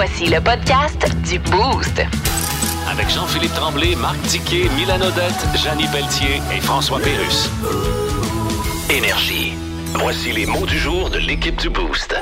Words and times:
Voici 0.00 0.26
le 0.26 0.40
podcast 0.40 1.12
du 1.28 1.40
Boost. 1.40 2.00
Avec 2.88 3.10
Jean-Philippe 3.10 3.52
Tremblay, 3.54 3.96
Marc 3.96 4.22
Tiquet, 4.28 4.68
Milan 4.76 5.00
Odette, 5.00 5.44
Janine 5.56 5.90
Pelletier 5.90 6.40
et 6.56 6.60
François 6.60 7.00
Pérus. 7.00 7.50
Énergie. 8.88 9.54
Voici 9.94 10.30
les 10.30 10.46
mots 10.46 10.66
du 10.66 10.78
jour 10.78 11.10
de 11.10 11.18
l'équipe 11.18 11.56
du 11.56 11.68
Boost. 11.68 12.14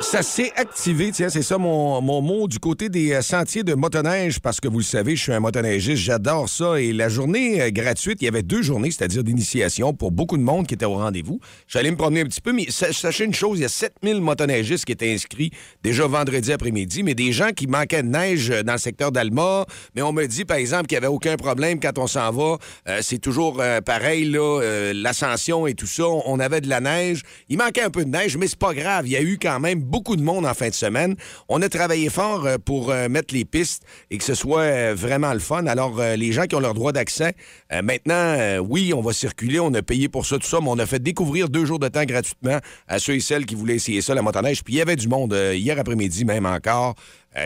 Ça 0.00 0.22
s'est 0.22 0.52
activé, 0.56 1.10
tiens, 1.10 1.30
c'est 1.30 1.42
ça 1.42 1.58
mon, 1.58 2.00
mon 2.00 2.20
mot 2.20 2.46
du 2.46 2.58
côté 2.60 2.88
des 2.88 3.12
euh, 3.12 3.22
sentiers 3.22 3.64
de 3.64 3.74
motoneige, 3.74 4.38
parce 4.40 4.60
que 4.60 4.68
vous 4.68 4.78
le 4.78 4.84
savez, 4.84 5.16
je 5.16 5.22
suis 5.22 5.32
un 5.32 5.40
motoneigiste, 5.40 5.96
j'adore 6.02 6.48
ça. 6.48 6.80
Et 6.80 6.92
la 6.92 7.08
journée 7.08 7.60
euh, 7.60 7.70
gratuite, 7.70 8.18
il 8.20 8.26
y 8.26 8.28
avait 8.28 8.42
deux 8.42 8.62
journées, 8.62 8.90
c'est-à-dire 8.90 9.24
d'initiation 9.24 9.94
pour 9.94 10.12
beaucoup 10.12 10.36
de 10.36 10.42
monde 10.42 10.66
qui 10.66 10.74
était 10.74 10.84
au 10.84 10.94
rendez-vous. 10.94 11.40
J'allais 11.66 11.90
me 11.90 11.96
promener 11.96 12.20
un 12.20 12.26
petit 12.26 12.40
peu, 12.42 12.52
mais 12.52 12.66
sa- 12.68 12.92
sachez 12.92 13.24
une 13.24 13.34
chose, 13.34 13.58
il 13.58 13.62
y 13.62 13.64
a 13.64 13.68
7000 13.68 14.20
motoneigistes 14.20 14.84
qui 14.84 14.92
étaient 14.92 15.12
inscrits 15.12 15.50
déjà 15.82 16.06
vendredi 16.06 16.52
après-midi, 16.52 17.02
mais 17.02 17.14
des 17.14 17.32
gens 17.32 17.50
qui 17.50 17.66
manquaient 17.66 18.02
de 18.02 18.08
neige 18.08 18.50
euh, 18.50 18.62
dans 18.62 18.74
le 18.74 18.78
secteur 18.78 19.10
d'Alma. 19.10 19.64
Mais 19.96 20.02
on 20.02 20.12
me 20.12 20.26
dit, 20.26 20.44
par 20.44 20.58
exemple, 20.58 20.86
qu'il 20.86 20.96
n'y 20.98 21.04
avait 21.04 21.12
aucun 21.12 21.36
problème 21.36 21.80
quand 21.80 21.98
on 21.98 22.06
s'en 22.06 22.30
va. 22.30 22.58
C'est 23.00 23.18
toujours 23.18 23.60
pareil, 23.84 24.26
là, 24.26 24.60
l'ascension 24.92 25.66
et 25.66 25.74
tout 25.74 25.86
ça. 25.86 26.04
On 26.06 26.38
avait 26.38 26.60
de 26.60 26.68
la 26.68 26.80
neige. 26.80 27.22
Il 27.48 27.58
manquait 27.58 27.82
un 27.82 27.90
peu 27.90 28.04
de 28.04 28.10
neige, 28.10 28.36
mais 28.36 28.46
c'est 28.46 28.58
pas 28.58 28.74
grave. 28.74 29.06
Il 29.06 29.12
y 29.12 29.16
a 29.16 29.22
eu 29.22 29.38
quand 29.40 29.58
même 29.58 29.82
beaucoup 29.86 30.16
de 30.16 30.22
monde 30.22 30.44
en 30.44 30.54
fin 30.54 30.68
de 30.68 30.74
semaine. 30.74 31.16
On 31.48 31.62
a 31.62 31.68
travaillé 31.68 32.10
fort 32.10 32.44
euh, 32.46 32.56
pour 32.62 32.90
euh, 32.90 33.08
mettre 33.08 33.32
les 33.32 33.44
pistes 33.44 33.84
et 34.10 34.18
que 34.18 34.24
ce 34.24 34.34
soit 34.34 34.62
euh, 34.62 34.94
vraiment 34.96 35.32
le 35.32 35.38
fun. 35.38 35.66
Alors, 35.66 36.00
les 36.00 36.32
gens 36.32 36.44
qui 36.44 36.54
ont 36.54 36.60
leur 36.60 36.74
droit 36.74 36.92
d'accès, 36.92 37.34
maintenant, 37.82 38.58
oui, 38.60 38.92
on 38.94 39.00
va 39.00 39.12
circuler, 39.12 39.60
on 39.60 39.72
a 39.74 39.82
payé 39.82 40.08
pour 40.08 40.26
ça, 40.26 40.38
tout 40.38 40.46
ça, 40.46 40.58
mais 40.60 40.68
on 40.68 40.78
a 40.78 40.86
fait 40.86 41.02
découvrir 41.02 41.48
deux 41.48 41.64
jours 41.64 41.78
de 41.78 41.88
temps 41.88 42.04
gratuitement 42.04 42.58
à 42.88 42.98
ceux 42.98 43.14
et 43.14 43.20
celles 43.20 43.46
qui 43.46 43.54
voulaient 43.54 43.76
essayer 43.76 44.00
ça, 44.00 44.14
la 44.14 44.22
motoneige. 44.22 44.62
Puis 44.64 44.74
il 44.74 44.76
y 44.78 44.80
avait 44.80 44.96
du 44.96 45.08
monde 45.08 45.32
hier 45.54 45.78
après-midi, 45.78 46.24
même 46.24 46.46
encore. 46.46 46.94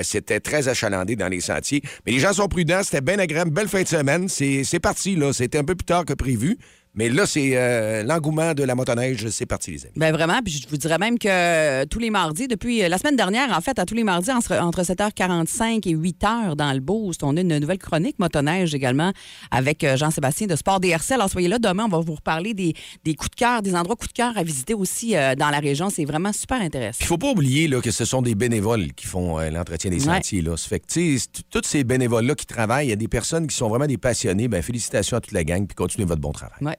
C'était 0.02 0.41
très 0.41 0.68
achalandé 0.68 1.16
dans 1.16 1.28
les 1.28 1.41
sentiers. 1.41 1.83
Mais 2.06 2.12
les 2.12 2.18
gens 2.18 2.33
sont 2.33 2.48
prudents, 2.48 2.83
c'était 2.83 3.00
bien 3.00 3.18
agréable, 3.18 3.50
belle 3.50 3.68
fin 3.68 3.83
de 3.83 3.88
semaine. 3.88 4.28
C'est 4.28 4.80
parti, 4.80 5.16
là. 5.16 5.33
C'était 5.33 5.58
un 5.58 5.64
peu 5.64 5.74
plus 5.74 5.86
tard 5.86 6.05
que 6.05 6.14
prévu. 6.14 6.58
Mais 6.94 7.08
là, 7.08 7.24
c'est 7.24 7.52
euh, 7.55 8.02
l'engouement 8.02 8.52
de 8.52 8.64
la 8.64 8.74
motoneige, 8.74 9.28
c'est 9.28 9.46
parti, 9.46 9.70
les 9.70 9.84
amis. 9.84 9.92
Ben 9.96 10.12
vraiment, 10.12 10.41
puis 10.44 10.52
je 10.52 10.69
vous 10.69 10.77
dirais 10.77 10.98
même 10.98 11.19
que 11.20 11.28
euh, 11.28 11.84
tous 11.88 12.00
les 12.00 12.10
mardis, 12.10 12.48
depuis 12.48 12.83
euh, 12.83 12.88
la 12.88 12.98
semaine 12.98 13.14
dernière, 13.14 13.56
en 13.56 13.60
fait, 13.60 13.78
à 13.78 13.86
tous 13.86 13.94
les 13.94 14.02
mardis, 14.02 14.33
entre, 14.33 14.56
entre 14.58 14.83
7h45 14.83 15.88
et 15.88 15.94
8h 15.94 16.56
dans 16.56 16.72
le 16.72 16.80
Boost, 16.80 17.22
on 17.22 17.36
a 17.36 17.41
une 17.42 17.58
nouvelle 17.58 17.78
chronique 17.78 18.18
motoneige 18.18 18.74
également 18.74 19.12
avec 19.52 19.86
Jean-Sébastien 19.96 20.48
de 20.48 20.56
Sport 20.56 20.80
DRC. 20.80 21.12
Alors 21.12 21.30
soyez 21.30 21.46
là 21.48 21.58
demain, 21.61 21.84
on 21.84 21.88
va 21.88 22.00
vous 22.00 22.14
reparler 22.16 22.55
des, 22.55 22.74
des 23.05 23.14
coups 23.14 23.30
de 23.30 23.36
cœur, 23.36 23.62
des 23.62 23.74
endroits 23.77 23.94
coups 23.96 24.08
de 24.12 24.16
cœur 24.16 24.33
à 24.36 24.42
visiter 24.42 24.74
aussi 24.74 25.12
dans 25.12 25.50
la 25.50 25.58
région. 25.61 25.91
C'est 25.91 26.05
vraiment 26.05 26.33
super 26.33 26.61
intéressant. 26.61 26.98
Il 27.00 27.06
faut 27.06 27.18
pas 27.18 27.30
oublier 27.30 27.68
là, 27.68 27.80
que 27.80 27.91
ce 27.92 28.05
sont 28.05 28.20
des 28.22 28.34
bénévoles 28.34 28.92
qui 28.94 29.06
font 29.06 29.38
l'entretien 29.38 29.91
des 29.91 30.00
Ouais. 30.08 30.16
sentiers. 30.16 30.42
Là. 30.42 30.56
Ça 30.56 30.68
fait 30.68 30.80
que, 30.80 31.16
tous 31.50 31.62
ces 31.64 31.84
bénévoles-là 31.84 32.34
qui 32.34 32.46
travaillent, 32.46 32.88
il 32.88 32.91
y 32.91 32.94
a 32.94 32.96
des 32.96 33.08
personnes 33.08 33.46
qui 33.46 33.55
sont 33.55 33.68
vraiment 33.68 33.86
des 33.86 33.98
passionnés. 33.98 34.48
Ben, 34.48 34.62
félicitations 34.62 35.17
à 35.17 35.20
toute 35.20 35.33
la 35.33 35.45
gang, 35.45 35.67
puis 35.67 35.74
continuez 35.74 36.07
votre 36.07 36.20
bon 36.20 36.33
travail. 36.33 36.58
Ouais. 36.62 36.77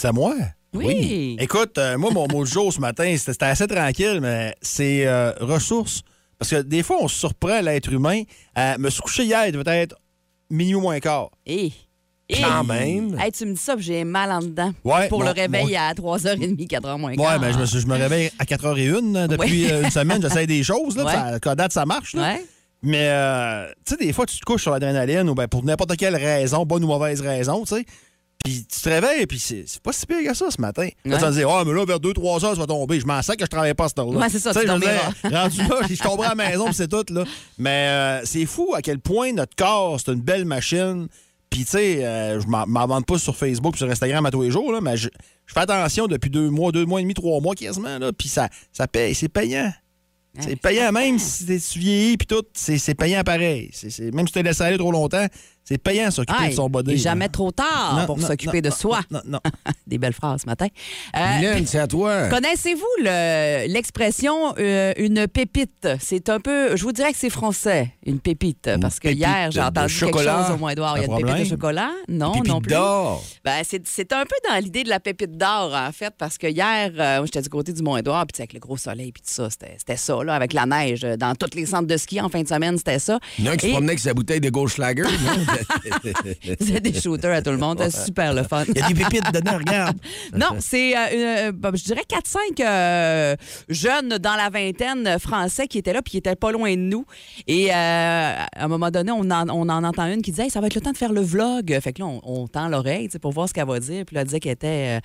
C'est 0.00 0.08
à 0.08 0.12
moi? 0.12 0.34
Oui. 0.72 1.36
Écoute, 1.38 1.76
euh, 1.76 1.98
moi, 1.98 2.10
mon 2.10 2.26
mot 2.26 2.44
du 2.44 2.50
jour 2.50 2.72
ce 2.72 2.80
matin, 2.80 3.14
c'était 3.18 3.44
assez 3.44 3.66
tranquille, 3.66 4.18
mais 4.22 4.54
c'est 4.62 5.06
euh, 5.06 5.32
ressources. 5.40 6.00
Parce 6.38 6.50
que 6.52 6.62
des 6.62 6.82
fois, 6.82 6.96
on 7.02 7.08
se 7.08 7.18
surprend, 7.18 7.60
l'être 7.60 7.92
humain, 7.92 8.22
à 8.54 8.78
me 8.78 8.88
se 8.88 9.00
coucher 9.02 9.24
hier, 9.24 9.46
il 9.48 9.52
devait 9.52 9.82
être 9.82 9.94
minuit 10.48 10.80
moins 10.80 10.98
quart. 11.00 11.28
Et, 11.44 11.70
Quand 12.40 12.64
même. 12.64 13.18
Hey, 13.20 13.30
tu 13.32 13.44
me 13.44 13.52
dis 13.52 13.60
ça, 13.60 13.74
j'ai 13.78 14.04
mal 14.04 14.30
en 14.32 14.38
dedans. 14.40 14.72
Ouais, 14.84 15.08
Pour 15.08 15.18
mon- 15.18 15.26
le 15.26 15.32
réveil 15.32 15.66
mon- 15.72 15.78
à 15.78 15.92
3h30, 15.92 16.66
4h 16.66 16.96
moins 16.98 17.10
Ouais, 17.10 17.16
quart. 17.16 17.40
mais 17.40 17.52
je 17.52 17.58
me, 17.58 17.64
je 17.66 17.86
me 17.86 17.96
réveille 17.96 18.30
à 18.38 18.44
4h01 18.46 19.26
depuis 19.28 19.66
Ouais. 19.66 19.72
euh, 19.72 19.82
une 19.82 19.90
semaine, 19.90 20.22
j'essaie 20.22 20.46
des 20.46 20.62
choses. 20.62 20.96
Là, 20.96 21.04
Ouais. 21.04 21.12
ça, 21.42 21.50
à 21.50 21.54
date, 21.56 21.72
ça 21.72 21.84
marche. 21.84 22.14
là. 22.14 22.22
Ouais. 22.34 22.46
Mais, 22.82 23.08
euh, 23.10 23.66
tu 23.84 23.96
sais, 23.98 24.02
des 24.06 24.12
fois, 24.14 24.24
tu 24.24 24.38
te 24.38 24.44
couches 24.46 24.62
sur 24.62 24.70
l'adrénaline 24.70 25.28
ou 25.28 25.34
ben, 25.34 25.46
pour 25.46 25.62
n'importe 25.62 25.94
quelle 25.98 26.16
raison, 26.16 26.64
bonne 26.64 26.84
ou 26.84 26.86
mauvaise 26.86 27.20
raison, 27.20 27.64
tu 27.64 27.74
sais. 27.76 27.84
Puis 28.44 28.64
tu 28.66 28.80
te 28.80 28.88
réveilles, 28.88 29.26
puis 29.26 29.38
c'est 29.38 29.82
pas 29.82 29.92
si 29.92 30.06
pire 30.06 30.18
que 30.26 30.34
ça 30.34 30.50
ce 30.50 30.60
matin. 30.60 30.88
Là, 31.04 31.12
Ouais. 31.12 31.18
tu 31.18 31.24
vas 31.24 31.30
te 31.30 31.34
dire, 31.36 31.50
ah, 31.50 31.62
mais 31.66 31.72
là, 31.74 31.84
vers 31.84 32.00
2-3 32.00 32.44
heures, 32.44 32.54
ça 32.54 32.60
va 32.60 32.66
tomber. 32.66 32.98
Je 32.98 33.06
m'en 33.06 33.20
sers 33.20 33.36
que 33.36 33.44
je 33.44 33.50
travaille 33.50 33.74
pas 33.74 33.84
à 33.84 33.88
cette 33.88 33.98
heure-là. 33.98 34.18
Ouais, 34.18 34.28
c'est 34.30 34.38
ça, 34.38 34.52
Tu 34.54 34.60
je 34.60 34.64
dire, 34.64 35.12
rendu 35.30 35.58
là, 35.58 35.80
je 35.88 36.02
tomberai 36.02 36.26
à 36.28 36.34
la 36.34 36.34
maison, 36.48 36.64
puis 36.66 36.74
c'est 36.74 36.88
tout, 36.88 37.04
là. 37.12 37.24
Mais 37.58 37.88
euh, 37.88 38.20
c'est 38.24 38.46
fou 38.46 38.72
à 38.74 38.80
quel 38.80 38.98
point 38.98 39.32
notre 39.32 39.54
corps, 39.54 40.00
c'est 40.00 40.12
une 40.12 40.20
belle 40.22 40.46
machine. 40.46 41.08
Puis, 41.50 41.64
tu 41.64 41.72
sais, 41.72 42.04
euh, 42.04 42.40
je 42.40 42.46
m'en 42.46 42.86
vante 42.86 43.04
pas 43.06 43.18
sur 43.18 43.36
Facebook 43.36 43.76
sur 43.76 43.90
Instagram 43.90 44.24
à 44.24 44.30
tous 44.30 44.42
les 44.42 44.50
jours, 44.52 44.72
là, 44.72 44.80
mais 44.80 44.96
je, 44.96 45.08
je 45.46 45.52
fais 45.52 45.60
attention 45.60 46.06
depuis 46.06 46.30
deux 46.30 46.48
mois, 46.48 46.70
deux 46.72 46.86
mois 46.86 47.00
et 47.00 47.02
demi, 47.02 47.12
trois 47.14 47.40
mois 47.40 47.54
quasiment, 47.54 47.98
là. 47.98 48.12
Puis 48.12 48.28
ça, 48.28 48.48
ça 48.72 48.86
paye, 48.86 49.14
c'est 49.14 49.28
payant. 49.28 49.72
C'est 50.38 50.54
payant 50.54 50.92
même 50.92 51.18
si 51.18 51.44
tu 51.44 51.78
vieillis 51.80 52.16
puis 52.16 52.28
tout, 52.28 52.44
c'est 52.54 52.94
payant 52.94 53.24
pareil. 53.24 53.72
Même 54.14 54.28
si 54.28 54.32
tu 54.32 54.38
te 54.38 54.44
laisses 54.44 54.60
aller 54.60 54.78
trop 54.78 54.92
longtemps, 54.92 55.26
c'est 55.64 55.78
payant 55.78 56.06
de 56.08 56.12
s'occuper 56.12 56.48
de 56.48 56.54
son 56.54 56.68
body. 56.68 56.96
jamais 56.96 57.28
trop 57.28 57.50
tard 57.52 57.96
Non, 58.00 58.06
pour 58.06 58.18
non, 58.18 58.26
s'occuper 58.26 58.60
non, 58.60 58.68
de 58.70 58.74
soi. 58.74 59.00
Non, 59.10 59.20
non. 59.24 59.38
Des 59.86 59.98
belles 59.98 60.12
phrases 60.12 60.42
ce 60.42 60.46
matin. 60.46 60.66
Euh, 61.16 61.60
c'est 61.64 61.78
à 61.78 61.86
toi. 61.86 62.28
Connaissez-vous 62.28 62.84
le- 63.04 63.66
l'expression 63.72 64.54
euh, 64.58 64.92
une 64.96 65.26
pépite? 65.28 65.86
C'est 66.00 66.28
un 66.28 66.40
peu, 66.40 66.76
je 66.76 66.82
vous 66.82 66.92
dirais 66.92 67.12
que 67.12 67.18
c'est 67.18 67.30
français, 67.30 67.92
une 68.04 68.18
pépite. 68.20 68.68
parce 68.80 68.98
que 68.98 69.08
pépite 69.08 69.20
hier, 69.20 69.50
j'ai 69.50 69.60
entendu 69.60 69.94
quelque 69.94 70.18
chose 70.18 70.50
au 70.52 70.56
moins 70.56 70.74
d'or. 70.74 70.96
Il 70.98 71.02
y 71.02 71.06
a 71.06 71.08
Un 71.12 71.16
une 71.16 71.16
pépite 71.16 71.26
problème? 71.26 71.44
de 71.44 71.48
chocolat? 71.48 71.90
Non, 72.08 72.32
Pépite 72.32 72.48
non 72.48 72.60
plus. 72.60 72.72
d'or. 72.72 73.24
Ben, 73.44 73.62
c'est 73.64 73.86
c'est 73.86 74.12
un 74.12 74.24
peu 74.24 74.36
dans 74.48 74.56
l'idée 74.62 74.82
de 74.82 74.88
la 74.88 74.98
pépite 75.00 75.36
d'or, 75.36 75.72
en 75.74 75.92
fait, 75.92 76.12
parce 76.18 76.36
que 76.38 76.46
hier, 76.48 76.90
euh, 76.98 77.24
j'étais 77.24 77.42
du 77.42 77.48
côté 77.48 77.72
du 77.72 77.82
Mont-Édouard, 77.82 78.26
puis 78.26 78.40
avec 78.42 78.52
le 78.54 78.60
gros 78.60 78.76
soleil, 78.76 79.12
puis 79.12 79.22
tout 79.22 79.32
ça, 79.32 79.48
c'était 79.50 79.74
c'était 79.78 79.96
ça, 79.96 80.22
là, 80.24 80.34
avec 80.34 80.52
la 80.52 80.66
neige. 80.66 81.04
euh, 81.04 81.16
Dans 81.16 81.34
tous 81.34 81.54
les 81.56 81.66
centres 81.66 81.86
de 81.86 81.96
ski 81.96 82.20
en 82.20 82.28
fin 82.28 82.42
de 82.42 82.48
semaine, 82.48 82.76
c'était 82.76 82.98
ça. 82.98 83.18
Il 83.38 83.44
y 83.44 83.48
en 83.48 83.52
a 83.52 83.54
un 83.54 83.56
qui 83.56 83.66
se 83.66 83.72
promenait 83.72 83.90
avec 83.90 84.00
sa 84.00 84.14
bouteille 84.14 84.40
de 84.40 84.50
Goldschlager. 84.50 85.04
non? 85.90 86.54
C'était 86.60 86.80
des 86.80 87.00
shooters 87.00 87.32
à 87.34 87.42
tout 87.42 87.50
le 87.50 87.56
monde. 87.58 87.80
C'était 87.82 88.04
super 88.04 88.34
le 88.34 88.42
fun. 88.42 88.64
Il 88.68 88.78
y 88.78 88.82
a 88.82 88.88
des 88.88 88.94
pépites 88.94 89.32
dedans, 89.32 89.58
regarde. 89.58 89.96
Non, 90.36 90.56
c'est, 90.60 90.96
euh, 90.96 91.50
euh, 91.54 91.70
je 91.74 91.84
dirais 91.84 92.02
4-5 92.08 92.38
euh, 92.64 93.36
jeunes 93.68 94.18
dans 94.18 94.36
la 94.36 94.48
vingtaine 94.48 95.18
français 95.18 95.66
qui 95.66 95.78
étaient 95.78 95.92
là, 95.92 96.02
puis 96.02 96.12
qui 96.12 96.16
étaient 96.18 96.36
pas 96.36 96.52
loin 96.52 96.70
de 96.74 96.80
nous. 96.80 97.04
Et 97.46 97.70
à 97.70 98.46
un 98.56 98.68
moment 98.68 98.90
donné, 98.90 99.10
on 99.12 99.30
en, 99.30 99.48
on 99.48 99.68
en 99.68 99.84
entend 99.84 100.06
une 100.06 100.22
qui 100.22 100.30
disait 100.30 100.44
Hey, 100.44 100.50
ça 100.50 100.60
va 100.60 100.66
être 100.68 100.74
le 100.74 100.80
temps 100.80 100.92
de 100.92 100.96
faire 100.96 101.12
le 101.12 101.20
vlog. 101.20 101.78
Fait 101.80 101.92
que 101.92 102.00
là, 102.02 102.06
on, 102.06 102.20
on 102.24 102.48
tend 102.48 102.68
l'oreille 102.68 103.08
pour 103.20 103.32
voir 103.32 103.48
ce 103.48 103.54
qu'elle 103.54 103.66
va 103.66 103.80
dire. 103.80 104.04
Puis 104.04 104.14
là, 104.14 104.22
elle 104.22 104.26
disait 104.26 104.40
qu'elle 104.40 104.52
était 104.52 105.00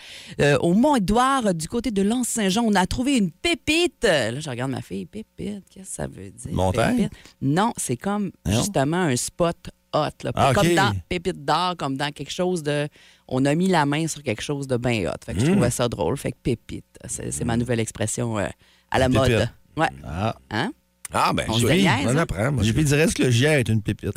au 0.61 0.73
Mont-Édouard, 0.73 1.53
du 1.53 1.67
côté 1.67 1.91
de 1.91 2.01
l'Anse-Saint-Jean. 2.01 2.63
On 2.65 2.75
a 2.75 2.85
trouvé 2.85 3.17
une 3.17 3.31
pépite. 3.31 4.03
Là, 4.03 4.39
je 4.39 4.49
regarde 4.49 4.71
ma 4.71 4.81
fille. 4.81 5.05
Pépite, 5.05 5.63
qu'est-ce 5.69 5.89
que 5.89 5.95
ça 5.95 6.07
veut 6.07 6.29
dire? 6.29 6.51
Montagne? 6.53 6.95
Pépite? 6.97 7.13
Non, 7.41 7.73
c'est 7.77 7.97
comme 7.97 8.31
Non. 8.45 8.51
justement 8.57 8.97
un 8.97 9.15
spot 9.15 9.57
hot. 9.95 10.23
là. 10.23 10.31
Ah, 10.35 10.51
Comme 10.53 10.73
dans 10.75 10.93
Pépite 11.09 11.43
d'or, 11.45 11.75
comme 11.77 11.95
dans 11.97 12.11
quelque 12.11 12.31
chose 12.31 12.61
de. 12.63 12.87
On 13.27 13.43
a 13.45 13.55
mis 13.55 13.67
la 13.67 13.85
main 13.85 14.07
sur 14.07 14.21
quelque 14.23 14.41
chose 14.41 14.67
de 14.67 14.77
bien 14.77 15.09
hot. 15.09 15.13
Fait 15.25 15.33
que 15.33 15.39
je 15.39 15.51
trouvais 15.51 15.69
ça 15.71 15.87
drôle. 15.89 16.17
Fait 16.17 16.31
que 16.31 16.37
pépite. 16.43 16.85
C'est 17.07 17.43
ma 17.45 17.57
nouvelle 17.57 17.79
expression 17.79 18.37
euh, 18.37 18.47
à 18.91 18.99
la 18.99 19.07
Pépite. 19.09 19.19
mode. 19.21 19.49
Ouais. 19.77 19.87
Ah. 20.05 20.35
Hein? 20.51 20.71
Ah, 21.17 21.31
ben, 21.33 21.45
On 21.47 21.57
déniaise, 21.57 21.89
On 22.05 22.09
hein? 22.09 22.17
apprend. 22.17 22.51
moi, 22.51 22.61
J'ai 22.63 22.69
je- 22.71 22.73
pu 22.75 22.83
dire 22.83 22.99
est-ce 22.99 23.15
que 23.15 23.23
le 23.23 23.31
gier 23.31 23.47
est 23.47 23.69
une 23.69 23.81
pépite? 23.81 24.11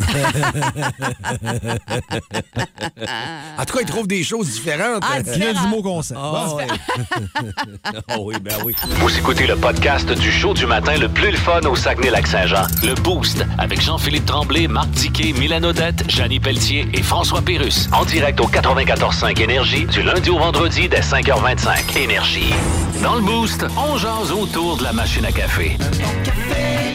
En 3.58 3.64
tout 3.64 3.74
cas, 3.76 3.80
il 3.82 3.86
trouve 3.86 4.06
des 4.08 4.24
choses 4.24 4.48
différentes. 4.50 5.02
Ah, 5.06 5.18
Il 5.34 5.42
y 5.42 5.46
a 5.46 5.52
du 5.54 5.66
mot. 5.68 5.82
Ah, 6.16 6.54
ouais. 6.54 6.66
oh 8.16 8.22
oui, 8.26 8.34
ben 8.42 8.54
oui. 8.64 8.74
Vous 8.96 9.16
écoutez 9.16 9.46
le 9.46 9.56
podcast 9.56 10.10
du 10.10 10.30
show 10.32 10.54
du 10.54 10.66
matin 10.66 10.96
le 10.96 11.08
plus 11.08 11.30
le 11.30 11.36
fun 11.36 11.60
au 11.70 11.76
Saguenay-Lac-Saint-Jean. 11.76 12.66
Le 12.82 12.94
Boost 12.94 13.44
avec 13.58 13.80
Jean-Philippe 13.80 14.26
Tremblay, 14.26 14.66
Marc 14.66 14.90
Tiquet, 14.92 15.32
Milan 15.38 15.62
Odette, 15.62 16.04
Janine 16.10 16.40
Pelletier 16.40 16.88
et 16.92 17.02
François 17.02 17.42
Pérus. 17.42 17.88
En 17.92 18.04
direct 18.04 18.40
au 18.40 18.48
94.5 18.48 19.40
Énergie 19.40 19.86
du 19.86 20.02
lundi 20.02 20.30
au 20.30 20.38
vendredi 20.38 20.88
dès 20.88 21.00
5h25. 21.00 21.96
Énergie. 21.96 22.52
Dans 23.02 23.14
le 23.14 23.22
Boost, 23.22 23.64
on 23.76 23.96
jase 23.96 24.32
autour 24.32 24.76
de 24.78 24.82
la 24.84 24.92
machine 24.92 25.24
à 25.24 25.30
café. 25.32 25.76
Café 26.24 26.87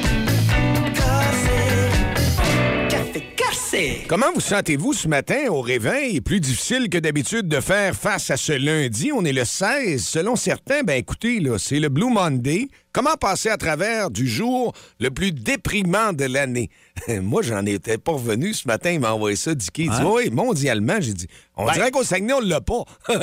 Comment 4.07 4.31
vous 4.35 4.41
sentez-vous 4.41 4.93
ce 4.93 5.07
matin 5.07 5.47
au 5.49 5.61
réveil? 5.61 6.21
Plus 6.21 6.39
difficile 6.39 6.89
que 6.89 6.97
d'habitude 6.99 7.47
de 7.47 7.59
faire 7.59 7.95
face 7.95 8.29
à 8.29 8.37
ce 8.37 8.51
lundi. 8.51 9.11
On 9.11 9.23
est 9.25 9.33
le 9.33 9.45
16. 9.45 10.05
Selon 10.05 10.35
certains, 10.35 10.83
ben 10.83 10.95
écoutez, 10.97 11.39
là, 11.39 11.57
c'est 11.57 11.79
le 11.79 11.89
Blue 11.89 12.11
Monday. 12.11 12.67
Comment 12.91 13.15
passer 13.15 13.49
à 13.49 13.57
travers 13.57 14.11
du 14.11 14.27
jour 14.27 14.73
le 14.99 15.09
plus 15.09 15.31
déprimant 15.31 16.13
de 16.13 16.25
l'année? 16.25 16.69
Moi, 17.07 17.41
j'en 17.41 17.65
étais 17.65 17.97
pas 17.97 18.11
revenu 18.11 18.53
ce 18.53 18.67
matin. 18.67 18.91
Il 18.91 18.99
m'a 18.99 19.13
envoyé 19.13 19.35
ça, 19.35 19.55
Dicky. 19.55 19.85
Il 19.85 19.89
dit, 19.89 20.03
oui, 20.05 20.29
mondialement, 20.29 20.97
j'ai 20.99 21.13
dit, 21.13 21.27
on 21.55 21.71
dirait 21.71 21.89
qu'au 21.89 22.03
Saguenay, 22.03 22.33
on 22.33 22.39
l'a 22.41 22.61
pas. 22.61 22.83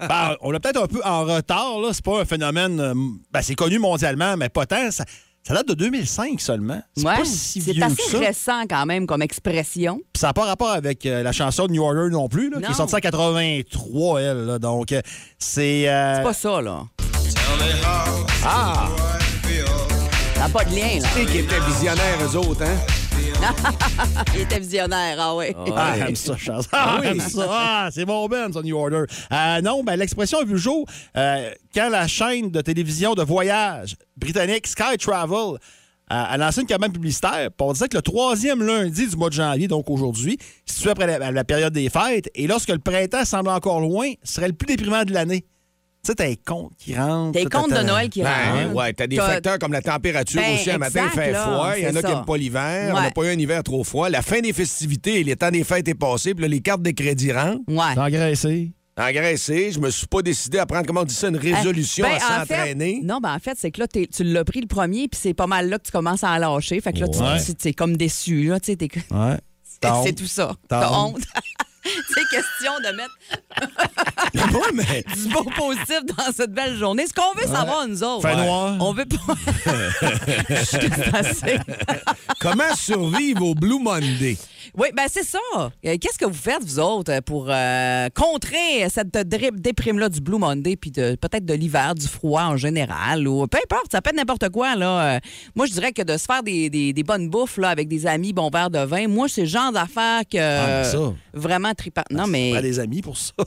Ben, 0.00 0.36
on 0.42 0.50
l'a 0.50 0.60
peut-être 0.60 0.82
un 0.82 0.86
peu 0.86 1.00
en 1.04 1.24
retard, 1.24 1.80
là. 1.80 1.90
C'est 1.92 2.04
pas 2.04 2.20
un 2.20 2.24
phénomène. 2.24 2.78
euh, 2.78 2.94
ben, 3.32 3.42
c'est 3.42 3.54
connu 3.54 3.78
mondialement, 3.78 4.36
mais 4.36 4.48
pas 4.48 4.66
tant. 4.66 4.90
Ça, 4.90 5.04
ça 5.46 5.52
date 5.54 5.68
de 5.68 5.74
2005 5.74 6.40
seulement. 6.40 6.80
C'est 6.96 7.06
Ouais. 7.06 7.16
pas 7.18 7.24
si 7.24 7.60
C'est 7.60 7.72
vieux 7.72 7.80
que 7.82 7.86
assez 7.86 8.10
ça. 8.10 8.18
récent 8.18 8.62
quand 8.68 8.86
même 8.86 9.06
comme 9.06 9.20
expression. 9.22 9.96
Puis 10.12 10.20
ça 10.20 10.28
n'a 10.28 10.32
pas 10.32 10.44
rapport 10.46 10.70
avec 10.70 11.04
euh, 11.04 11.22
la 11.22 11.32
chanson 11.32 11.66
de 11.66 11.72
New 11.72 11.82
Order 11.82 12.08
non 12.10 12.28
plus, 12.28 12.48
là, 12.50 12.60
qui 12.62 12.70
est 12.70 12.74
sortie 12.74 12.94
en 12.96 13.00
83, 13.00 14.20
elle. 14.22 14.46
là. 14.46 14.58
Donc, 14.58 14.92
euh, 14.92 15.02
c'est. 15.38 15.88
euh, 15.88 16.16
C'est 16.16 16.22
pas 16.22 16.32
ça, 16.32 16.62
là. 16.62 16.82
Ah! 18.44 18.88
Ça 20.34 20.40
n'a 20.40 20.48
pas 20.48 20.64
de 20.64 20.74
lien, 20.74 21.00
là. 21.00 21.08
Et 21.20 21.26
qui 21.26 21.38
étaient 21.38 21.60
visionnaires, 21.68 22.18
eux 22.22 22.36
autres, 22.36 22.62
hein? 22.62 22.76
Il 24.34 24.40
était 24.40 24.58
visionnaire, 24.60 25.16
ah 25.18 25.34
oui. 25.36 25.46
Ah, 25.56 25.92
Ouais. 25.92 25.98
j'aime 25.98 26.16
ça, 26.16 26.36
Charles. 26.36 26.64
Ah, 26.72 27.00
j'aime 27.02 27.20
ça. 27.20 27.46
Ah, 27.48 27.88
c'est 27.92 28.04
mon 28.04 28.26
Ben, 28.28 28.52
ça, 28.52 28.62
New 28.62 28.76
Order. 28.76 29.04
Euh, 29.32 29.60
non, 29.60 29.82
ben, 29.84 29.96
l'expression 29.96 30.38
a 30.40 30.44
vu 30.44 30.52
le 30.52 30.58
jour 30.58 30.86
euh, 31.16 31.50
quand 31.74 31.88
la 31.90 32.06
chaîne 32.06 32.50
de 32.50 32.60
télévision 32.60 33.14
de 33.14 33.22
voyage 33.22 33.96
britannique 34.16 34.66
Sky 34.66 34.96
Travel 34.98 35.36
euh, 35.36 35.56
a 36.08 36.36
lancé 36.36 36.60
une 36.62 36.66
campagne 36.66 36.92
publicitaire. 36.92 37.48
Puis 37.56 37.66
on 37.66 37.72
disait 37.72 37.88
que 37.88 37.96
le 37.96 38.02
troisième 38.02 38.62
lundi 38.62 39.06
du 39.06 39.16
mois 39.16 39.28
de 39.28 39.34
janvier, 39.34 39.68
donc 39.68 39.88
aujourd'hui, 39.90 40.38
situé 40.66 40.90
après 40.90 41.06
la, 41.18 41.30
la 41.30 41.44
période 41.44 41.72
des 41.72 41.88
fêtes, 41.90 42.30
et 42.34 42.46
lorsque 42.46 42.68
le 42.70 42.78
printemps 42.78 43.24
semble 43.24 43.48
encore 43.50 43.80
loin, 43.80 44.12
serait 44.22 44.48
le 44.48 44.54
plus 44.54 44.66
déprimant 44.66 45.04
de 45.04 45.12
l'année. 45.12 45.44
Tu 46.04 46.10
sais, 46.10 46.14
t'as 46.16 46.26
les 46.26 46.36
comptes 46.36 46.72
qui 46.78 46.94
rentrent. 46.94 47.32
Des 47.32 47.46
comptes 47.46 47.70
de 47.72 47.82
Noël 47.82 48.10
qui 48.10 48.22
Ben, 48.22 48.28
rentrent. 48.64 48.74
ouais, 48.76 48.92
t'as 48.92 49.06
des 49.06 49.16
T'as- 49.16 49.26
facteurs 49.26 49.58
comme 49.58 49.72
la 49.72 49.80
température 49.80 50.40
Ben, 50.40 50.54
aussi. 50.54 50.70
Un 50.70 50.76
matin, 50.78 51.08
il 51.12 51.18
fait 51.18 51.32
là, 51.32 51.42
froid. 51.42 51.72
Il 51.78 51.84
y 51.84 51.86
en 51.86 51.96
a 51.96 52.02
qui 52.02 52.08
n'aiment 52.08 52.24
pas 52.26 52.36
l'hiver. 52.36 52.92
On 52.94 53.00
n'a 53.00 53.10
pas 53.10 53.22
eu 53.24 53.28
un 53.34 53.38
hiver 53.38 53.62
trop 53.62 53.82
froid. 53.84 54.10
La 54.10 54.20
fin 54.20 54.40
des 54.40 54.52
festivités, 54.52 55.24
le 55.24 55.34
temps 55.34 55.50
des 55.50 55.64
fêtes 55.64 55.88
est 55.88 55.94
passé. 55.94 56.34
Puis 56.34 56.42
là, 56.42 56.48
les 56.48 56.60
cartes 56.60 56.82
de 56.82 56.90
crédit 56.90 57.32
rentrent. 57.32 57.60
Ouais. 57.68 57.94
T'as 57.94 58.04
engraissé. 58.06 58.72
Engraissé, 58.96 59.72
je 59.72 59.80
me 59.80 59.90
suis 59.90 60.06
pas 60.06 60.22
décidé 60.22 60.58
à 60.58 60.66
prendre, 60.66 60.86
comment 60.86 61.00
on 61.00 61.04
dit 61.04 61.14
ça, 61.14 61.26
une 61.28 61.36
résolution 61.36 62.06
Ben, 62.06 62.12
à 62.12 62.42
en 62.42 62.46
fait, 62.46 62.54
s'entraîner. 62.54 63.00
non, 63.02 63.18
ben 63.20 63.34
en 63.34 63.38
fait, 63.40 63.56
c'est 63.58 63.72
que 63.72 63.80
là, 63.80 63.88
tu 63.88 64.06
l'as 64.22 64.44
pris 64.44 64.60
le 64.60 64.68
premier, 64.68 65.08
puis 65.08 65.18
c'est 65.20 65.34
pas 65.34 65.48
mal 65.48 65.68
là 65.68 65.78
que 65.78 65.84
tu 65.86 65.90
commences 65.90 66.22
à 66.22 66.38
lâcher. 66.38 66.80
Fait 66.80 66.92
que 66.92 67.00
là, 67.00 67.08
tu- 67.08 67.18
Ouais. 67.18 67.42
tu 67.44 67.54
tu 67.56 67.68
es 67.68 67.72
comme 67.72 67.96
déçu. 67.96 68.44
Là, 68.44 68.60
t'es- 68.60 68.76
Ouais. 68.80 68.88
T'as 69.80 70.02
c'est 70.04 70.10
honte. 70.10 70.14
tout 70.14 70.26
ça. 70.26 70.52
T'as 70.68 70.80
T'as 70.80 70.90
honte. 70.92 71.16
honte. 71.16 71.22
c'est 72.14 72.28
question 72.30 72.72
de 72.80 72.96
mettre 72.96 73.14
Ouais, 74.54 74.70
mais 74.72 75.04
du 75.16 75.28
beau 75.28 75.44
positif 75.44 76.00
dans 76.04 76.32
cette 76.32 76.52
belle 76.52 76.76
journée. 76.76 77.06
Ce 77.06 77.12
qu'on 77.12 77.34
veut 77.34 77.46
savoir, 77.46 77.86
nous 77.86 78.02
autres. 78.02 78.28
Fait 78.28 78.36
noir. 78.36 78.76
On 78.80 78.92
veut 78.92 79.04
pas. 79.06 79.34
Je 80.48 80.64
suis 80.64 80.90
assez. 81.12 81.58
comment 82.40 82.74
survivre 82.76 83.44
au 83.44 83.54
Blue 83.54 83.78
Monday? 83.78 84.36
Oui, 84.76 84.88
ben 84.96 85.04
c'est 85.08 85.24
ça. 85.24 85.38
Euh, 85.56 85.68
Qu'est-ce 86.00 86.18
que 86.18 86.24
vous 86.24 86.32
faites, 86.34 86.62
vous 86.64 86.78
autres, 86.80 87.20
pour 87.20 87.46
euh, 87.48 88.08
contrer 88.14 88.88
cette 88.88 89.10
déprime-là 89.16 90.08
du 90.08 90.20
Blue 90.20 90.38
Monday, 90.38 90.76
puis 90.76 90.90
de- 90.90 91.14
peut-être 91.16 91.44
de 91.44 91.54
l'hiver, 91.54 91.94
du 91.94 92.06
froid 92.06 92.42
en 92.44 92.56
général, 92.56 93.26
ou 93.28 93.46
peu 93.46 93.58
importe, 93.58 93.92
ça 93.92 94.00
peut 94.02 94.10
être 94.10 94.16
n'importe 94.16 94.48
quoi. 94.50 94.74
Là. 94.76 95.16
Euh, 95.16 95.20
moi, 95.54 95.66
je 95.66 95.72
dirais 95.72 95.92
que 95.92 96.02
de 96.02 96.16
se 96.16 96.24
faire 96.24 96.42
des, 96.42 96.70
des- 96.70 96.92
des 96.92 97.02
bonnes 97.02 97.28
bouffes 97.28 97.58
là, 97.58 97.68
avec 97.70 97.88
des 97.88 98.06
amis, 98.06 98.32
bon 98.32 98.48
verre 98.50 98.70
de 98.70 98.78
vin, 98.80 99.06
moi, 99.08 99.28
c'est 99.28 99.42
le 99.42 99.46
genre 99.46 99.72
d'affaires 99.72 100.22
que 100.30 100.38
Ah, 100.38 100.84
ça. 100.84 100.98
vraiment 101.32 101.72
trippant. 101.74 102.02
Non, 102.10 102.24
Pas 102.24 102.28
mais 102.28 102.62
des 102.62 102.78
amis 102.80 103.02
pour 103.02 103.16
ça. 103.16 103.32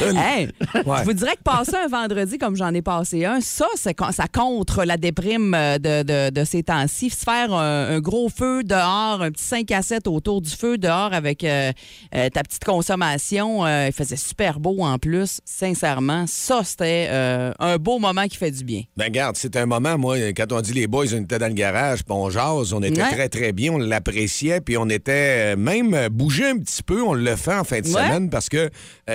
Hey, 0.00 0.48
Ouais. 0.84 0.98
je 1.00 1.04
vous 1.04 1.12
dirais 1.12 1.36
que 1.36 1.42
passer 1.42 1.74
un 1.76 1.88
vendredi 1.88 2.38
comme 2.38 2.54
j'en 2.56 2.72
ai 2.74 2.82
passé 2.82 3.24
un, 3.24 3.40
ça, 3.40 3.66
ça 3.76 3.92
contre 4.28 4.84
la 4.84 4.96
déprime 4.96 5.54
euh, 5.54 5.78
de, 5.78 6.02
de- 6.02 6.30
de 6.30 6.44
ces 6.44 6.62
temps-ci. 6.66 7.10
Se 7.10 7.24
faire 7.24 7.52
un, 7.54 7.88
un 7.96 8.00
gros 8.00 8.28
feu 8.28 8.62
dehors, 8.64 9.22
un 9.22 9.30
petit 9.30 9.44
5 9.44 9.70
à 9.70 9.82
7 9.82 10.06
autour 10.06 10.42
du 10.42 10.50
feu 10.50 10.78
dehors 10.78 11.12
avec 11.12 11.44
euh, 11.44 11.72
euh, 12.14 12.28
ta 12.30 12.42
petite 12.42 12.64
consommation, 12.64 13.64
euh, 13.64 13.86
il 13.88 13.92
faisait 13.92 14.16
super 14.16 14.60
beau 14.60 14.76
en 14.80 14.98
plus. 14.98 15.40
Sincèrement, 15.44 16.24
ça, 16.26 16.62
c'était 16.64 17.08
un 17.58 17.76
beau 17.78 17.98
moment 17.98 18.26
qui 18.26 18.36
fait 18.36 18.50
du 18.50 18.64
bien. 18.64 18.82
Ben 18.96 19.04
regarde, 19.04 19.36
c'est 19.36 19.56
un 19.56 19.66
moment, 19.66 19.96
moi, 19.98 20.18
quand 20.32 20.52
on 20.52 20.60
dit 20.60 20.72
les 20.72 20.86
boys, 20.86 21.06
on 21.14 21.22
était 21.22 21.38
dans 21.38 21.48
le 21.48 21.54
garage, 21.54 22.04
puis 22.04 22.12
on 22.14 22.30
jase, 22.30 22.72
on 22.72 22.82
était 22.82 23.02
Ouais. 23.02 23.10
très, 23.12 23.28
très 23.28 23.52
bien, 23.52 23.72
on 23.72 23.78
l'appréciait, 23.78 24.60
puis 24.60 24.76
on 24.76 24.88
était 24.88 25.54
même 25.56 26.08
bougé 26.10 26.46
un 26.48 26.58
petit 26.58 26.82
peu, 26.82 27.02
on 27.02 27.14
le 27.14 27.36
fait 27.36 27.54
en 27.54 27.64
fin 27.64 27.80
de 27.80 27.86
Ouais. 27.86 27.92
semaine, 27.92 28.30
parce 28.30 28.48
que 28.48 28.70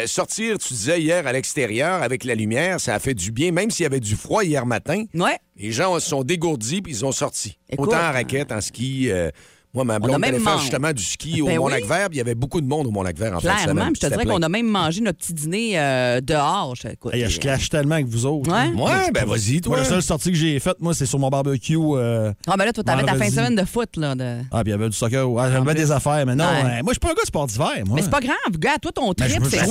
sortir, 0.06 0.57
tu 0.57 0.74
disais 0.74 1.01
hier, 1.01 1.27
à 1.27 1.33
l'extérieur, 1.33 2.01
avec 2.01 2.24
la 2.24 2.36
lumière, 2.36 2.80
ça 2.80 2.95
a 2.95 3.00
fait 3.00 3.13
du 3.13 3.31
bien, 3.31 3.51
même 3.51 3.69
s'il 3.71 3.83
y 3.83 3.88
avait 3.88 4.00
du 4.00 4.15
froid 4.15 4.44
hier 4.44 4.65
matin. 4.65 5.04
Ouais. 5.13 5.38
Les 5.57 5.71
gens 5.71 6.00
se 6.00 6.09
sont 6.09 6.24
dégourdis, 6.24 6.81
puis 6.81 6.92
ils 6.94 7.06
ont 7.06 7.12
sorti. 7.12 7.41
Écoute, 7.70 7.88
Autant 7.88 7.98
en 7.98 8.12
raquette, 8.12 8.52
en 8.52 8.62
ski. 8.62 9.12
euh, 9.12 9.30
moi, 9.73 9.83
ma 9.85 9.95
a 9.95 10.00
blonde 10.00 10.19
même 10.19 10.35
allait 10.35 10.44
faire 10.44 10.59
justement 10.59 10.91
du 10.91 11.03
ski 11.03 11.41
au 11.41 11.45
Ben 11.45 11.51
oui. 11.53 11.57
Mont-Lac-Vert, 11.59 12.07
puis 12.09 12.15
il 12.15 12.18
y 12.18 12.21
avait 12.21 12.35
beaucoup 12.35 12.59
de 12.62 12.68
monde 12.68 12.88
au 12.88 12.91
Mont-Lac-Vert 12.91 13.35
en 13.35 13.39
fin 13.39 13.50
de 13.50 13.53
Clairement, 13.56 13.81
semaine. 13.81 13.94
puis 13.94 14.01
je 14.03 14.07
te 14.07 14.13
dirais 14.13 14.25
qu'on 14.25 14.41
a 14.41 14.50
même 14.50 14.68
mangé 14.68 15.01
notre 15.01 15.18
petit 15.19 15.33
dîner 15.33 15.79
euh, 15.79 16.21
dehors. 16.21 16.75
Je- 16.75 16.89
écoute, 16.89 17.13
Hey, 17.13 17.29
je 17.29 17.39
clash 17.39 17.69
tellement 17.69 17.95
avec 17.95 18.07
vous 18.07 18.25
autres. 18.25 18.51
Ouais? 18.51 18.69
là. 18.71 18.83
Ouais, 18.83 19.12
ben 19.13 19.25
vas-y, 19.25 19.62
toi. 19.62 19.71
Moi, 19.71 19.79
la 19.79 19.85
seule 19.89 20.01
sortie 20.03 20.29
que 20.31 20.38
j'ai 20.38 20.59
faite, 20.59 20.77
moi, 20.81 20.94
c'est 20.94 21.06
sur 21.06 21.19
mon 21.19 21.29
barbecue. 21.29 21.77
euh, 21.77 22.31
Ah, 22.47 22.56
ben 22.57 22.65
là, 22.65 22.73
toi, 22.73 22.83
t'avais 22.83 23.03
ta 23.03 23.15
fin 23.15 23.27
de 23.27 23.31
semaine 23.33 23.56
de 23.56 23.65
foot, 23.65 23.95
là. 23.97 24.15
de- 24.15 24.38
Ah, 24.51 24.63
puis 24.63 24.71
il 24.71 24.71
y 24.71 24.73
avait 24.73 24.89
du 24.89 24.95
soccer. 24.95 25.25
Ah, 25.39 25.50
J'avais 25.51 25.73
des 25.73 25.91
affaires, 25.91 26.25
mais 26.25 26.35
non. 26.35 26.45
Ouais. 26.45 26.50
euh, 26.79 26.83
moi, 26.83 26.88
je 26.88 26.91
suis 26.91 27.00
pas 27.00 27.09
un 27.12 27.13
gars 27.13 27.21
de 27.21 27.27
sport 27.27 27.47
d'hiver, 27.47 27.71
moi. 27.85 27.95
Mais 27.95 28.01
c'est 28.01 28.09
pas 28.09 28.19
grave, 28.19 28.57
gars, 28.59 28.77
toi, 28.81 28.91
ton 28.91 29.12
Ben, 29.13 29.27
trip, 29.27 29.41
c'est 29.50 29.57
ça. 29.57 29.65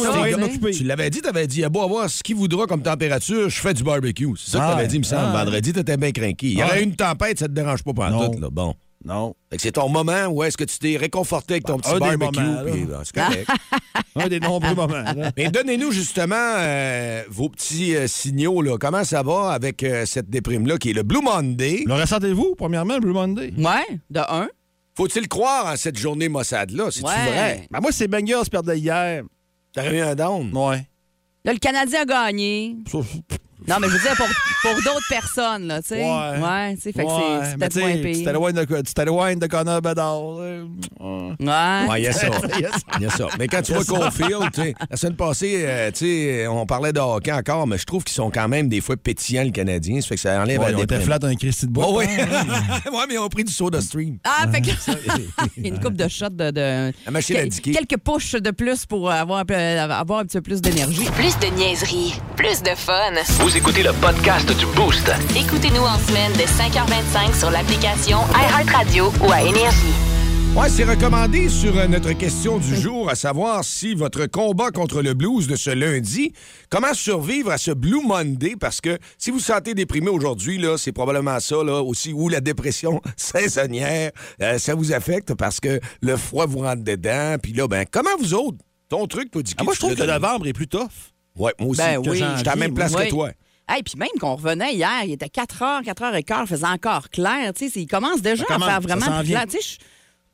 tu 0.73 0.85
l'avais 0.85 1.11
dit, 1.11 1.21
t'avais 1.21 1.47
dit, 1.47 1.59
il 1.59 1.61
y 1.63 1.65
a 1.65 1.69
beau 1.69 1.83
avoir 1.83 2.09
ce 2.09 2.23
qui 2.23 2.33
voudra 2.33 2.67
comme 2.67 2.83
température, 2.83 3.49
je 3.51 3.61
fais 3.61 3.75
du 3.75 3.83
barbecue. 3.83 4.29
C'est 4.37 4.53
ça 4.53 4.59
que 4.59 4.65
Ah, 4.65 4.71
t'avais 4.77 4.87
dit, 4.89 4.97
il 4.97 5.01
me 5.01 5.05
semble. 5.05 5.23
ah. 5.35 5.45
Vendredi, 5.45 5.73
t'étais 5.73 5.97
bien 5.97 6.11
craqué. 6.13 6.47
Il 6.49 6.59
y 6.59 6.63
aurait 6.63 6.83
une 6.83 6.97
tempête, 6.97 7.39
ça 7.39 7.47
te 7.47 7.53
dérange 7.53 7.83
pas 7.83 7.93
pendant 7.93 8.29
tout, 8.31 8.41
là. 8.41 8.49
Bon. 8.51 8.75
Non. 9.05 9.35
Fait 9.51 9.57
que 9.57 9.63
c'est 9.63 9.73
ton 9.73 9.89
moment 9.89 10.27
où 10.27 10.43
est-ce 10.45 10.57
que 10.59 10.65
tu 10.65 10.79
t'es 10.79 10.97
réconforté 10.99 11.55
avec 11.55 11.65
ton 11.65 11.79
petit 11.79 11.89
un 11.91 11.95
des 11.95 12.17
barbecue. 12.17 12.41
moments, 12.41 12.63
là. 12.63 12.71
puis, 12.71 12.85
ben, 12.85 13.01
c'est 13.05 13.15
correct. 13.15 13.49
Un 14.17 14.29
des 14.29 14.41
nombreux 14.41 14.75
moments. 14.75 14.89
là. 15.03 15.31
Mais 15.37 15.49
donnez-nous 15.51 15.93
justement 15.93 16.35
euh, 16.37 17.23
vos 17.31 17.49
petits 17.49 17.95
euh, 17.97 18.07
signaux. 18.09 18.61
Là. 18.61 18.77
Comment 18.79 19.05
ça 19.05 19.23
va 19.23 19.53
avec 19.53 19.83
euh, 19.85 20.05
cette 20.05 20.29
déprime-là 20.29 20.79
qui 20.79 20.91
est 20.91 20.93
le 20.95 21.03
Blue 21.05 21.23
Monday? 21.23 21.85
Le 21.87 21.95
ressentez-vous, 21.95 22.57
premièrement, 22.57 22.95
le 22.95 23.01
Blue 23.01 23.13
Monday? 23.13 23.55
Ouais, 23.57 24.01
de 24.11 24.21
un. 24.21 24.49
Faut-il 24.97 25.29
croire 25.29 25.67
en 25.73 25.77
cette 25.77 25.97
journée 25.97 26.29
Mossad-là? 26.29 26.91
C'est-tu 26.91 27.07
Ouais. 27.07 27.31
vrai? 27.31 27.69
Ben, 27.71 27.81
moi, 27.81 27.93
c'est 27.93 28.09
Bengals 28.09 28.43
qui 28.45 28.51
perdaient 28.51 28.79
hier. 28.79 29.23
T'as 29.73 29.91
eu 29.93 30.01
un 30.01 30.15
down? 30.17 30.51
Ouais. 30.53 30.87
Là, 31.45 31.53
le 31.55 31.59
Canadien 31.59 32.03
a 32.03 32.05
gagné. 32.05 32.77
Non, 33.69 33.77
mais 33.81 33.89
je 33.89 33.93
veux 33.95 33.99
dire, 34.01 34.17
pour, 34.17 34.27
pour 34.63 34.75
d'autres 34.83 35.07
personnes, 35.09 35.67
là, 35.67 35.81
tu 35.83 35.89
sais. 35.89 36.03
Ouais. 36.05 36.41
Ouais, 36.41 36.75
tu 36.77 36.81
sais, 36.83 36.93
fait 36.93 37.05
que 37.05 37.11
c'est- 37.11 37.51
c'est 37.51 37.57
peut-être 37.59 37.73
tu 37.73 37.79
moins 37.81 37.91
sais, 37.93 37.97
tu 38.01 38.03
pire. 38.13 38.25
t'éloignes 38.25 38.55
de, 38.55 38.83
tu 38.83 38.95
t'éloignes 38.95 39.39
de 39.39 39.47
Connor 39.47 39.83
Bedard. 39.83 40.21
euh, 40.41 40.65
ouais. 41.01 41.35
Ouais. 41.41 41.89
Ouais, 41.89 42.01
il 42.01 42.05
y 42.05 42.09
a 42.09 42.13
ça. 42.13 42.27
Il 42.57 42.61
y 42.63 42.67
a 42.67 42.71
ça. 42.73 42.79
Il 42.97 43.03
y 43.03 43.07
a 43.07 43.11
ça. 43.11 43.27
Mais 43.39 43.47
quand 43.49 43.63
tu 43.63 43.73
vois 43.73 43.85
Caulfield, 43.85 44.51
tu 44.53 44.63
sais, 44.63 44.75
la 44.91 44.97
semaine 44.97 45.17
passée, 45.17 45.63
euh, 45.67 45.91
tu 45.91 45.99
sais, 46.07 46.47
on 46.47 46.67
parlait 46.67 46.93
de 46.93 47.01
hockey 47.01 47.33
encore, 47.33 47.67
mais 47.67 47.79
je 47.79 47.85
trouve 47.85 48.05
qu'ils 48.05 48.15
sont 48.15 48.31
quand 48.31 48.49
même 48.49 48.69
des 48.69 48.81
fois 48.81 48.97
pétillants, 48.97 49.45
le 49.45 49.51
Canadien. 49.51 50.01
Ça 50.01 50.09
fait 50.09 50.15
que 50.17 50.21
ça 50.21 50.41
enlève 50.41 50.61
Ouais, 50.61 50.73
la 50.73 50.79
on 50.79 50.83
était 50.83 50.99
déprime. 50.99 51.19
flat 51.19 51.29
un 51.29 51.35
Christy 51.37 51.67
de 51.67 51.73
bois. 51.73 51.87
Oh, 51.89 51.99
oui. 51.99 52.07
ouais, 52.17 53.05
mais 53.09 53.15
ils 53.15 53.19
ont 53.19 53.29
pris 53.29 53.45
du 53.45 53.53
soda 53.53 53.81
stream. 53.81 54.19
Ah, 54.25 54.47
fait 54.51 54.61
que. 54.61 54.71
Il 55.57 55.65
y 55.65 55.71
a 55.71 55.75
une 55.75 55.81
coupe 55.81 55.95
de 55.95 56.09
shots 56.09 56.29
de. 56.31 56.51
de... 56.51 56.93
La 57.07 57.11
machine 57.11 57.37
à 57.37 57.41
Quel- 57.41 57.49
diquer. 57.49 57.73
Quelques 57.73 57.99
pushs 57.99 58.33
de 58.35 58.51
plus 58.51 58.87
pour 58.87 59.11
avoir 59.11 59.41
un, 59.41 59.45
peu, 59.45 59.55
avoir 59.55 60.21
un 60.21 60.25
petit 60.25 60.37
peu 60.39 60.43
plus 60.43 60.61
d'énergie. 60.61 61.05
Plus 61.17 61.39
de 61.39 61.47
niaiserie, 61.57 62.15
plus 62.37 62.63
de 62.63 62.71
fun. 62.77 63.13
Vous 63.41 63.50
écoutez 63.57 63.83
le 63.83 63.93
podcast 64.01 64.47
du 64.57 64.67
Boost. 64.77 65.11
Écoutez-nous 65.35 65.83
en 65.83 65.99
semaine 65.99 66.33
de 66.35 66.47
5h25 66.47 67.37
sur 67.37 67.51
l'application 67.51 68.19
iHeartRadio 68.33 69.13
ou 69.27 69.33
à 69.33 69.43
Énergie. 69.43 69.93
Ouais, 70.55 70.69
c'est 70.69 70.85
recommandé 70.85 71.49
sur 71.49 71.77
euh, 71.77 71.89
notre 71.89 72.13
question 72.13 72.59
du 72.59 72.77
jour, 72.77 73.11
à 73.11 73.17
savoir 73.17 73.65
si 73.65 73.95
votre 73.95 74.27
combat 74.27 74.71
contre 74.71 75.03
le 75.03 75.15
blues 75.15 75.49
de 75.49 75.57
ce 75.57 75.71
lundi, 75.71 76.33
comment 76.69 76.95
survivre 76.95 77.51
à 77.51 77.59
ce 77.59 77.73
Blue 77.73 78.05
Monday, 78.05 78.55
parce 78.59 78.81
que 78.81 78.99
si 79.19 79.31
vous 79.31 79.39
vous 79.39 79.43
sentez 79.43 79.75
déprimé 79.75 80.11
aujourd'hui, 80.11 80.59
là, 80.59 80.77
c'est 80.77 80.93
probablement 80.93 81.41
ça, 81.41 81.65
là, 81.65 81.83
aussi, 81.83 82.13
ou 82.13 82.29
la 82.29 82.41
dépression 82.41 83.01
saisonnière, 83.17 84.13
euh, 84.43 84.59
ça 84.59 84.77
vous 84.77 84.93
affecte 84.93 85.35
parce 85.35 85.59
que 85.59 85.81
le 86.03 86.17
froid 86.17 86.47
vous 86.47 86.61
rentre 86.61 86.85
dedans, 86.85 87.37
puis 87.43 87.53
là, 87.53 87.67
ben, 87.67 87.85
comment 87.91 88.11
vous 88.21 88.35
autres? 88.35 88.59
Ton 88.89 89.07
truc, 89.07 89.31
toi, 89.31 89.43
Dicky, 89.43 89.57
Ah, 89.59 89.65
moi, 89.65 89.75
je 89.75 89.81
trouve 89.81 89.95
que 89.95 90.03
novembre 90.03 90.47
est 90.47 90.53
plus 90.53 90.69
tough. 90.69 90.89
Ouais, 91.37 91.53
moi 91.59 91.69
aussi. 91.71 91.81
Ben 91.81 91.99
oui. 91.99 92.23
J'étais 92.37 92.49
à 92.49 92.55
la 92.55 92.57
même 92.57 92.75
place 92.75 92.95
Oui. 92.97 93.05
que 93.07 93.11
toi. 93.11 93.31
Hey, 93.69 93.83
puis 93.85 93.95
même 93.97 94.09
qu'on 94.21 94.35
revenait 94.35 94.75
hier, 94.75 95.05
il 95.05 95.13
était 95.13 95.29
4 95.29 95.63
h, 95.63 95.85
4 95.85 96.03
h 96.03 96.25
15, 96.25 96.41
il 96.43 96.47
faisait 96.49 96.67
encore 96.67 97.09
clair. 97.09 97.53
Tu 97.55 97.71
sais, 97.71 97.81
il 97.81 97.87
commence 97.87 98.21
déjà 98.21 98.45
Ça 98.45 98.55
commence, 98.55 98.69
à 98.69 98.71
faire 98.73 98.81
vraiment 98.81 99.07
ça 99.07 99.19
plus 99.21 99.29
clair. 99.29 99.45
Tu 99.49 99.63
sais, 99.63 99.79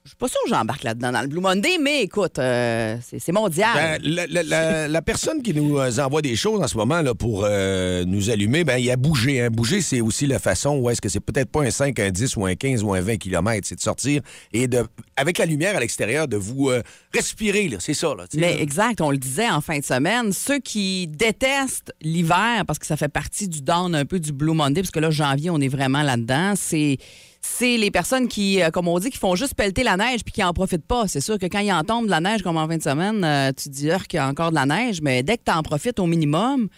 je- 0.07 0.11
suis 0.11 0.17
pas 0.17 0.29
sûre 0.29 0.41
que 0.45 0.51
j'embarque 0.51 0.83
là-dedans 0.85 1.13
dans 1.13 1.21
le 1.21 1.27
Blue 1.27 1.41
Monday, 1.41 1.79
mais 1.83 2.03
écoute, 2.03 2.39
euh, 2.39 2.97
c'est 3.03 3.33
mondial. 3.33 3.71
Ben, 3.75 3.99
la, 4.03 4.27
la- 4.29 4.43
la- 4.43 4.89
la 4.89 5.03
personne 5.03 5.43
qui 5.43 5.53
nous 5.53 5.79
euh, 5.79 5.91
envoie 5.99 6.23
des 6.23 6.37
choses 6.37 6.63
en 6.63 6.69
ce 6.69 6.77
moment 6.77 7.03
là, 7.03 7.15
pour 7.15 7.45
euh, 7.45 8.05
nous 8.07 8.31
allumer, 8.31 8.65
ben, 8.65 8.79
il 8.79 8.91
a 8.91 8.97
bougé. 8.97 9.43
Hein. 9.43 9.51
Bouger, 9.51 9.81
c'est 9.83 10.01
aussi 10.01 10.27
la 10.27 10.39
façon 10.39 10.77
où 10.79 10.89
est-ce 10.91 11.01
que 11.01 11.09
c'est 11.09 11.21
peut-être 11.21 11.51
pas 11.51 11.63
un 11.63 11.71
5, 11.71 11.99
un 12.01 12.11
10 12.11 12.37
ou 12.37 12.47
un 12.47 12.55
15 12.55 12.83
ou 12.83 12.95
un 12.95 13.01
20 13.01 13.17
km, 13.17 13.67
c'est 13.67 13.75
de 13.75 13.81
sortir 13.81 14.23
et 14.53 14.69
de, 14.69 14.85
avec 15.17 15.39
la 15.39 15.45
lumière 15.47 15.77
à 15.77 15.81
l'extérieur, 15.81 16.29
de 16.29 16.37
vous 16.37 16.71
euh, 16.71 16.83
respirer. 17.13 17.69
C'est 17.81 17.95
ça. 17.95 18.15
Là, 18.17 18.25
Mais 18.35 18.61
exact, 18.63 19.01
on 19.01 19.11
le 19.11 19.19
disait 19.19 19.49
en 19.51 19.61
fin 19.61 19.79
de 19.79 19.85
semaine, 19.85 20.33
ceux 20.33 20.59
qui 20.61 21.09
détestent 21.09 21.93
l'hiver 22.01 22.65
parce 22.67 22.79
que 22.79 22.87
ça 22.87 22.97
fait 22.97 23.09
partie 23.09 23.49
du 23.49 23.61
down 23.63 23.95
un 23.95 24.05
peu 24.05 24.21
du 24.21 24.33
Blue 24.33 24.53
Monday, 24.55 24.83
parce 24.83 24.91
que 24.91 25.01
là, 25.01 25.11
janvier, 25.11 25.51
on 25.51 25.61
est 25.61 25.69
vraiment 25.69 26.03
là-dedans, 26.03 26.55
c'est 26.57 26.99
c'est 27.41 27.77
les 27.77 27.91
personnes 27.91 28.29
qui, 28.29 28.63
euh, 28.63 28.71
comme 28.71 28.89
on 28.89 28.99
dit, 28.99 29.11
qui 29.11 29.19
font 29.19 29.35
juste 29.35 29.55
pelleter 29.55 29.83
la 29.83 29.97
neige 29.97 30.25
puis 30.25 30.33
qui 30.33 30.43
en 30.43 30.53
profitent 30.53 30.87
pas. 30.87 31.09
C'est 31.09 31.21
sûr 31.21 31.39
que 31.39 31.47
quand 31.47 31.61
il 31.61 31.73
en 31.73 31.83
tombe 31.83 32.07
de 32.07 32.11
la 32.11 32.21
neige 32.21 32.43
comme 32.43 32.57
en 32.57 32.69
fin 32.69 32.77
de 32.77 32.83
semaine, 32.83 33.25
euh, 33.25 33.49
tu 33.49 33.71
te 33.71 33.75
dis 33.75 33.89
qu'il 34.09 34.17
y 34.17 34.21
a 34.21 34.29
encore 34.29 34.51
de 34.51 34.55
la 34.57 34.67
neige, 34.67 35.01
mais 35.03 35.23
dès 35.23 35.37
que 35.39 35.45
tu 35.45 35.53
en 35.53 35.63
profites 35.63 35.99
au 35.99 36.07
minimum, 36.07 36.69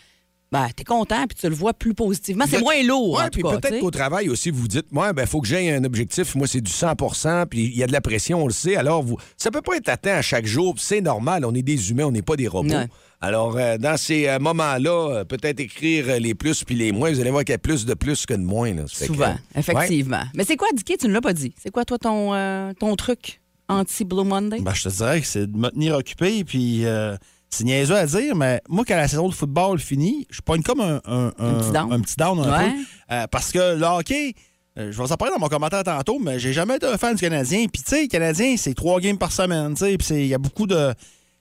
ben, 0.50 0.66
tu 0.74 0.80
es 0.82 0.84
content 0.84 1.26
puis 1.26 1.36
tu 1.38 1.48
le 1.48 1.54
vois 1.54 1.74
plus 1.74 1.94
positivement. 1.94 2.44
C'est 2.48 2.60
moins 2.60 2.82
lourd, 2.82 3.16
Ouais, 3.18 3.22
en 3.22 3.24
tout 3.28 3.30
puis 3.32 3.42
peut-être 3.42 3.80
qu'au 3.80 3.90
travail 3.90 4.28
aussi, 4.28 4.50
vous 4.50 4.66
dites, 4.68 4.90
moi, 4.92 5.12
ben, 5.12 5.26
faut 5.26 5.40
que 5.40 5.46
j'aie 5.48 5.70
un 5.72 5.84
objectif. 5.84 6.34
Moi, 6.34 6.46
c'est 6.46 6.60
du 6.60 6.70
100% 6.72 7.46
puis 7.46 7.64
il 7.66 7.76
y 7.76 7.82
a 7.82 7.86
de 7.86 7.92
la 7.92 8.00
pression, 8.00 8.42
on 8.44 8.46
le 8.46 8.52
sait. 8.52 8.76
Alors, 8.76 9.02
vous, 9.02 9.18
ça 9.36 9.50
peut 9.50 9.62
pas 9.62 9.76
être 9.76 9.88
atteint 9.88 10.14
à 10.14 10.22
chaque 10.22 10.46
jour. 10.46 10.74
puis 10.74 10.82
C'est 10.84 11.00
normal. 11.00 11.44
On 11.44 11.54
est 11.54 11.62
des 11.62 11.90
humains, 11.90 12.04
on 12.04 12.12
n'est 12.12 12.22
pas 12.22 12.36
des 12.36 12.48
robots. 12.48 12.70
Ouais. 12.74 12.86
Alors, 13.20 13.56
euh, 13.58 13.78
dans 13.78 13.96
ces 13.96 14.28
euh, 14.28 14.38
moments-là, 14.38 15.10
euh, 15.10 15.24
peut-être 15.24 15.58
écrire 15.58 16.20
les 16.20 16.34
plus 16.36 16.62
puis 16.62 16.76
les 16.76 16.92
moins. 16.92 17.10
Vous 17.10 17.20
allez 17.20 17.30
voir 17.32 17.44
qu'il 17.44 17.52
y 17.52 17.56
a 17.56 17.58
plus 17.58 17.84
de 17.84 17.94
plus 17.94 18.24
que 18.26 18.34
de 18.34 18.42
moins. 18.44 18.72
là. 18.72 18.84
Que, 18.84 19.06
Souvent, 19.06 19.24
euh, 19.56 19.58
effectivement. 19.58 20.22
Mais 20.34 20.44
c'est 20.44 20.56
quoi, 20.56 20.68
Dicky? 20.72 20.96
Tu 20.98 21.08
ne 21.08 21.12
l'as 21.12 21.20
pas 21.20 21.32
dit? 21.32 21.52
C'est 21.60 21.70
quoi, 21.70 21.84
toi, 21.84 21.98
ton, 21.98 22.32
euh, 22.34 22.72
ton 22.78 22.94
truc 22.94 23.40
anti-Blue 23.68 24.24
Monday? 24.24 24.60
Ben, 24.60 24.72
je 24.72 24.84
te 24.84 24.88
dirais 24.88 25.20
que 25.20 25.26
c'est 25.26 25.50
de 25.50 25.56
me 25.56 25.68
tenir 25.70 25.96
occupé, 25.96 26.44
puis 26.44 26.86
euh, 26.86 27.16
c'est 27.50 27.64
niaiseux 27.64 27.96
à 27.96 28.06
dire, 28.06 28.36
mais 28.36 28.60
moi, 28.68 28.84
quand 28.86 28.96
la 28.96 29.08
saison 29.08 29.28
de 29.28 29.34
football 29.34 29.78
finit, 29.78 30.26
je 30.30 30.40
pogne 30.40 30.62
comme 30.62 30.80
un, 30.80 31.00
un, 31.06 31.30
petit 31.60 31.72
down. 31.72 31.92
un 31.92 32.00
petit 32.00 32.16
down 32.16 32.38
un 32.40 32.50
Ouais. 32.58 32.70
peu. 32.70 33.14
Euh, 33.14 33.26
parce 33.30 33.50
que 33.52 33.76
le 33.76 33.84
hockey, 33.84 34.34
euh, 34.78 34.92
je 34.92 34.96
vais 34.98 35.02
vous 35.04 35.12
en 35.12 35.16
parler 35.16 35.32
dans 35.34 35.40
mon 35.40 35.48
commentaire 35.48 35.82
tantôt, 35.82 36.18
mais 36.18 36.38
j'ai 36.38 36.52
jamais 36.52 36.76
été 36.76 36.86
un 36.86 36.98
fan 36.98 37.14
du 37.14 37.20
Canadien. 37.20 37.66
Puis, 37.72 37.82
tu 37.82 37.88
sais, 37.90 38.02
le 38.02 38.08
Canadien, 38.08 38.54
c'est 38.58 38.74
trois 38.74 39.00
games 39.00 39.16
par 39.18 39.32
semaine, 39.32 39.72
tu 39.74 39.78
sais, 39.84 39.96
puis 39.96 40.06
c'est- 40.06 40.20
il 40.22 40.28
y 40.28 40.34
a 40.34 40.38
beaucoup 40.38 40.66
de... 40.66 40.92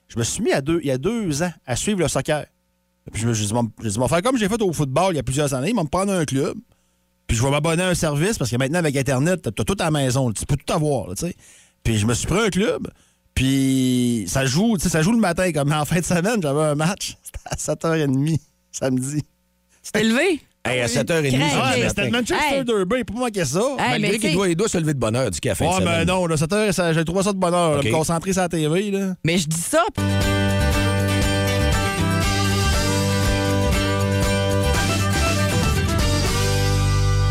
Je 0.08 0.18
me 0.18 0.24
suis 0.24 0.42
mis 0.42 0.52
à 0.52 0.62
deux, 0.62 0.80
il 0.82 0.88
y 0.88 0.90
a 0.90 0.96
deux 0.98 1.42
ans 1.42 1.52
à 1.66 1.76
suivre 1.76 2.00
le 2.00 2.08
soccer. 2.08 2.46
Puis 3.12 3.22
je 3.22 3.28
me 3.28 3.34
suis 3.34 3.46
dit, 3.46 3.52
faire 4.08 4.22
comme 4.22 4.36
j'ai 4.38 4.48
fait 4.48 4.60
au 4.62 4.72
football 4.72 5.12
il 5.12 5.16
y 5.16 5.18
a 5.18 5.22
plusieurs 5.22 5.52
années, 5.54 5.70
ils 5.70 5.74
vont 5.76 5.84
me 5.84 5.88
prendre 5.88 6.12
un 6.12 6.24
club. 6.24 6.56
Puis 7.26 7.36
je 7.36 7.42
vais 7.42 7.50
m'abonner 7.50 7.82
à 7.82 7.88
un 7.88 7.94
service 7.94 8.38
parce 8.38 8.50
que 8.50 8.56
maintenant, 8.56 8.78
avec 8.78 8.96
Internet, 8.96 9.42
t'as 9.54 9.64
tout 9.64 9.76
à 9.78 9.84
la 9.84 9.90
maison. 9.90 10.32
Tu 10.32 10.46
peux 10.46 10.56
tout 10.56 10.72
avoir, 10.72 11.14
tu. 11.14 11.26
Puis 11.84 11.98
je 11.98 12.06
me 12.06 12.14
suis 12.14 12.26
pris 12.26 12.40
un 12.40 12.48
club. 12.48 12.88
Puis 13.38 14.24
ça 14.26 14.44
joue, 14.46 14.76
tu 14.76 14.82
sais, 14.82 14.88
ça 14.88 15.00
joue 15.00 15.12
le 15.12 15.18
matin. 15.20 15.52
Comme 15.52 15.72
en 15.72 15.84
fin 15.84 16.00
de 16.00 16.04
semaine, 16.04 16.42
j'avais 16.42 16.60
un 16.60 16.74
match. 16.74 17.16
C'était 17.54 17.70
à 17.70 17.74
7h30, 17.94 18.36
samedi. 18.72 19.22
T'es 19.92 20.02
levé? 20.02 20.40
Hey, 20.64 20.80
à 20.80 20.86
7h30, 20.88 21.04
Craig. 21.28 21.30
c'est 21.30 21.38
Ah, 21.54 21.72
c'était 21.88 22.04
le 22.06 22.10
Manchester 22.10 22.56
Hey. 22.56 22.64
Derby, 22.64 23.04
peut 23.04 23.14
pas 23.14 23.20
manquer 23.20 23.44
ça. 23.44 23.60
Hey, 23.78 24.00
Malgré 24.00 24.18
qu'il 24.18 24.32
doit, 24.32 24.48
il 24.48 24.56
doit 24.56 24.68
se 24.68 24.76
lever 24.78 24.92
de 24.92 24.98
bonheur 24.98 25.30
du 25.30 25.38
café. 25.38 25.64
Ouais, 25.64 25.84
ben 25.84 26.04
non, 26.04 26.26
là, 26.26 26.34
7h, 26.34 26.72
ça- 26.72 26.92
j'ai 26.92 27.04
trouvé 27.04 27.22
ça 27.22 27.32
de 27.32 27.38
bonheur. 27.38 27.74
là, 27.74 27.78
OK. 27.78 27.84
me 27.84 27.92
concentrer 27.92 28.32
sur 28.32 28.42
la 28.42 28.48
TV, 28.48 28.90
là. 28.90 29.14
Mais 29.24 29.38
je 29.38 29.46
dis 29.46 29.56
ça. 29.56 29.84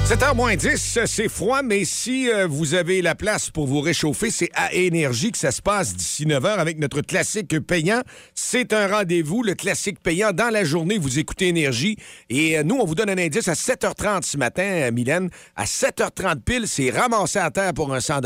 7h 0.07 0.35
moins 0.37 0.55
10, 0.55 0.99
c'est 1.05 1.27
froid, 1.27 1.61
mais 1.63 1.83
si 1.83 2.29
euh, 2.31 2.47
vous 2.47 2.75
avez 2.75 3.01
la 3.01 3.13
place 3.13 3.49
pour 3.49 3.67
vous 3.67 3.81
réchauffer, 3.81 4.31
c'est 4.31 4.49
à 4.53 4.71
Énergie 4.73 5.33
que 5.33 5.37
ça 5.37 5.51
se 5.51 5.61
passe 5.61 5.93
d'ici 5.97 6.25
9h 6.25 6.45
avec 6.59 6.79
notre 6.79 7.01
classique 7.01 7.59
payant. 7.67 8.01
C'est 8.33 8.71
un 8.71 8.87
rendez-vous, 8.87 9.43
le 9.43 9.53
classique 9.53 9.99
payant. 10.01 10.31
Dans 10.31 10.49
la 10.49 10.63
journée, 10.63 10.97
vous 10.97 11.19
écoutez 11.19 11.49
Énergie. 11.49 11.97
Et 12.29 12.57
euh, 12.57 12.63
nous, 12.63 12.75
on 12.75 12.85
vous 12.85 12.95
donne 12.95 13.09
un 13.09 13.17
indice 13.17 13.49
à 13.49 13.53
7h30 13.53 14.23
ce 14.23 14.37
matin, 14.37 14.63
euh, 14.63 14.91
Mylène. 14.93 15.29
À 15.57 15.65
7h30 15.65 16.39
pile, 16.39 16.67
c'est 16.69 16.89
ramassé 16.89 17.39
à 17.39 17.51
terre 17.51 17.73
pour 17.73 17.93
un 17.93 17.99
100 17.99 18.21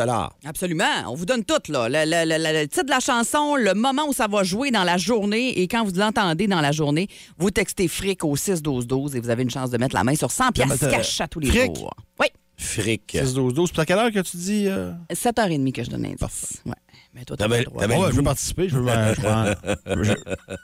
Absolument. 0.45 0.83
On 1.07 1.15
vous 1.15 1.25
donne 1.25 1.43
tout, 1.43 1.55
là. 1.71 1.89
Le, 1.89 2.03
le- 2.05 2.29
le- 2.38 2.59
le 2.61 2.67
titre 2.67 2.85
de 2.85 2.91
la 2.91 3.00
chanson, 3.00 3.55
le 3.55 3.73
moment 3.73 4.03
où 4.07 4.13
ça 4.13 4.27
va 4.27 4.43
jouer 4.43 4.69
dans 4.69 4.83
la 4.83 4.97
journée. 4.97 5.59
Et 5.59 5.67
quand 5.67 5.83
vous 5.83 5.93
l'entendez 6.00 6.45
dans 6.45 6.61
la 6.61 6.71
journée, 6.71 7.07
vous 7.39 7.50
textez 7.50 7.88
fric 7.88 8.23
au 8.23 8.35
6-12-12 8.35 9.15
et 9.15 9.19
vous 9.19 9.31
avez 9.31 9.41
une 9.41 9.50
chance 9.50 9.71
de 9.71 9.79
mettre 9.79 9.95
la 9.95 10.03
main 10.03 10.13
sur 10.13 10.29
100 10.29 10.51
piastres 10.51 10.88
cash 10.91 11.19
à 11.21 11.27
tous 11.27 11.39
les 11.39 11.47
fric? 11.47 11.61
jours. 11.65 11.71
Oui. 12.20 12.28
Fric. 12.58 13.16
6-12-12. 13.16 13.72
Puis 13.72 13.82
à 13.82 13.86
quelle 13.86 13.98
heure 13.98 14.12
que 14.12 14.20
tu 14.20 14.38
dis. 14.38 14.68
euh? 14.68 14.92
7h30 15.12 15.72
que 15.72 15.84
je 15.84 15.90
donne 15.90 16.04
l'indice. 16.04 16.62
Ouais. 16.66 16.74
Mais 17.13 17.25
toi, 17.25 17.36
t'as 17.36 17.46
T'avais- 17.46 17.63
pas 17.66 17.72
le 17.82 17.88
droit. 17.88 17.98
Ah 17.98 18.00
ouais, 18.06 18.12
je 18.12 18.16
veux 18.18 18.24
participer. 18.24 18.70
Je 18.70 18.78
veux. 18.80 18.88
euh, 18.88 19.13
je 19.16 19.22
prends- 19.22 20.04
je- 20.04 20.13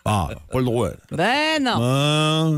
Ah, 0.05 0.29
pas 0.51 0.59
le 0.59 0.65
droit. 0.65 0.89
Ben 1.11 1.61
non. 1.63 1.77
Ah. 1.81 2.51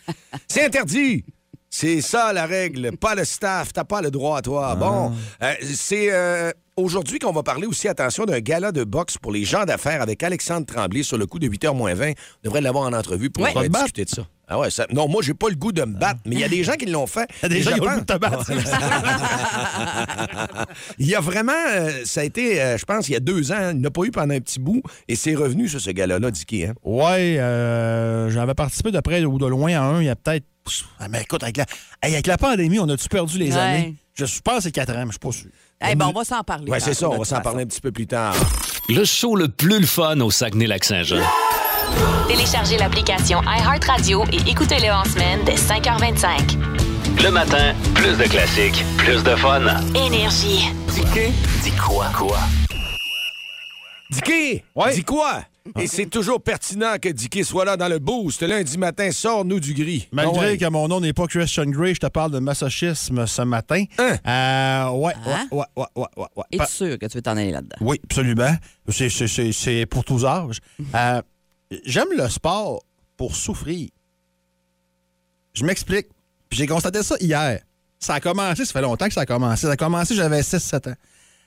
C'est 0.48 0.64
interdit. 0.64 1.24
C'est 1.68 2.00
ça 2.00 2.32
la 2.32 2.46
règle. 2.46 2.96
Pas 2.96 3.14
le 3.14 3.24
staff, 3.24 3.72
t'as 3.72 3.84
pas 3.84 4.00
le 4.00 4.10
droit 4.10 4.38
à 4.38 4.42
toi. 4.42 4.74
Bon, 4.76 5.12
euh, 5.42 5.52
c'est 5.74 6.10
euh, 6.10 6.50
aujourd'hui 6.76 7.18
qu'on 7.18 7.32
va 7.32 7.42
parler 7.42 7.66
aussi, 7.66 7.86
attention, 7.88 8.24
d'un 8.24 8.38
gala 8.38 8.72
de 8.72 8.82
boxe 8.84 9.18
pour 9.18 9.30
les 9.32 9.44
gens 9.44 9.64
d'affaires 9.66 10.00
avec 10.00 10.22
Alexandre 10.22 10.64
Tremblay 10.64 11.02
sur 11.02 11.18
le 11.18 11.26
coup 11.26 11.38
de 11.38 11.46
8h 11.46 11.74
moins 11.74 11.92
20. 11.92 12.10
On 12.12 12.14
devrait 12.44 12.62
l'avoir 12.62 12.84
en 12.88 12.94
entrevue 12.94 13.28
pour 13.28 13.44
Ouais. 13.44 13.52
euh, 13.54 13.68
discuter 13.68 14.04
de 14.06 14.10
ça. 14.10 14.26
Ah 14.48 14.60
ouais, 14.60 14.70
ça- 14.70 14.86
non, 14.92 15.08
moi, 15.08 15.22
j'ai 15.22 15.34
pas 15.34 15.48
le 15.48 15.56
goût 15.56 15.72
de 15.72 15.82
me 15.82 15.94
battre, 15.98 16.20
mais 16.24 16.36
il 16.36 16.40
y 16.40 16.44
a 16.44 16.48
des 16.48 16.62
gens 16.62 16.74
qui 16.74 16.86
l'ont 16.86 17.08
fait. 17.08 17.28
Il 17.42 17.42
y 17.42 17.46
a 17.46 17.48
des 17.48 17.62
gens 17.62 17.72
qui 17.72 17.80
ont 17.80 17.84
le 17.84 17.90
pense- 17.90 17.98
goût 17.98 18.00
de 18.00 18.06
te 18.06 18.18
battre. 18.18 18.50
il 20.98 21.06
y 21.06 21.14
a 21.14 21.20
vraiment, 21.20 21.52
euh, 21.68 21.90
ça 22.04 22.20
a 22.20 22.24
été, 22.24 22.60
euh, 22.62 22.78
je 22.78 22.84
pense, 22.84 23.08
il 23.08 23.12
y 23.12 23.16
a 23.16 23.20
deux 23.20 23.52
ans, 23.52 23.70
il 23.72 23.80
n'a 23.80 23.90
pas 23.90 24.02
eu 24.04 24.10
pendant 24.10 24.34
un 24.34 24.40
petit 24.40 24.60
bout, 24.60 24.82
et 25.08 25.16
c'est 25.16 25.34
revenu 25.34 25.68
sur 25.68 25.80
ce 25.80 25.90
gala-là, 25.90 26.30
Dicky. 26.30 26.64
Hein? 26.64 26.74
Ouais, 26.84 27.38
euh, 27.38 28.30
j'avais 28.30 28.54
participé 28.54 28.90
de 28.92 29.00
près 29.00 29.24
ou 29.24 29.38
de 29.38 29.46
loin 29.46 29.72
à 29.74 29.82
un, 29.82 30.00
il 30.00 30.06
y 30.06 30.10
a 30.10 30.16
peut-être. 30.16 30.44
Ah, 31.00 31.08
mais 31.08 31.22
écoute, 31.22 31.42
avec 31.42 31.56
la, 31.56 31.64
hey, 32.02 32.12
avec 32.14 32.26
la 32.26 32.36
pandémie, 32.38 32.78
on 32.80 32.88
a-tu 32.88 33.08
perdu 33.08 33.38
les 33.38 33.52
Ouais. 33.52 33.58
années? 33.58 33.94
Je 34.14 34.24
suis 34.24 34.40
pas 34.40 34.60
c'est 34.60 34.72
4 34.72 34.90
ans, 34.94 35.00
mais 35.00 35.06
je 35.06 35.10
suis 35.12 35.18
pas 35.18 35.32
sûr. 35.32 35.50
Eh 35.90 35.94
ben, 35.94 36.06
on 36.06 36.12
va 36.18 36.24
s'en 36.24 36.42
parler. 36.42 36.70
Ouais, 36.70 36.80
c'est 36.80 36.94
ça, 36.94 37.10
on 37.10 37.18
va 37.18 37.24
s'en 37.24 37.40
parler 37.40 37.64
un 37.64 37.66
petit 37.66 37.80
peu 37.82 37.92
plus 37.92 38.06
tard. 38.06 38.34
Le 38.88 39.04
show 39.04 39.36
le 39.36 39.48
plus 39.48 39.78
le 39.80 39.86
fun 39.86 40.18
au 40.20 40.30
Saguenay-Lac-Saint-Jean. 40.30 41.20
Téléchargez 42.28 42.76
l'application 42.78 43.40
iHeartRadio 43.42 44.24
et 44.32 44.50
écoutez-le 44.50 44.92
en 44.92 45.04
semaine 45.04 45.40
dès 45.44 45.54
5h25. 45.54 46.56
Le 47.22 47.30
matin, 47.30 47.74
plus 47.94 48.16
de 48.18 48.24
classiques, 48.24 48.84
plus 48.98 49.22
de 49.22 49.34
fun. 49.36 49.62
Énergie. 49.94 50.66
Dis 50.94 51.02
dis 51.62 51.72
quoi? 51.76 52.06
Quoi? 52.16 52.38
Dicky, 54.10 54.62
Ouais. 54.74 54.94
dis 54.94 55.04
quoi? 55.04 55.40
Et 55.80 55.88
c'est 55.88 56.06
toujours 56.06 56.40
pertinent 56.40 56.94
que 57.02 57.08
Dicky 57.08 57.42
soit 57.42 57.64
là 57.64 57.76
dans 57.76 57.88
le 57.88 57.98
boost. 57.98 58.40
Lundi 58.42 58.78
matin, 58.78 59.10
sors-nous 59.10 59.58
du 59.58 59.74
gris. 59.74 60.06
Malgré 60.12 60.38
Ah 60.46 60.50
ouais. 60.52 60.58
que 60.58 60.68
mon 60.68 60.86
nom 60.86 61.00
n'est 61.00 61.12
pas 61.12 61.26
Christian 61.26 61.64
Grey, 61.66 61.92
je 61.94 61.98
te 62.00 62.06
parle 62.06 62.30
de 62.30 62.38
masochisme 62.38 63.26
ce 63.26 63.42
matin. 63.42 63.82
Hein? 63.98 64.16
Euh, 64.28 64.90
ouais, 64.90 65.12
Hein? 65.26 65.48
ouais, 65.50 65.64
ouais, 65.76 65.84
ouais, 65.96 66.06
ouais, 66.16 66.26
ouais. 66.36 66.44
Es-tu 66.52 66.58
Pa- 66.58 66.66
sûr 66.66 66.98
que 67.00 67.06
tu 67.06 67.18
veux 67.18 67.22
t'en 67.22 67.36
aller 67.36 67.50
là-dedans? 67.50 67.76
Oui, 67.80 68.00
absolument. 68.04 68.54
C'est- 68.88 69.08
c'est- 69.08 69.26
C'est 69.26 69.50
c'est 69.52 69.86
pour 69.86 70.04
tous 70.04 70.24
âges. 70.24 70.60
Euh, 70.94 71.20
J'aime 71.84 72.08
le 72.16 72.28
sport 72.28 72.82
pour 73.16 73.34
souffrir. 73.36 73.88
Je 75.54 75.64
m'explique. 75.64 76.06
Puis 76.48 76.58
j'ai 76.58 76.66
constaté 76.66 77.02
ça 77.02 77.16
hier. 77.20 77.60
Ça 77.98 78.14
a 78.14 78.20
commencé, 78.20 78.64
ça 78.64 78.72
fait 78.72 78.82
longtemps 78.82 79.06
que 79.08 79.14
ça 79.14 79.22
a 79.22 79.26
commencé. 79.26 79.66
Ça 79.66 79.72
a 79.72 79.76
commencé, 79.76 80.14
j'avais 80.14 80.42
6-7 80.42 80.90
ans. 80.90 80.94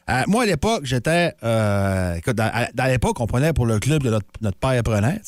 Euh, 0.09 0.23
moi, 0.27 0.43
à 0.43 0.45
l'époque, 0.47 0.83
j'étais. 0.85 1.33
euh, 1.43 2.19
à- 2.39 2.89
l'époque, 2.89 3.19
on 3.19 3.27
prenait 3.27 3.53
pour 3.53 3.65
le 3.67 3.79
club 3.79 4.01
de 4.03 4.09
notre, 4.41 4.57
père 4.57 4.81
prenait. 4.83 5.21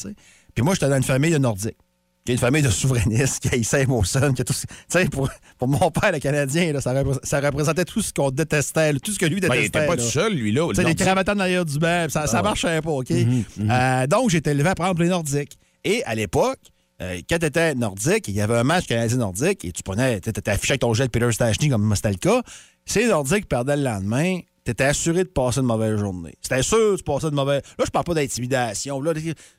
Puis 0.56 0.64
moi, 0.64 0.74
j'étais 0.74 0.90
dans 0.90 0.98
une 0.98 1.04
famille 1.04 1.32
de 1.32 1.38
Nordiques. 1.38 1.78
Qui 2.26 2.34
est 2.34 2.36
une 2.36 2.40
famille 2.40 2.62
de 2.62 2.70
souverainistes, 2.70 3.40
qui 3.40 3.50
haïssait 3.56 3.86
Molson, 3.88 4.32
qui 4.34 4.42
a 4.44 4.46
tout. 4.46 4.54
ce- 4.54 4.68
Tu 4.68 4.74
sais, 4.90 5.06
pour, 5.06 5.28
pour 5.58 5.68
mon 5.68 5.90
père, 5.90 6.12
le 6.12 6.20
Canadien, 6.20 6.72
là, 6.72 6.80
ça, 6.80 6.94
repré- 6.94 7.20
ça 7.24 7.40
représentait 7.42 7.84
tout 7.86 8.02
ce 8.02 8.14
qu'on 8.14 8.30
détestait, 8.30 8.94
là, 8.94 9.00
tout 9.00 9.12
ce 9.12 9.18
que 9.18 9.26
lui 9.26 9.40
Ben, 9.40 9.50
détestait. 9.50 9.62
il 9.64 9.66
était 9.68 9.88
pas 9.88 9.98
tout 9.98 10.04
seul, 10.04 10.34
lui, 10.34 10.52
là. 10.52 10.68
Tu 10.70 10.76
sais, 10.76 10.84
les 10.84 11.10
en 11.10 11.40
arrière 11.40 11.66
du 11.66 11.80
banc, 11.80 12.06
ça, 12.10 12.28
ça 12.28 12.38
Ah 12.38 12.42
ouais. 12.42 12.44
marchait 12.50 12.82
pas, 12.82 12.92
OK? 12.92 13.10
Mhm, 13.10 13.44
Euh, 13.72 14.08
donc, 14.08 14.30
j'étais 14.30 14.52
élevé 14.52 14.70
à 14.70 14.76
prendre 14.76 15.02
les 15.02 15.10
Nordiques. 15.10 15.58
Et 15.84 16.04
à 16.04 16.14
l'époque, 16.14 16.60
euh, 17.02 17.20
quand 17.28 17.40
tu 17.40 17.46
étais 17.48 17.74
nordique, 17.74 18.28
il 18.28 18.36
y 18.36 18.42
avait 18.42 18.58
un 18.58 18.64
match 18.64 18.86
canadien-nordique 18.86 19.66
et 19.66 19.72
tu 19.72 19.82
prenais, 19.82 20.22
tu 20.22 20.30
étais 20.30 20.48
affiché 20.52 20.74
avec 20.74 20.82
ton 20.82 20.94
jet 20.94 21.06
de 21.06 21.10
Peter 21.10 21.32
Stachny 21.32 21.70
comme 21.70 21.92
c'était 21.96 22.10
le 22.12 22.16
cas. 22.18 22.44
Si 22.86 23.00
les 23.00 23.08
Nordiques 23.08 23.48
perdaient 23.50 23.78
le 23.78 23.84
lendemain, 23.84 24.40
tu 24.64 24.72
étais 24.72 24.84
assuré 24.84 25.24
de 25.24 25.30
passer 25.30 25.62
une 25.62 25.66
mauvaise 25.66 25.98
journée. 25.98 26.36
C'était 26.40 26.62
sûr 26.62 26.92
de 26.92 26.98
tu 26.98 27.04
passais 27.04 27.30
une 27.30 27.34
mauvaise. 27.34 27.64
Là, 27.80 27.86
je 27.86 27.90
parle 27.90 28.06
pas 28.06 28.14
d'intimidation. 28.14 29.02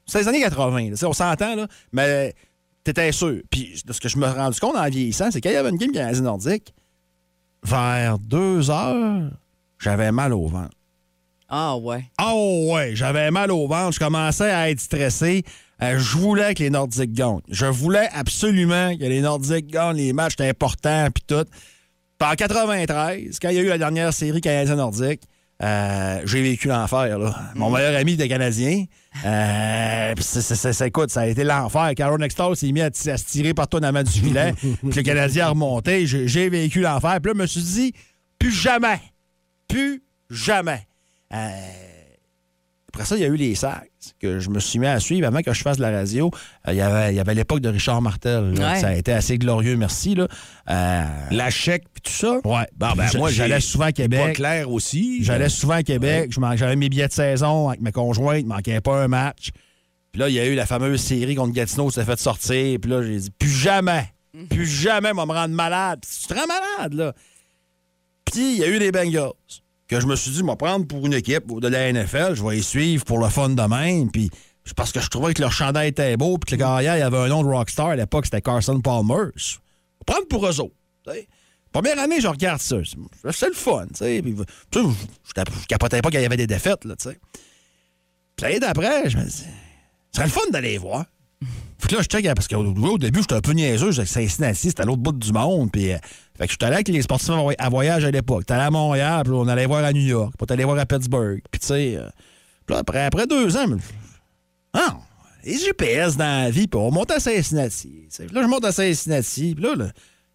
C'est 0.07 0.21
les 0.21 0.29
années 0.29 0.41
80. 0.43 0.91
là, 0.91 0.97
on 1.09 1.13
s'entend, 1.13 1.57
là. 1.57 1.67
Mais 1.93 2.33
t'étais 2.85 3.13
sûr. 3.13 3.41
Puis, 3.51 3.83
de 3.85 3.93
ce 3.93 4.01
que 4.01 4.09
je 4.09 4.19
me 4.19 4.27
suis 4.27 4.39
rendu 4.39 4.61
compte 4.61 4.77
en 4.77 4.89
vieillissant, 4.89 5.31
c'est 5.31 5.41
qu'il 5.41 5.53
y 5.53 5.57
avait 5.57 5.71
une 5.71 5.77
game 5.77 5.93
canadien-nordique, 5.93 6.75
vers 7.65 8.19
deux 8.19 8.71
heures, 8.71 9.31
j'avais 9.79 10.13
mal 10.13 10.33
au 10.33 10.47
ventre. 10.47 10.77
Ah 11.49 11.77
ouais. 11.77 12.05
Oh 12.23 12.71
ouais, 12.73 12.93
j'avais 12.95 13.31
mal 13.31 13.51
au 13.51 13.69
ventre, 13.69 13.93
je 13.93 13.99
commençais 13.99 14.51
à 14.51 14.71
être 14.71 14.81
stressé. 14.81 15.45
Euh, 15.83 15.99
je 15.99 16.17
voulais 16.17 16.55
que 16.55 16.63
les 16.63 16.71
Nordiques 16.71 17.13
gagnent. 17.13 17.41
Je 17.49 17.67
voulais 17.67 18.09
absolument 18.13 18.97
que 18.97 19.05
les 19.05 19.21
Nordiques 19.21 19.67
gagnent 19.67 19.97
les 19.97 20.13
matchs, 20.13 20.33
c'était 20.33 20.49
important 20.49 21.09
puis 21.13 21.25
tout. 21.27 21.45
Puis 22.19 22.29
en 22.29 22.35
93, 22.35 23.39
quand 23.41 23.49
il 23.51 23.57
y 23.57 23.59
a 23.59 23.63
eu 23.63 23.69
la 23.69 23.79
dernière 23.79 24.13
série 24.13 24.41
canadienne-nordique, 24.41 25.23
Euh, 25.63 26.21
j'ai 26.25 26.43
vécu 26.43 26.67
l'enfer, 26.69 27.19
là. 27.19 27.37
Mon 27.55 27.71
meilleur 27.71 27.97
ami 27.97 28.15
était 28.15 28.29
Canadien. 28.29 28.85
Euh, 29.25 30.13
c'est- 30.19 30.41
c'est- 30.41 30.55
c'est- 30.57 30.73
c'est- 30.73 30.89
écoute, 30.89 31.11
ça 31.11 31.21
a 31.21 31.27
été 31.27 31.45
l'enfer. 31.45 31.93
Quand 31.97 32.11
Ron 32.11 32.19
Extall 32.23 32.57
s'est 32.57 32.73
mis 32.73 32.81
à, 32.81 32.91
t- 32.91 33.11
à 33.11 33.17
se 33.17 33.25
tirer 33.27 33.55
partout 33.55 33.77
en 33.77 33.83
avant 33.85 34.03
du 34.03 34.11
filet, 34.11 34.53
puis 34.61 34.77
le 34.97 35.03
Canadien 35.03 35.47
a 35.47 35.49
remonté, 35.51 36.05
j'ai 36.07 36.27
j'ai 36.27 36.49
vécu 36.49 36.81
l'enfer. 36.81 37.19
Puis 37.23 37.31
là, 37.33 37.35
je 37.37 37.43
me 37.43 37.47
suis 37.47 37.63
dit, 37.63 37.93
plus 38.41 38.51
jamais, 38.51 39.01
plus 39.69 40.03
jamais. 40.31 40.87
Euh, 41.33 41.49
après 42.93 43.05
ça, 43.05 43.15
il 43.17 43.23
y 43.23 43.25
a 43.25 43.29
eu 43.29 43.37
les 43.37 43.55
sacs 43.55 43.89
que 44.21 44.39
je 44.41 44.51
me 44.51 44.59
suis 44.61 44.79
mis 44.79 44.87
à 44.87 44.99
suivre 45.01 45.27
avant 45.27 45.41
que 45.43 45.53
je 45.53 45.63
fasse 45.63 45.77
de 45.77 45.83
la 45.83 45.91
radio. 45.91 46.31
Euh, 46.69 46.73
il, 46.73 46.77
y 46.77 46.81
avait, 46.81 47.13
il 47.13 47.17
y 47.17 47.21
avait 47.21 47.35
l'époque 47.35 47.61
de 47.61 47.69
Richard 47.69 48.03
Martel. 48.03 48.55
là. 48.55 48.73
Ouais. 48.73 48.81
Ça 48.81 48.89
a 48.89 48.95
été 48.95 49.13
assez 49.13 49.39
glorieux, 49.39 49.77
merci. 49.77 50.15
Là. 50.15 50.27
Euh, 50.71 51.05
La 51.31 51.51
chèque 51.51 51.85
puis 51.93 52.03
tout 52.03 52.13
ça? 52.13 52.39
ouais. 52.45 52.67
Bon, 52.77 52.93
ben, 52.97 53.07
moi, 53.17 53.31
j'ai- 53.31 53.37
j'allais 53.37 53.61
souvent 53.61 53.85
à 53.85 53.89
Pas 53.89 53.93
Québec. 53.93 54.35
clair 54.37 54.71
aussi. 54.71 55.23
J'allais 55.23 55.49
souvent 55.49 55.75
à 55.75 55.83
Québec. 55.83 56.31
Je 56.33 56.41
man- 56.41 56.57
J'avais 56.59 56.77
mes 56.77 56.89
billets 56.89 57.09
de 57.09 57.13
saison 57.13 57.69
avec 57.69 57.81
ma 57.81 57.93
conjointe. 57.93 58.41
Il 58.41 58.47
manquait 58.47 58.81
pas 58.81 59.03
un 59.03 59.09
match. 59.09 59.51
Puis 60.13 60.21
là, 60.21 60.29
il 60.29 60.35
y 60.35 60.41
a 60.41 60.47
eu 60.47 60.55
la 60.55 60.67
fameuse 60.67 61.01
série 61.01 61.35
contre 61.35 61.53
Gatineau 61.55 61.89
qui 61.89 61.95
s'est 61.95 62.05
fait 62.05 62.19
sortir. 62.19 62.79
Puis 62.81 62.91
là, 62.91 63.03
j'ai 63.03 63.19
dit, 63.19 63.31
plus 63.31 63.49
jamais, 63.51 64.13
plus 64.51 64.67
jamais, 64.67 65.13
moi, 65.13 65.25
me 65.27 65.33
rendre 65.33 65.55
malade. 65.55 66.01
Puis 66.03 66.19
tu 66.23 66.27
te 66.29 66.35
rends 66.39 66.47
malade, 66.47 66.95
là. 66.95 67.13
Puis 68.25 68.55
il 68.55 68.59
y 68.59 68.65
a 68.65 68.67
eu 68.69 68.79
les 68.79 68.93
Bengals 68.93 69.33
que 69.93 70.01
je 70.01 70.07
me 70.07 70.17
suis 70.17 70.31
dit, 70.31 70.39
je 70.39 70.45
vais 70.45 70.57
prendre 70.57 70.87
pour 70.87 71.07
une 71.07 71.15
équipe 71.15 71.45
de 71.61 71.69
la 71.69 71.93
NFL. 71.93 72.35
Je 72.35 72.43
vais 72.43 72.59
y 72.59 72.63
suivre 72.63 73.05
pour 73.05 73.19
le 73.19 73.29
fun 73.29 73.51
de 73.51 73.63
même. 73.63 74.11
Puis 74.11 74.31
parce 74.77 74.93
que 74.93 75.01
je 75.01 75.09
trouvais 75.09 75.35
que 75.35 75.41
leur 75.43 75.53
chandail 75.53 75.89
était 75.89 76.17
beau. 76.17 76.39
Puis 76.39 76.51
que 76.51 76.57
le 76.57 76.61
gars, 76.67 76.83
il 76.83 76.89
avait 77.03 77.19
un 77.19 77.29
nom 77.29 77.43
de 77.43 77.49
rockstar. 77.49 77.89
À 77.89 77.97
l'époque, 77.97 78.25
c'était 78.27 78.41
Carson 78.41 78.81
Palmer. 78.81 79.31
Je 79.37 79.55
vais 79.55 80.05
prendre 80.07 80.27
pour 80.29 80.47
eux 80.47 80.61
autres. 80.61 80.75
Première 81.73 81.99
année, 81.99 82.21
je 82.21 82.29
regarde 82.29 82.61
ça. 82.61 82.77
C'est- 82.85 83.47
le 83.47 83.55
fun. 83.55 83.87
Puis, 83.99 84.37
je 84.75 84.81
je 85.29 85.67
capotais 85.67 86.03
pas 86.03 86.11
qu'il 86.11 86.21
y 86.21 86.25
avait 86.25 86.37
des 86.37 86.47
défaites, 86.47 86.85
là, 86.85 86.97
tu 86.97 87.09
sais. 87.09 87.19
Puis 88.37 88.45
l'année 88.47 88.61
d'après, 88.61 89.09
je 89.09 89.17
me 89.17 89.25
dis, 89.25 89.31
ce 89.31 89.45
serait 90.15 90.27
le 90.27 90.31
fun 90.31 90.41
d'aller 90.51 90.73
les 90.73 90.79
voir. 90.79 91.07
Que 91.89 91.97
là, 91.97 92.03
je 92.03 92.07
check, 92.07 92.25
parce 92.35 92.47
qu'au 92.47 92.59
au 92.65 92.99
début, 92.99 93.21
j'étais 93.21 93.35
un 93.35 93.41
peu 93.41 93.53
niaiseux. 93.53 93.93
Cincinnati, 94.05 94.69
c'était 94.69 94.83
à 94.83 94.85
l'autre 94.85 95.03
bout 95.03 95.13
du 95.13 95.33
monde. 95.33 95.71
Puis, 95.73 95.93
euh, 95.93 95.99
fait 96.43 96.47
que 96.49 96.53
j'étais 96.53 96.65
allé 96.67 96.75
avec 96.75 96.89
les 96.89 97.03
sportifs 97.03 97.31
à 97.31 97.37
voy- 97.37 97.55
à 97.59 97.69
voyage 97.69 98.05
à 98.05 98.11
l'époque. 98.11 98.47
T'allais 98.47 98.65
à 98.65 98.71
Montréal, 98.71 99.23
puis 99.25 99.33
on 99.33 99.47
allait 99.47 99.67
voir 99.67 99.85
à 99.85 99.93
New 99.93 100.03
York, 100.03 100.35
puis 100.37 100.47
t'allais 100.47 100.65
voir 100.65 100.79
à 100.79 100.87
Pittsburgh. 100.87 101.41
Puis, 101.51 101.61
tu 101.61 101.67
sais, 101.69 101.97
euh, 101.97 102.09
après, 102.77 103.05
après 103.05 103.27
deux 103.27 103.57
ans, 103.57 103.67
je 103.69 103.77
ah, 104.75 104.97
les 105.45 105.59
GPS 105.59 106.17
dans 106.17 106.45
la 106.45 106.51
vie, 106.51 106.67
puis 106.67 106.81
on 106.81 106.91
monte 106.91 107.11
à 107.11 107.21
Cincinnati. 107.21 108.09
tu 108.15 108.27
là, 108.27 108.43
je 108.43 108.47
monte 108.49 108.65
à 108.65 108.73
Cincinnati, 108.73 109.55
puis 109.55 109.63
là, 109.65 109.75
là 109.77 109.91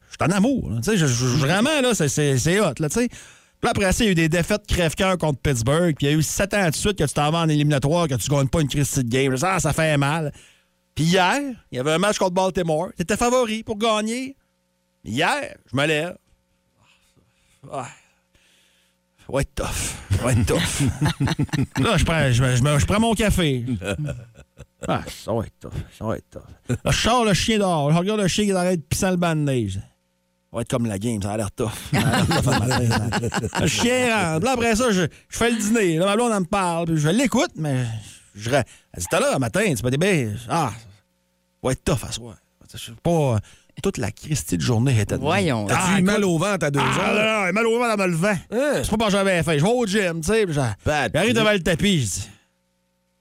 je 0.09 0.15
suis 0.25 0.31
en 0.31 0.35
amour. 0.37 0.71
Tu 0.83 0.97
je- 0.97 1.05
je- 1.05 1.25
vraiment, 1.37 1.81
là, 1.81 1.93
c'est- 1.93 2.59
hot, 2.61 2.73
là, 2.79 2.87
tu 2.89 2.99
sais. 3.01 3.09
Puis 3.09 3.69
après 3.69 3.91
ça, 3.91 4.03
il 4.03 4.07
y 4.07 4.09
a 4.09 4.11
eu 4.11 4.15
des 4.15 4.29
défaites 4.29 4.65
crève-cœur 4.65 5.17
contre 5.17 5.39
Pittsburgh, 5.41 5.93
puis 5.97 6.07
il 6.07 6.11
y 6.11 6.13
a 6.13 6.17
eu 6.17 6.21
sept 6.23 6.53
ans 6.53 6.69
de 6.69 6.75
suite 6.75 6.97
que 6.97 7.03
tu 7.03 7.13
t'en 7.13 7.31
vas 7.31 7.39
en 7.39 7.49
éliminatoire, 7.49 8.07
que 8.07 8.13
tu 8.15 8.29
gagnes 8.29 8.47
pas 8.47 8.61
une 8.61 8.69
Christie 8.69 9.03
de 9.03 9.09
game. 9.09 9.35
Ah, 9.41 9.59
ça 9.59 9.73
fait 9.73 9.97
mal. 9.97 10.31
Puis 10.95 11.03
hier, 11.05 11.41
il 11.71 11.75
y 11.75 11.79
avait 11.79 11.91
un 11.91 11.97
match 11.97 12.17
contre 12.17 12.33
Baltimore. 12.35 12.89
T'étais 12.95 13.17
favori 13.17 13.63
pour 13.63 13.77
gagner. 13.77 14.36
Hier, 15.07 15.55
je 15.71 15.75
me 15.75 15.85
lève. 15.87 16.17
Ouais. 17.63 17.81
Ouais, 19.29 19.45
tough. 19.45 19.95
Ouais, 20.23 20.35
tough. 20.45 20.81
là, 21.79 21.97
je 21.97 22.05
prends, 22.05 22.31
je, 22.31 22.43
me- 22.43 22.55
je 22.55 22.79
je 22.79 22.85
prends 22.85 22.99
mon 22.99 23.13
café. 23.13 23.65
Ah, 24.87 25.01
ça 25.07 25.33
va 25.33 25.39
être 25.43 25.59
tough. 25.59 25.73
Ça 25.97 26.05
va 26.05 26.17
être 26.17 26.29
tough. 26.29 26.43
Là, 26.69 26.91
je 26.91 26.97
sors 27.01 27.25
le 27.25 27.33
chien 27.33 27.57
dehors. 27.57 27.91
Je 27.91 27.97
regarde 27.97 28.21
le 28.21 28.27
chien 28.27 28.45
qui 28.45 28.51
train 28.51 28.75
de 28.75 28.79
pisser 28.81 29.09
le 29.09 29.15
banc 29.15 29.35
de 29.35 29.41
neige. 29.41 29.73
Ça 29.73 29.81
va 30.53 30.61
être 30.61 30.69
comme 30.69 30.85
la 30.85 30.99
game, 30.99 31.19
ça 31.19 31.31
a 31.31 31.37
l'air 31.37 31.51
tough. 31.51 31.71
Le 33.59 33.67
chien 33.67 34.15
rentre. 34.33 34.45
Là, 34.45 34.51
après 34.51 34.75
ça, 34.75 34.91
je, 34.91 35.01
je 35.29 35.37
fais 35.37 35.49
le 35.49 35.57
dîner. 35.57 35.97
Là, 35.97 36.05
ma 36.05 36.15
blonde, 36.15 36.31
elle 36.31 36.41
me 36.41 36.45
parle. 36.45 36.85
Puis 36.85 36.97
je 36.99 37.09
l'écoute, 37.09 37.51
mais 37.55 37.85
je, 38.35 38.51
elle 38.51 38.63
dit, 38.97 39.05
tout 39.09 39.15
à 39.15 39.19
l'heure, 39.19 39.39
matin, 39.39 39.61
tu 39.73 39.81
dire, 39.81 39.97
ben, 39.97 40.37
ah, 40.47 40.71
ça 40.71 40.87
va 41.63 41.71
être 41.71 41.83
tough 41.83 42.03
à 42.07 42.11
soir. 42.11 42.35
Je 42.71 42.77
sais 42.77 42.91
pas. 43.01 43.39
Toute 43.83 43.97
la 43.97 44.11
Christie 44.11 44.57
de 44.57 44.61
journée 44.61 44.99
était 44.99 45.17
Voyons. 45.17 45.65
T'as-tu 45.67 45.81
Ah, 45.95 45.99
eu 45.99 46.03
mal 46.03 46.23
au 46.25 46.37
ventre 46.37 46.65
à 46.65 46.71
deux 46.71 46.79
ah, 46.81 46.99
heures? 46.99 47.13
là, 47.13 47.45
là, 47.45 47.51
mal 47.51 47.65
au 47.67 47.77
ventre 47.79 47.97
dans 47.97 48.07
le 48.07 48.15
vent. 48.15 48.35
Hein? 48.51 48.81
C'est 48.81 48.89
pas 48.89 48.97
parce 48.97 49.11
que 49.11 49.17
j'avais 49.17 49.43
faim. 49.43 49.57
Je 49.57 49.63
vais 49.63 49.69
au 49.69 49.85
gym, 49.85 50.21
tu 50.21 50.27
sais. 50.27 50.45
j'arrive 50.53 51.33
devant 51.33 51.51
le 51.51 51.61
tapis, 51.61 51.99
je 51.99 52.05
dis, 52.05 52.09
ça 52.21 52.27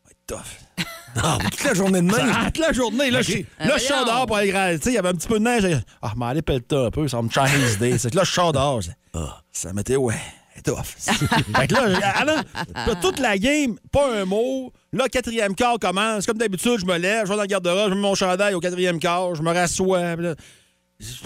va 0.04 0.10
être 0.10 0.26
tough. 0.26 0.84
Ah, 1.18 1.38
toute 1.42 1.64
la 1.64 1.72
journée 1.72 2.02
de 2.02 2.06
même. 2.06 2.28
hâte 2.28 2.58
la 2.58 2.72
journée. 2.74 3.10
Là, 3.10 3.20
Ok. 3.20 3.24
je, 3.30 3.38
Ah, 3.58 3.68
là, 3.68 3.74
je 3.78 3.82
sors 3.84 3.96
voyons. 4.00 4.12
dehors 4.12 4.26
pour 4.26 4.36
aller 4.36 4.52
Tu 4.78 4.82
sais, 4.84 4.90
il 4.90 4.94
y 4.96 4.98
avait 4.98 5.08
un 5.08 5.14
petit 5.14 5.28
peu 5.28 5.38
de 5.38 5.44
neige. 5.44 5.82
Ah, 6.02 6.12
m'en 6.14 6.26
allais 6.26 6.42
pelleter 6.42 6.76
un 6.76 6.90
peu. 6.90 7.08
Ça 7.08 7.22
me. 7.22 7.30
C'est 7.30 8.10
que 8.10 8.16
là, 8.16 8.22
je 8.24 8.30
sors 8.32 8.52
dehors. 8.52 8.80
Ah, 9.14 9.40
ça 9.50 9.72
m'était, 9.72 9.96
ouais, 9.96 10.14
tough. 10.62 10.84
fait 10.96 11.66
que 11.68 11.74
là, 11.74 12.12
ah, 12.14 12.24
là, 12.24 12.94
toute 13.00 13.18
la 13.18 13.38
game, 13.38 13.76
pas 13.92 14.20
un 14.20 14.24
mot. 14.24 14.72
Là, 14.92 15.08
quatrième 15.08 15.54
quart 15.54 15.78
commence. 15.78 16.26
Comme 16.26 16.38
d'habitude, 16.38 16.78
je 16.80 16.86
me 16.86 16.96
lève, 16.98 17.24
je 17.26 17.30
vais 17.30 17.36
dans 17.36 17.42
le 17.42 17.48
garde-robe, 17.48 17.90
je 17.90 17.94
mets 17.94 18.00
mon 18.00 18.14
chandail 18.14 18.54
au 18.54 18.60
quatrième 18.60 18.98
quart, 18.98 19.34
je 19.34 19.42
me 19.42 19.52
rassois. 19.52 20.16
Puis 20.16 20.24
là, 20.26 20.34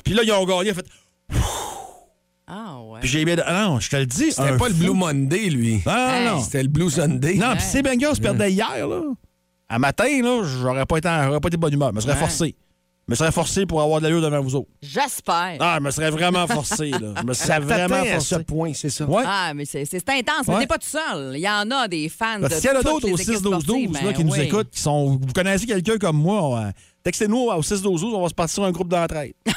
puis 0.05 0.14
là, 0.14 0.23
ils 0.25 0.33
ont 0.33 0.45
gagné. 0.45 0.75
Fait, 0.75 0.85
Ah, 2.47 2.81
ouais. 2.83 3.01
puis 3.01 3.09
j'ai 3.09 3.25
bien. 3.25 3.37
Ah 3.47 3.64
non, 3.66 3.79
je 3.81 3.88
te 3.90 3.97
le 3.97 4.07
dis. 4.07 4.33
C'était 4.33 4.57
pas 4.57 4.69
le. 4.69 4.75
Blue 4.75 4.93
Monday, 4.93 5.51
lui. 5.51 5.83
Non, 5.87 5.93
non, 5.93 6.09
Hey. 6.11 6.27
non. 6.27 6.40
C'était 6.43 6.62
le 6.62 6.69
Blue 6.69 6.90
Sunday. 6.90 7.35
Non, 7.35 7.55
puis 7.57 7.64
les 7.75 7.83
Bengals 7.83 8.19
perdaient 8.21 8.51
hier, 8.53 8.88
là, 8.88 9.03
à 9.69 9.79
matin, 9.79 10.21
là, 10.23 10.43
j'aurais 10.45 10.85
pas 10.87 10.99
été, 10.99 11.09
pas 11.09 11.37
été 11.37 11.51
de 11.51 11.57
bonne 11.57 11.73
humeur. 11.75 11.90
Je 11.90 11.97
me 11.97 12.01
serais 12.01 12.14
Ouais. 12.14 12.19
forcé. 12.19 12.57
Je 13.11 13.14
me 13.14 13.16
serais 13.16 13.33
forcé 13.33 13.66
pour 13.66 13.83
avoir 13.83 13.99
de 14.01 14.05
l'allure 14.05 14.23
devant 14.23 14.40
vous 14.40 14.55
autres. 14.55 14.68
J'espère. 14.81 15.57
Ah, 15.59 15.79
je 15.81 15.85
me 15.85 15.90
serais 15.90 16.11
vraiment 16.11 16.46
forcé, 16.46 16.90
là. 16.90 17.14
Je 17.20 17.27
me 17.27 17.33
serais 17.33 17.59
vraiment 17.61 17.88
T'atteins 17.96 18.16
à 18.16 18.20
ce 18.20 18.29
forcé. 18.37 18.44
point, 18.44 18.73
c'est 18.73 18.88
ça. 18.88 19.05
Ouais. 19.05 19.25
Ah, 19.27 19.53
mais 19.53 19.64
c'est 19.64 19.85
c'est 19.85 20.09
intense. 20.11 20.46
Mais 20.46 20.55
Ouais. 20.55 20.61
t'es 20.61 20.66
pas 20.68 20.79
tout 20.79 20.87
seul. 20.87 21.33
Il 21.35 21.40
y 21.40 21.49
en 21.49 21.68
a 21.73 21.88
des 21.88 22.09
fans 22.09 22.38
de 22.38 22.46
qu'il 22.46 22.64
y 22.66 22.68
en 22.70 22.77
a 22.79 22.83
d'autres 22.85 23.11
au 23.11 23.16
équipes 23.16 23.35
6-12-12 23.35 23.62
sportives, 23.64 23.92
là, 23.94 24.01
ben 24.05 24.12
qui 24.12 24.25
nous 24.25 24.37
écoutent, 24.37 24.70
qui 24.70 24.81
sont. 24.81 25.18
Vous 25.20 25.33
connaissez 25.35 25.66
quelqu'un 25.66 25.99
comme 25.99 26.18
moi, 26.18 26.61
euh, 26.61 26.70
textez-nous 27.03 27.49
au 27.51 27.62
6-12-12, 27.62 28.14
on 28.14 28.23
va 28.23 28.29
se 28.29 28.35
partir 28.35 28.55
sur 28.55 28.64
un 28.64 28.70
groupe 28.70 28.88
d'entraide. 28.88 29.33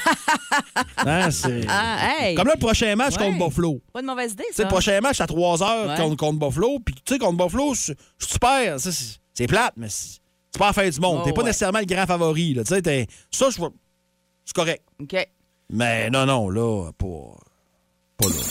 Hein, 1.06 1.30
c'est- 1.32 1.66
Ah, 1.68 1.98
hey. 2.22 2.36
Comme 2.36 2.48
là, 2.48 2.54
le 2.56 2.60
prochain 2.60 2.96
match 2.96 3.18
Ouais. 3.18 3.26
contre 3.32 3.46
Buffalo. 3.48 3.82
Pas 3.94 4.02
de 4.02 4.08
mauvaise 4.08 4.32
idée, 4.34 4.44
Tu 4.50 4.54
sais, 4.54 4.58
ça. 4.58 4.64
le 4.64 4.70
prochain 4.70 5.00
match 5.02 5.20
à 5.22 5.28
3 5.28 5.62
heures 5.64 5.90
Ouais. 5.90 5.96
contre, 5.98 6.16
contre 6.16 6.40
Buffalo. 6.40 6.80
Puis, 6.84 6.96
tu 6.96 7.14
sais, 7.14 7.20
contre 7.20 7.44
Buffalo, 7.44 7.74
super. 7.76 8.78
c'est 8.80 9.48
plate, 9.48 9.74
mais 9.78 9.88
c'est 10.54 10.60
c'est 10.60 10.60
pas 10.60 10.68
la 10.68 10.74
fin 10.74 10.90
du 10.90 11.00
monde. 11.00 11.20
Oh, 11.22 11.26
T'es 11.26 11.34
pas 11.34 11.42
ouais. 11.42 11.48
nécessairement 11.48 11.80
le 11.80 11.86
grand 11.86 12.06
favori. 12.06 12.54
Là. 12.54 12.64
Tu 12.64 12.74
sais, 12.76 12.82
t'es- 12.82 13.08
Ça, 13.32 13.50
je 13.50 13.58
vois. 13.58 13.72
C'est 14.46 14.56
correct. 14.56 14.84
OK. 15.02 15.28
Mais 15.72 16.10
non, 16.10 16.26
non, 16.26 16.50
là, 16.50 16.92
pas. 16.98 17.08
Pas 18.18 18.28
là. 18.28 18.42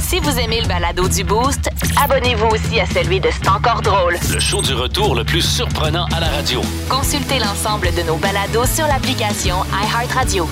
Si 0.00 0.18
vous 0.20 0.38
aimez 0.38 0.62
le 0.62 0.66
balado 0.66 1.06
du 1.06 1.22
Boost, 1.22 1.68
abonnez-vous 2.02 2.46
aussi 2.46 2.80
à 2.80 2.86
celui 2.86 3.20
de 3.20 3.28
C'est 3.30 3.48
encore 3.48 3.82
drôle. 3.82 4.16
Le 4.32 4.40
show 4.40 4.62
du 4.62 4.72
retour 4.72 5.14
le 5.14 5.22
plus 5.22 5.42
surprenant 5.42 6.06
à 6.06 6.20
la 6.20 6.28
radio. 6.28 6.62
Consultez 6.88 7.38
l'ensemble 7.38 7.94
de 7.94 8.02
nos 8.02 8.16
balados 8.16 8.64
sur 8.66 8.86
l'application 8.86 9.56
iHeartRadio. 9.72 10.48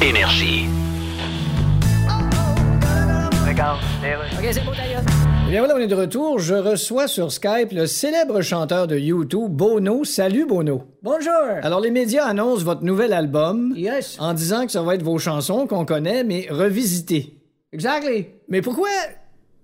Énergie. 0.00 0.68
Eh 5.48 5.50
bien 5.50 5.60
voilà, 5.60 5.76
on 5.76 5.78
est 5.78 5.86
de 5.86 5.94
retour. 5.94 6.38
Je 6.38 6.52
reçois 6.52 7.08
sur 7.08 7.32
Skype 7.32 7.72
le 7.72 7.86
célèbre 7.86 8.42
chanteur 8.42 8.86
de 8.86 8.98
YouTube, 8.98 9.50
Bono. 9.50 10.04
Salut 10.04 10.44
Bono. 10.44 10.82
Bonjour. 11.02 11.32
Alors 11.62 11.80
les 11.80 11.90
médias 11.90 12.26
annoncent 12.26 12.64
votre 12.64 12.84
nouvel 12.84 13.14
album. 13.14 13.72
Yes. 13.74 14.18
En 14.20 14.34
disant 14.34 14.66
que 14.66 14.72
ça 14.72 14.82
va 14.82 14.94
être 14.94 15.02
vos 15.02 15.18
chansons 15.18 15.66
qu'on 15.66 15.86
connaît, 15.86 16.22
mais 16.22 16.48
revisitées. 16.50 17.40
Exactly. 17.72 18.26
Mais 18.50 18.60
pourquoi 18.60 18.90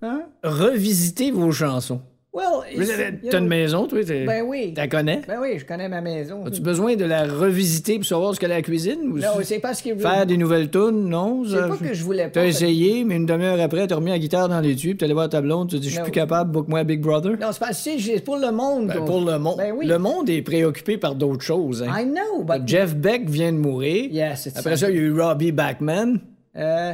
hein? 0.01 0.23
revisiter 0.43 1.29
vos 1.29 1.51
chansons? 1.51 2.01
Well, 2.35 2.85
T'as 3.31 3.39
une 3.39 3.47
maison, 3.47 3.87
toi? 3.87 3.99
Ben 4.03 4.43
oui. 4.45 4.73
T'as 4.75 4.87
connais? 4.87 5.21
Ben 5.25 5.37
oui, 5.41 5.57
je 5.57 5.63
connais 5.63 5.87
ma 5.87 6.01
maison. 6.01 6.45
As-tu 6.45 6.59
besoin 6.59 6.97
de 6.97 7.05
la 7.05 7.23
revisiter 7.23 7.95
pour 7.95 8.05
savoir 8.05 8.35
ce 8.35 8.43
à 8.43 8.49
la 8.49 8.61
cuisine? 8.61 8.99
Ou 9.05 9.17
Non, 9.19 9.27
c'est 9.41 9.59
pas 9.59 9.73
ce 9.73 9.81
qu'il 9.81 9.93
veut. 9.93 10.01
Faire 10.01 10.25
des 10.25 10.35
nouvelles 10.35 10.69
tunes, 10.69 11.07
non? 11.07 11.43
C'est 11.45 11.55
pas 11.55 11.77
que 11.77 11.93
je 11.93 12.03
voulais 12.03 12.25
pas. 12.25 12.31
T'as 12.41 12.45
essayé, 12.45 13.05
mais 13.05 13.15
une 13.15 13.25
demi-heure 13.25 13.59
après, 13.61 13.87
t'as 13.87 13.95
remis 13.95 14.11
la 14.11 14.19
guitare 14.19 14.49
dans 14.49 14.59
les 14.59 14.75
tubes, 14.75 14.97
t'es 14.97 15.05
allé 15.05 15.13
voir 15.13 15.29
ta 15.29 15.39
blonde, 15.41 15.69
tu 15.69 15.77
dis, 15.79 15.85
je 15.87 15.91
suis 15.91 15.97
Non. 15.99 16.03
plus 16.03 16.11
capable, 16.11 16.51
book-moi 16.51 16.83
Big 16.83 16.99
Brother. 16.99 17.37
Non, 17.39 17.47
c'est 17.53 17.59
pas 17.59 17.71
si, 17.71 18.01
c'est 18.01 18.19
pour 18.19 18.35
le 18.35 18.51
monde. 18.51 18.87
Ben, 18.87 19.05
pour 19.05 19.21
le 19.23 19.39
monde. 19.39 19.55
Ben 19.57 19.73
oui. 19.73 19.85
Le 19.85 19.97
monde 19.97 20.29
est 20.29 20.41
préoccupé 20.41 20.97
par 20.97 21.15
d'autres 21.15 21.43
choses. 21.43 21.83
Hein. 21.83 22.01
I 22.01 22.05
know, 22.05 22.43
but... 22.43 22.67
Jeff 22.67 22.95
Beck 22.95 23.29
vient 23.29 23.53
de 23.53 23.57
mourir. 23.57 24.11
Yes, 24.11 24.47
it's 24.47 24.57
Après 24.57 24.75
ça, 24.75 24.89
il 24.89 24.95
y 24.97 24.99
a 24.99 25.01
eu 25.03 25.19
Robbie 25.19 25.53
Backman. 25.53 26.17
Euh, 26.57 26.93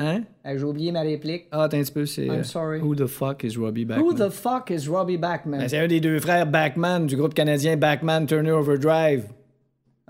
Hein? 0.00 0.22
euh, 0.46 0.58
j'ai 0.58 0.64
oublié 0.64 0.92
ma 0.92 1.00
réplique. 1.02 1.46
Ah, 1.52 1.64
attends 1.64 1.76
un 1.76 1.82
petit 1.82 1.92
peu, 1.92 2.06
c'est. 2.06 2.26
I'm 2.26 2.40
euh, 2.40 2.42
sorry. 2.44 2.80
Who 2.80 2.94
the 2.94 3.06
fuck 3.06 3.44
is 3.44 3.56
Robbie 3.56 3.84
Backman? 3.84 4.04
Who 4.04 4.14
the 4.14 4.30
fuck 4.30 4.70
is 4.70 4.88
Robbie 4.88 5.18
Backman? 5.18 5.58
Ben, 5.58 5.68
c'est 5.68 5.78
un 5.78 5.86
des 5.86 6.00
deux 6.00 6.18
frères 6.20 6.46
Backman 6.46 7.00
du 7.00 7.16
groupe 7.16 7.34
canadien 7.34 7.76
Backman 7.76 8.26
Turner 8.26 8.52
Overdrive. 8.52 9.24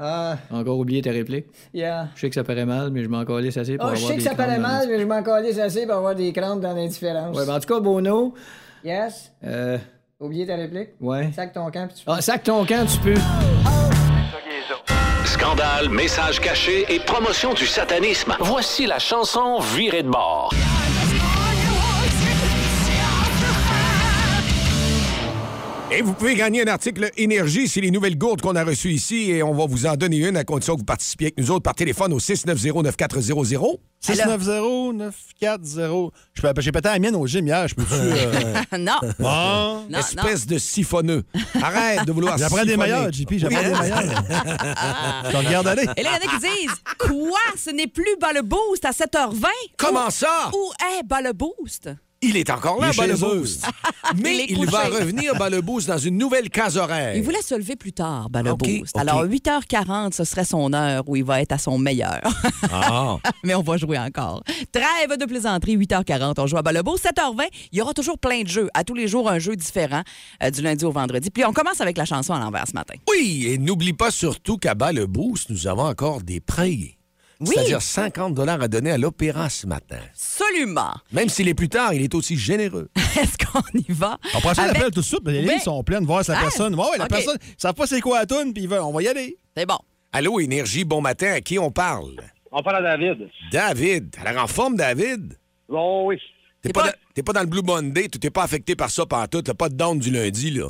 Ah, 0.03 0.39
Encore 0.51 0.79
oublié 0.79 1.03
ta 1.03 1.11
réplique. 1.11 1.47
yeah. 1.75 2.09
Je 2.15 2.21
sais 2.23 2.29
que 2.31 2.35
ça 2.35 2.43
paraît 2.43 2.65
mal, 2.65 2.91
mais 2.91 3.03
je 3.05 3.09
m'en 3.09 3.23
calisse 3.27 3.59
assez 3.59 3.77
pour 3.77 3.87
Oh, 3.87 3.95
je 3.95 3.97
avoir 3.97 4.11
sais 4.11 4.17
que 4.17 4.23
des 4.23 4.29
ça 4.29 4.35
paraît 4.35 4.59
mal, 4.59 4.89
mais 4.89 4.99
je 4.99 5.05
m'en 5.05 5.23
calisse 5.23 5.59
assez 5.59 5.85
pour 5.87 5.97
avoir 5.97 6.15
des 6.15 6.33
crampes 6.33 6.61
dans 6.63 6.73
l'indifférence. 6.73 7.37
Ouais, 7.37 7.45
ben, 7.45 7.57
en 7.57 7.61
tout 7.61 7.69
cas, 7.69 7.81
Bono. 7.81 8.33
Yes? 8.83 9.31
Euh. 9.45 9.77
Oublié 10.19 10.47
ta 10.47 10.57
réplique? 10.57 10.91
Ouais. 11.01 11.31
Sac 11.35 11.53
ton 11.53 11.71
camp, 11.71 11.87
puis 11.89 11.97
tu... 11.97 12.05
Ah, 12.07 12.21
sac 12.23 12.43
ton 12.43 12.65
camp, 12.65 12.87
tu 12.87 12.99
peux. 13.01 13.21
Scandale, 15.51 15.89
messages 15.89 16.39
cachés 16.39 16.87
et 16.89 17.01
promotion 17.01 17.55
du 17.55 17.67
satanisme. 17.67 18.37
Voici 18.39 18.87
la 18.87 19.01
chanson 19.01 19.59
Virée 19.59 20.05
de 20.05 20.09
bord. 20.09 20.53
Et 25.93 26.03
vous 26.03 26.13
pouvez 26.15 26.37
gagner 26.37 26.63
un 26.63 26.69
article 26.69 27.11
Énergie. 27.17 27.67
C'est 27.67 27.81
les 27.81 27.91
nouvelles 27.91 28.17
gourdes 28.17 28.41
qu'on 28.41 28.55
a 28.55 28.63
reçues 28.63 28.93
ici 28.93 29.31
et 29.33 29.43
on 29.43 29.53
va 29.53 29.67
vous 29.67 29.87
en 29.87 29.97
donner 29.97 30.19
une 30.19 30.37
à 30.37 30.45
condition 30.45 30.75
que 30.75 30.79
vous 30.81 30.85
participiez 30.85 31.27
avec 31.29 31.39
nous 31.39 31.51
autres 31.51 31.65
par 31.65 31.75
téléphone 31.75 32.13
au 32.13 32.21
690-9400. 32.21 33.79
690-9400. 34.01 36.11
Je 36.35 36.43
peux- 36.43 36.53
J'ai 36.61 36.71
pété 36.73 36.89
la 36.89 36.99
mienne 37.01 37.17
au 37.17 37.27
gym 37.27 37.45
hier. 37.47 37.67
Je 37.67 37.75
peux-tu. 37.75 37.93
euh, 37.93 38.53
non. 38.79 38.99
Bon. 39.19 39.85
Non, 39.91 39.99
Espèce 39.99 40.47
de 40.47 40.59
siphonneux. 40.59 41.25
Arrête 41.61 42.05
de 42.07 42.13
vouloir 42.13 42.39
J'apprends 42.39 42.65
des 42.65 42.77
meilleurs, 42.77 43.13
JP. 43.13 43.35
J'apprends 43.39 43.61
des 43.63 43.71
meilleurs. 43.71 44.03
Je 45.33 45.37
regarde 45.37 45.67
aller. 45.67 45.87
Et 45.97 46.03
là, 46.05 46.11
il 46.23 46.25
y 46.25 46.29
en 46.29 46.31
a 46.31 46.39
qui 46.39 46.41
disent 46.61 46.75
Quoi? 46.99 47.39
Ce 47.59 47.71
n'est 47.71 47.89
plus 47.89 48.17
bas 48.21 48.33
le 48.33 48.43
boost 48.43 48.85
à 48.85 48.93
7h20 48.93 49.45
Comment 49.77 50.11
ça? 50.11 50.53
Où 50.55 50.71
est 50.99 51.03
bas 51.05 51.21
le 51.21 51.33
boost? 51.33 51.91
Il 52.23 52.37
est 52.37 52.51
encore 52.51 52.79
là, 52.81 52.89
Il 52.93 52.95
est 52.95 52.97
bas 52.99 53.07
le 53.07 53.17
chez 53.17 53.25
eux. 53.25 53.39
boost. 53.41 53.67
Mais 54.23 54.45
Il 54.49 54.67
va 54.67 54.85
revenir, 54.89 55.35
bas 55.37 55.49
le 55.49 55.63
boost, 55.63 55.89
dans 55.89 55.97
une 55.97 56.19
nouvelle 56.19 56.51
case 56.51 56.77
horaire. 56.77 57.17
Il 57.17 57.23
voulait 57.23 57.41
se 57.41 57.55
lever 57.55 57.77
plus 57.77 57.95
tard, 57.95 58.29
bas 58.29 58.43
le 58.43 58.51
OK, 58.51 58.59
boost. 58.59 58.95
OK. 58.95 59.01
Alors, 59.01 59.25
8h40, 59.25 60.13
ce 60.13 60.25
serait 60.25 60.45
son 60.45 60.75
heure 60.75 61.03
où 61.09 61.17
il 61.17 61.25
va 61.25 61.41
être 61.41 61.53
à 61.53 61.59
son 61.59 61.79
meilleur. 61.79 62.21
Ah. 62.71 63.17
Mais 63.43 63.55
on 63.55 63.63
va 63.63 63.79
jouer 63.79 63.99
encore. 63.99 64.43
Trêve 64.71 65.19
de 65.19 65.25
plaisanterie, 65.25 65.79
8h40, 65.79 66.35
on 66.39 66.47
joue 66.47 66.59
à 66.59 66.63
bas 66.63 66.73
le 66.73 66.83
boost. 66.83 67.07
7h20, 67.07 67.47
il 67.73 67.79
y 67.79 67.81
aura 67.81 67.95
toujours 67.95 68.19
plein 68.19 68.43
de 68.43 68.49
jeux. 68.49 68.69
À 68.75 68.85
tous 68.85 68.95
les 68.95 69.09
jours, 69.09 69.31
un 69.31 69.39
jeu 69.39 69.57
différent, 69.57 70.03
euh, 70.43 70.51
du 70.51 70.61
lundi 70.61 70.85
au 70.85 70.93
vendredi. 70.93 71.31
Puis 71.31 71.47
on 71.47 71.55
commence 71.55 71.81
avec 71.81 71.97
la 71.97 72.05
chanson 72.05 72.35
à 72.35 72.39
l'envers 72.41 72.67
ce 72.69 72.75
matin. 72.75 72.95
Oui, 73.09 73.47
et 73.49 73.57
n'oublie 73.57 73.95
pas 73.95 74.11
surtout 74.11 74.59
qu'à 74.59 74.75
bas 74.75 74.93
le 74.93 75.07
boost, 75.07 75.49
nous 75.49 75.67
avons 75.67 75.85
encore 75.85 76.21
des 76.21 76.41
prêts. 76.41 76.99
Oui. 77.41 77.49
C'est-à-dire 77.55 77.81
50 77.83 78.39
à 78.39 78.69
donner 78.69 78.91
à 78.91 78.99
l'opéra 78.99 79.49
ce 79.49 79.67
matin. 79.67 79.99
Absolument. 80.11 80.93
Même 81.13 81.29
s'il 81.29 81.49
est 81.49 81.55
plus 81.55 81.69
tard, 81.69 81.95
il 81.95 82.03
est 82.03 82.15
aussi 82.15 82.37
généreux. 82.37 82.91
Est-ce 82.97 83.37
qu'on 83.39 83.63
y 83.79 83.93
va? 83.93 84.19
On 84.35 84.41
prend 84.41 84.53
ça 84.55 84.63
Avec- 84.63 84.75
l'appel 84.77 84.93
tout 84.93 85.01
de 85.01 85.05
suite. 85.07 85.21
mais 85.25 85.33
Les 85.33 85.43
lignes 85.43 85.59
sont 85.59 85.83
pleines. 85.83 86.05
Voir 86.05 86.25
si 86.25 86.31
la 86.31 86.39
Ah, 86.39 86.43
personne. 86.43 86.75
Ouais, 86.75 86.99
la 86.99 87.07
personne. 87.07 87.39
Ils 87.43 87.55
savent 87.57 87.75
pas 87.75 87.87
c'est 87.87 88.01
quoi 88.01 88.21
la 88.21 88.27
toune, 88.27 88.53
puis 88.53 88.69
on 88.71 88.93
va 88.93 89.03
y 89.03 89.09
aller. 89.09 89.37
C'est 89.57 89.67
bon. 89.67 89.79
Allô, 90.13 90.39
Énergie, 90.41 90.85
bon 90.85 91.01
matin, 91.01 91.33
à 91.33 91.41
qui 91.41 91.59
on 91.59 91.71
parle? 91.71 92.17
On 92.53 92.63
parle 92.63 92.85
à 92.85 92.97
David. 92.97 93.29
David. 93.53 94.17
L'air 94.25 94.43
en 94.43 94.47
forme, 94.47 94.77
David? 94.77 95.39
Oh 95.69 96.03
oui. 96.07 96.19
T'es 96.63 96.71
pas, 96.73 96.81
pas- 96.83 96.87
dans- 96.89 96.97
t'es 97.15 97.23
pas 97.23 97.33
dans 97.33 97.41
le 97.41 97.47
Blue 97.47 97.63
Monday, 97.63 98.09
tu 98.09 98.19
t'es 98.19 98.29
pas 98.31 98.43
affecté 98.43 98.75
par 98.77 98.91
ça 98.91 99.07
pantoute, 99.07 99.47
t'as 99.47 99.55
pas 99.55 99.69
de 99.69 99.75
down 99.77 99.99
du 99.99 100.11
lundi, 100.11 100.51
là. 100.51 100.69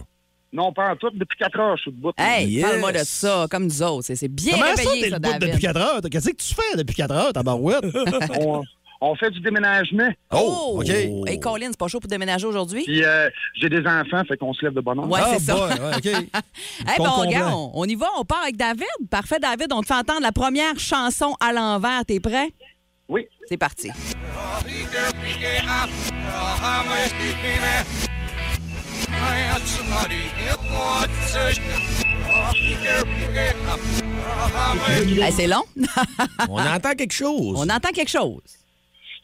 Non, 0.52 0.72
pas 0.72 0.90
en 0.92 0.96
tout. 0.96 1.10
Depuis 1.14 1.38
4 1.38 1.60
heures, 1.60 1.76
je 1.76 1.82
suis 1.82 1.92
debout. 1.92 2.10
Hey, 2.18 2.48
Yes. 2.50 2.64
parle-moi 2.66 2.92
de 2.92 2.98
ça, 3.04 3.46
comme 3.50 3.64
nous 3.64 3.82
autres. 3.82 4.04
C'est- 4.06 4.16
C'est 4.16 4.28
bien 4.28 4.54
Comment 4.54 4.64
ça, 4.66 4.82
réveillé, 4.82 5.02
t'es 5.04 5.10
ça, 5.10 5.18
bout 5.18 5.30
David. 5.30 5.48
depuis 5.48 5.60
4 5.60 5.76
heures? 5.80 6.00
Qu'est-ce 6.10 6.30
que 6.30 6.36
tu 6.36 6.54
fais 6.54 6.76
depuis 6.76 6.94
4 6.96 7.12
heures, 7.14 7.32
ta 7.32 7.42
barouette? 7.44 7.84
on, 8.40 8.62
on 9.00 9.14
fait 9.14 9.30
du 9.30 9.40
déménagement. 9.40 10.10
Oh! 10.32 10.80
OK. 10.80 10.88
Hey, 10.88 11.38
Colin, 11.40 11.68
c'est 11.68 11.78
pas 11.78 11.86
chaud 11.88 12.00
pour 12.00 12.10
déménager 12.10 12.46
aujourd'hui? 12.46 12.82
Puis 12.84 13.04
euh, 13.04 13.30
j'ai 13.54 13.68
des 13.68 13.86
enfants, 13.86 14.22
fait 14.26 14.36
qu'on 14.36 14.52
se 14.52 14.64
lève 14.64 14.74
de 14.74 14.80
bonne 14.80 14.98
heure. 14.98 15.08
Ouais, 15.08 15.20
ah, 15.22 15.28
c'est 15.38 15.44
ça. 15.44 15.54
boy, 15.54 15.68
ouais, 15.68 15.96
OK. 15.96 16.06
Eh 16.06 16.84
Compte 16.96 16.96
bon, 16.98 17.04
complet. 17.04 17.26
regarde, 17.28 17.54
on, 17.54 17.70
on 17.74 17.84
y 17.84 17.94
va, 17.94 18.08
on 18.18 18.24
part 18.24 18.42
avec 18.42 18.56
David. 18.56 18.86
Parfait, 19.08 19.38
David, 19.40 19.72
on 19.72 19.82
te 19.82 19.86
fait 19.86 19.94
entendre 19.94 20.22
la 20.22 20.32
première 20.32 20.78
chanson 20.80 21.34
à 21.40 21.52
l'envers. 21.52 22.04
T'es 22.04 22.18
prêt? 22.18 22.50
Oui. 23.08 23.26
C'est 23.48 23.56
parti. 23.56 23.90
Hey, 35.22 35.32
c'est 35.32 35.46
long. 35.46 35.62
On 36.48 36.58
entend 36.58 36.94
quelque 36.94 37.12
chose. 37.12 37.54
on 37.56 37.68
entend 37.68 37.90
quelque 37.94 38.10
chose. 38.10 38.40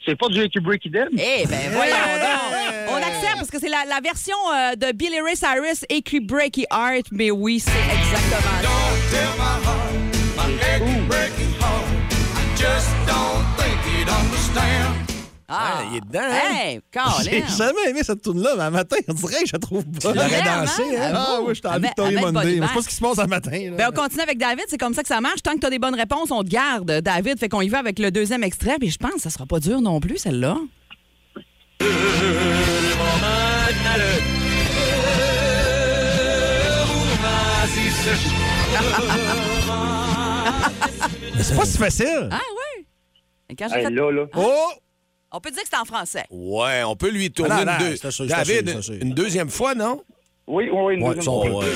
C'est 0.05 0.17
pas 0.17 0.29
du 0.29 0.37
Breaky 0.39 0.61
Breaky 0.61 0.91
Dead? 0.91 1.09
Eh 1.19 1.47
ben 1.47 1.71
voyons 1.73 1.95
donc. 1.95 2.53
On 2.93 2.95
accepte 2.97 3.35
parce 3.35 3.51
que 3.51 3.59
c'est 3.59 3.69
la, 3.69 3.85
la 3.89 4.01
version 4.01 4.37
euh, 4.55 4.77
de 4.77 4.93
Billy 4.93 5.21
Ray 5.21 5.35
Cyrus 5.37 5.85
écrit 5.89 6.21
Breaky 6.21 6.65
Heart, 6.71 7.07
mais 7.11 7.33
oui, 7.33 7.59
c'est 7.59 7.73
exactement 7.73 8.63
ça. 8.63 8.69
Ah, 15.49 15.79
Ouais, 15.79 15.87
il 15.93 15.97
est 15.99 16.01
dedans, 16.01 16.19
hein? 16.23 16.57
Hey, 16.57 16.81
J'ai 17.23 17.45
jamais 17.57 17.89
aimé 17.91 18.01
cette 18.03 18.21
tune-là, 18.21 18.55
mais 18.57 18.65
un 18.65 18.71
matin, 18.71 18.97
on 19.07 19.13
dirait 19.15 19.43
que 19.43 19.47
je 19.47 19.53
la 19.53 19.59
trouve 19.61 19.85
pas. 19.85 20.13
l'aurais 20.13 20.27
Vraiment? 20.29 20.61
dansé, 20.63 20.83
hein? 20.99 21.13
Ah, 21.15 21.39
oui, 21.41 21.51
je 21.51 21.55
suis 21.55 21.67
en 21.69 21.75
Elle 21.75 21.81
met- 21.83 21.87
Victory 21.89 22.15
bonne 22.17 22.35
Monday. 22.35 22.47
mais 22.47 22.55
humeur. 22.57 22.69
C'est 22.71 22.75
pas 22.75 22.83
ce 22.83 22.89
qui 22.89 22.95
se 22.97 23.01
passe 23.01 23.19
un 23.21 23.27
matin. 23.29 23.51
là. 23.53 23.71
Ben, 23.77 23.89
on 23.91 23.93
continue 24.03 24.23
avec 24.23 24.39
David, 24.39 24.65
c'est 24.69 24.79
comme 24.79 24.95
ça 24.95 25.03
que 25.03 25.09
ça 25.09 25.21
marche. 25.21 25.43
Tant 25.43 25.53
que 25.55 25.61
tu 25.61 25.67
as 25.67 25.71
des 25.71 25.79
bonnes 25.79 25.95
réponses, 25.95 26.33
on 26.33 26.43
te 26.43 26.49
garde, 26.49 26.91
David. 27.01 27.39
Fait 27.39 27.49
qu'on 27.49 27.61
y 27.61 27.69
va 27.69 27.79
avec 27.79 28.01
le 28.01 28.11
deuxième 28.11 28.43
extrait, 28.43 28.77
puis 28.81 28.91
je 28.91 28.99
pense 28.99 29.13
que 29.15 29.21
ça 29.21 29.31
sera 29.31 29.47
pas 29.47 29.61
dur 29.61 29.81
non 29.81 30.01
plus, 30.01 30.19
celle-là. 30.19 30.57
Mais 41.37 41.43
c'est 41.43 41.57
pas 41.57 41.65
si 41.67 41.79
facile. 41.79 42.29
Ah 42.31 42.37
ouais? 42.37 42.85
Et 43.51 43.57
quand 43.57 43.69
j'ai 43.69 43.77
Hey, 43.79 43.85
fait- 43.87 43.91
là, 43.91 44.11
là. 44.11 44.25
Oh! 44.37 44.71
On 45.33 45.41
peut 45.41 45.51
dire 45.51 45.63
que 45.63 45.69
c'est 45.71 45.77
en 45.79 45.85
français. 45.85 46.25
Ouais, 46.31 46.83
on 46.85 46.97
peut 46.97 47.11
lui 47.11 47.31
tourner 47.31 47.55
Ah, 47.59 47.65
non, 47.65 47.73
une, 47.73 47.79
deux- 47.91 47.97
c'est 47.97 48.11
sûr, 48.11 48.25
c'est 48.29 48.31
David, 48.35 48.69
sûr, 48.71 48.77
c'est 48.77 48.83
sûr. 48.83 48.95
une 49.03 49.13
deuxième 49.13 49.51
fois, 49.51 49.75
non? 49.75 50.03
Oui, 50.47 50.69
oui, 50.73 50.81
oui. 50.85 50.95
Une 50.95 51.03
Ouais, 51.03 51.15
deuxième 51.17 51.23
son- 51.25 51.43
fois. 51.51 51.65
ouais. 51.65 51.67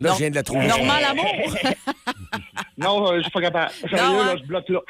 Là, 0.00 0.10
Non. 0.10 0.14
je 0.14 0.18
viens 0.18 0.30
de 0.30 0.34
la 0.34 0.42
trouver. 0.42 0.66
Normand 0.66 0.98
l'amour? 1.00 1.24
Non, 2.76 3.06
euh, 3.12 3.18
je 3.18 3.22
suis 3.22 3.30
pas 3.30 3.40
capable. 3.40 3.70
Sérieux, 3.88 3.96
hein? 4.00 4.26
là, 4.26 4.36
je 4.36 4.42
bloque 4.46 4.68
là. 4.68 4.80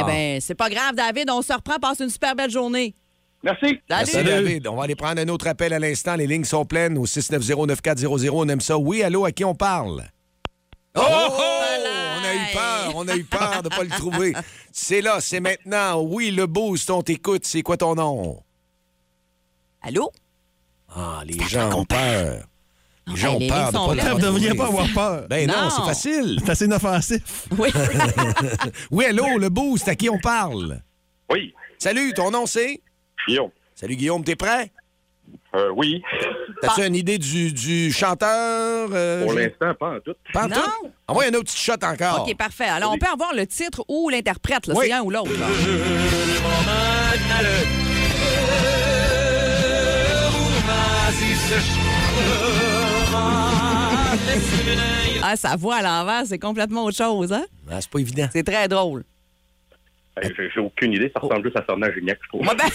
Eh 0.00 0.04
ben, 0.06 0.40
c'est 0.40 0.54
pas 0.54 0.70
grave, 0.70 0.94
David. 0.94 1.28
On 1.30 1.42
se 1.42 1.52
reprend. 1.52 1.74
Passe 1.80 1.98
une 1.98 2.10
super 2.10 2.36
belle 2.36 2.48
journée. 2.50 2.94
Merci. 3.48 3.80
Merci, 3.88 4.12
Salut. 4.12 4.28
David. 4.28 4.66
On 4.68 4.76
va 4.76 4.84
aller 4.84 4.94
prendre 4.96 5.20
un 5.20 5.28
autre 5.28 5.46
appel 5.46 5.72
à 5.72 5.78
l'instant. 5.78 6.16
Les 6.16 6.26
lignes 6.26 6.44
sont 6.44 6.64
pleines 6.66 6.98
au 6.98 7.06
690-9400. 7.06 8.28
On 8.32 8.48
aime 8.48 8.60
ça. 8.60 8.76
Oui, 8.76 9.02
allô, 9.02 9.24
à 9.24 9.32
qui 9.32 9.44
on 9.44 9.54
parle? 9.54 10.04
Oh! 10.94 11.00
oh! 11.00 11.32
On 12.20 12.24
a 12.24 12.34
eu 12.34 12.52
peur. 12.52 12.92
On 12.96 13.08
a 13.08 13.16
eu 13.16 13.24
peur 13.24 13.62
de 13.62 13.68
ne 13.70 13.74
pas 13.74 13.84
le 13.84 13.90
trouver. 13.90 14.34
C'est 14.72 15.00
là, 15.00 15.18
c'est 15.20 15.40
maintenant. 15.40 16.02
Oui, 16.02 16.30
le 16.30 16.46
boost, 16.46 16.90
on 16.90 17.02
t'écoute. 17.02 17.46
C'est 17.46 17.62
quoi 17.62 17.76
ton 17.76 17.94
nom? 17.94 18.42
Allô? 19.80 20.10
Ah, 20.94 21.22
les 21.24 21.38
gens 21.46 21.72
ont 21.72 21.84
peur. 21.84 22.44
Les 23.06 23.16
gens 23.16 23.34
ont 23.36 23.48
peur 23.48 23.68
de 23.68 24.00
pas. 24.00 24.14
Vous 24.14 24.20
devriez 24.20 24.48
trouver. 24.48 24.58
pas 24.58 24.66
avoir 24.66 24.88
peur. 24.92 25.26
Ben 25.28 25.48
non, 25.48 25.54
Non. 25.62 25.70
c'est 25.70 25.82
facile. 25.82 26.40
C'est 26.44 26.50
assez 26.50 26.64
inoffensif. 26.66 27.46
Oui. 27.56 27.70
Oui, 28.90 29.04
allô, 29.06 29.38
le 29.38 29.48
boost, 29.48 29.88
à 29.88 29.94
qui 29.94 30.10
on 30.10 30.18
parle? 30.18 30.82
Oui. 31.30 31.54
Salut, 31.78 32.12
ton 32.12 32.30
nom 32.30 32.44
c'est? 32.44 32.82
Guillaume. 33.28 33.50
Salut 33.74 33.96
Guillaume, 33.96 34.24
t'es 34.24 34.34
prêt? 34.36 34.72
Euh, 35.54 35.70
oui. 35.76 36.02
T'as-tu 36.60 36.86
une 36.86 36.94
idée 36.96 37.18
du, 37.18 37.52
du 37.52 37.92
chanteur? 37.92 38.88
euh, 38.92 39.24
Pour 39.24 39.34
l'instant, 39.34 39.74
pas 39.78 39.96
en 39.96 40.00
tout. 40.00 40.14
Pas 40.32 40.44
en 40.44 40.48
Non. 40.48 40.56
tout? 40.56 40.90
Envoie 41.06 41.24
un 41.24 41.28
autre 41.34 41.44
petit 41.44 41.56
shot 41.58 41.72
encore. 41.82 42.26
OK, 42.26 42.36
parfait. 42.36 42.64
Alors, 42.64 42.92
on 42.92 42.98
peut 42.98 43.06
avoir 43.12 43.34
le 43.34 43.46
titre 43.46 43.84
ou 43.88 44.08
l'interprète. 44.08 44.66
là. 44.66 44.74
Oui. 44.76 44.86
C'est 44.88 44.92
un 44.92 45.02
ou 45.02 45.10
l'autre. 45.10 45.30
Ah, 55.22 55.36
sa 55.36 55.56
voix 55.56 55.76
à 55.76 55.82
l'envers, 55.82 56.22
c'est 56.26 56.38
complètement 56.38 56.84
autre 56.84 56.96
chose, 56.96 57.32
hein? 57.32 57.44
Ah, 57.70 57.80
c'est 57.80 57.90
pas 57.90 57.98
évident. 57.98 58.28
C'est 58.32 58.44
très 58.44 58.68
drôle. 58.68 59.04
Hey, 60.22 60.32
J'ai 60.54 60.60
aucune 60.60 60.92
idée. 60.92 61.10
Ça 61.14 61.20
ressemble 61.20 61.44
juste 61.44 61.56
à 61.56 61.62
Fernand 61.62 61.86
Gignac, 61.92 62.18
je 62.22 62.28
trouve. 62.28 62.42
Ouais, 62.46 62.54
ben... 62.56 62.64
Hey, 62.68 62.72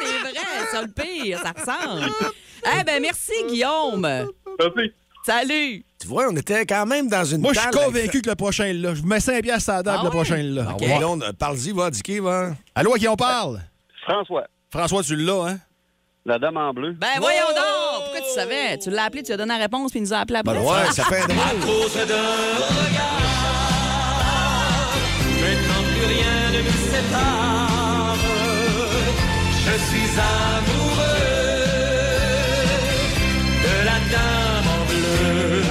c'est 0.00 0.18
vrai, 0.20 0.66
ça 0.70 0.82
le 0.82 0.88
pire, 0.88 1.40
ça 1.40 1.52
ressemble. 1.52 2.10
Eh 2.80 2.84
ben, 2.84 3.00
merci, 3.02 3.32
Guillaume. 3.48 4.00
Merci. 4.58 4.92
Salut. 5.24 5.84
Tu 6.00 6.06
vois, 6.06 6.28
on 6.30 6.36
était 6.36 6.64
quand 6.64 6.86
même 6.86 7.08
dans 7.08 7.24
une 7.24 7.40
Moi, 7.40 7.52
je 7.52 7.60
suis 7.60 7.70
convaincu 7.70 8.22
que 8.22 8.30
le 8.30 8.36
prochain 8.36 8.64
est 8.66 8.72
là. 8.72 8.94
Je 8.94 9.00
vous 9.02 9.08
mets 9.08 9.20
5 9.20 9.42
piastres 9.42 9.70
à 9.70 9.76
la 9.78 9.82
table, 9.82 9.98
Ah 10.00 10.04
le 10.04 10.10
prochain 10.10 10.36
est 10.36 10.42
là. 10.42 10.74
On- 11.04 11.18
Parle-y, 11.38 11.72
va, 11.72 11.90
Dicky, 11.90 12.18
va. 12.20 12.50
Allô, 12.74 12.94
à 12.94 12.98
qui 12.98 13.08
on 13.08 13.16
parle? 13.16 13.60
François. 14.06 14.44
François, 14.70 15.02
tu 15.02 15.16
l'as, 15.16 15.48
hein? 15.48 15.58
La 16.24 16.38
dame 16.38 16.56
en 16.56 16.72
bleu. 16.72 16.92
Ben, 16.92 17.06
voyons 17.18 17.48
donc. 17.48 18.04
Pourquoi 18.04 18.20
tu 18.20 18.30
savais? 18.34 18.78
Tu 18.78 18.90
l'as 18.90 19.04
appelé, 19.04 19.22
tu 19.22 19.28
lui 19.28 19.34
as 19.34 19.36
donné 19.38 19.54
la 19.54 19.60
réponse, 19.60 19.90
puis 19.90 20.00
il 20.00 20.02
nous 20.04 20.12
a 20.12 20.18
appelé 20.18 20.38
après. 20.38 20.54
Ben 20.54 20.60
ouais, 20.62 20.92
ça 20.92 21.04
fait 21.04 21.22
un 27.14 28.16
drôle. 28.16 28.38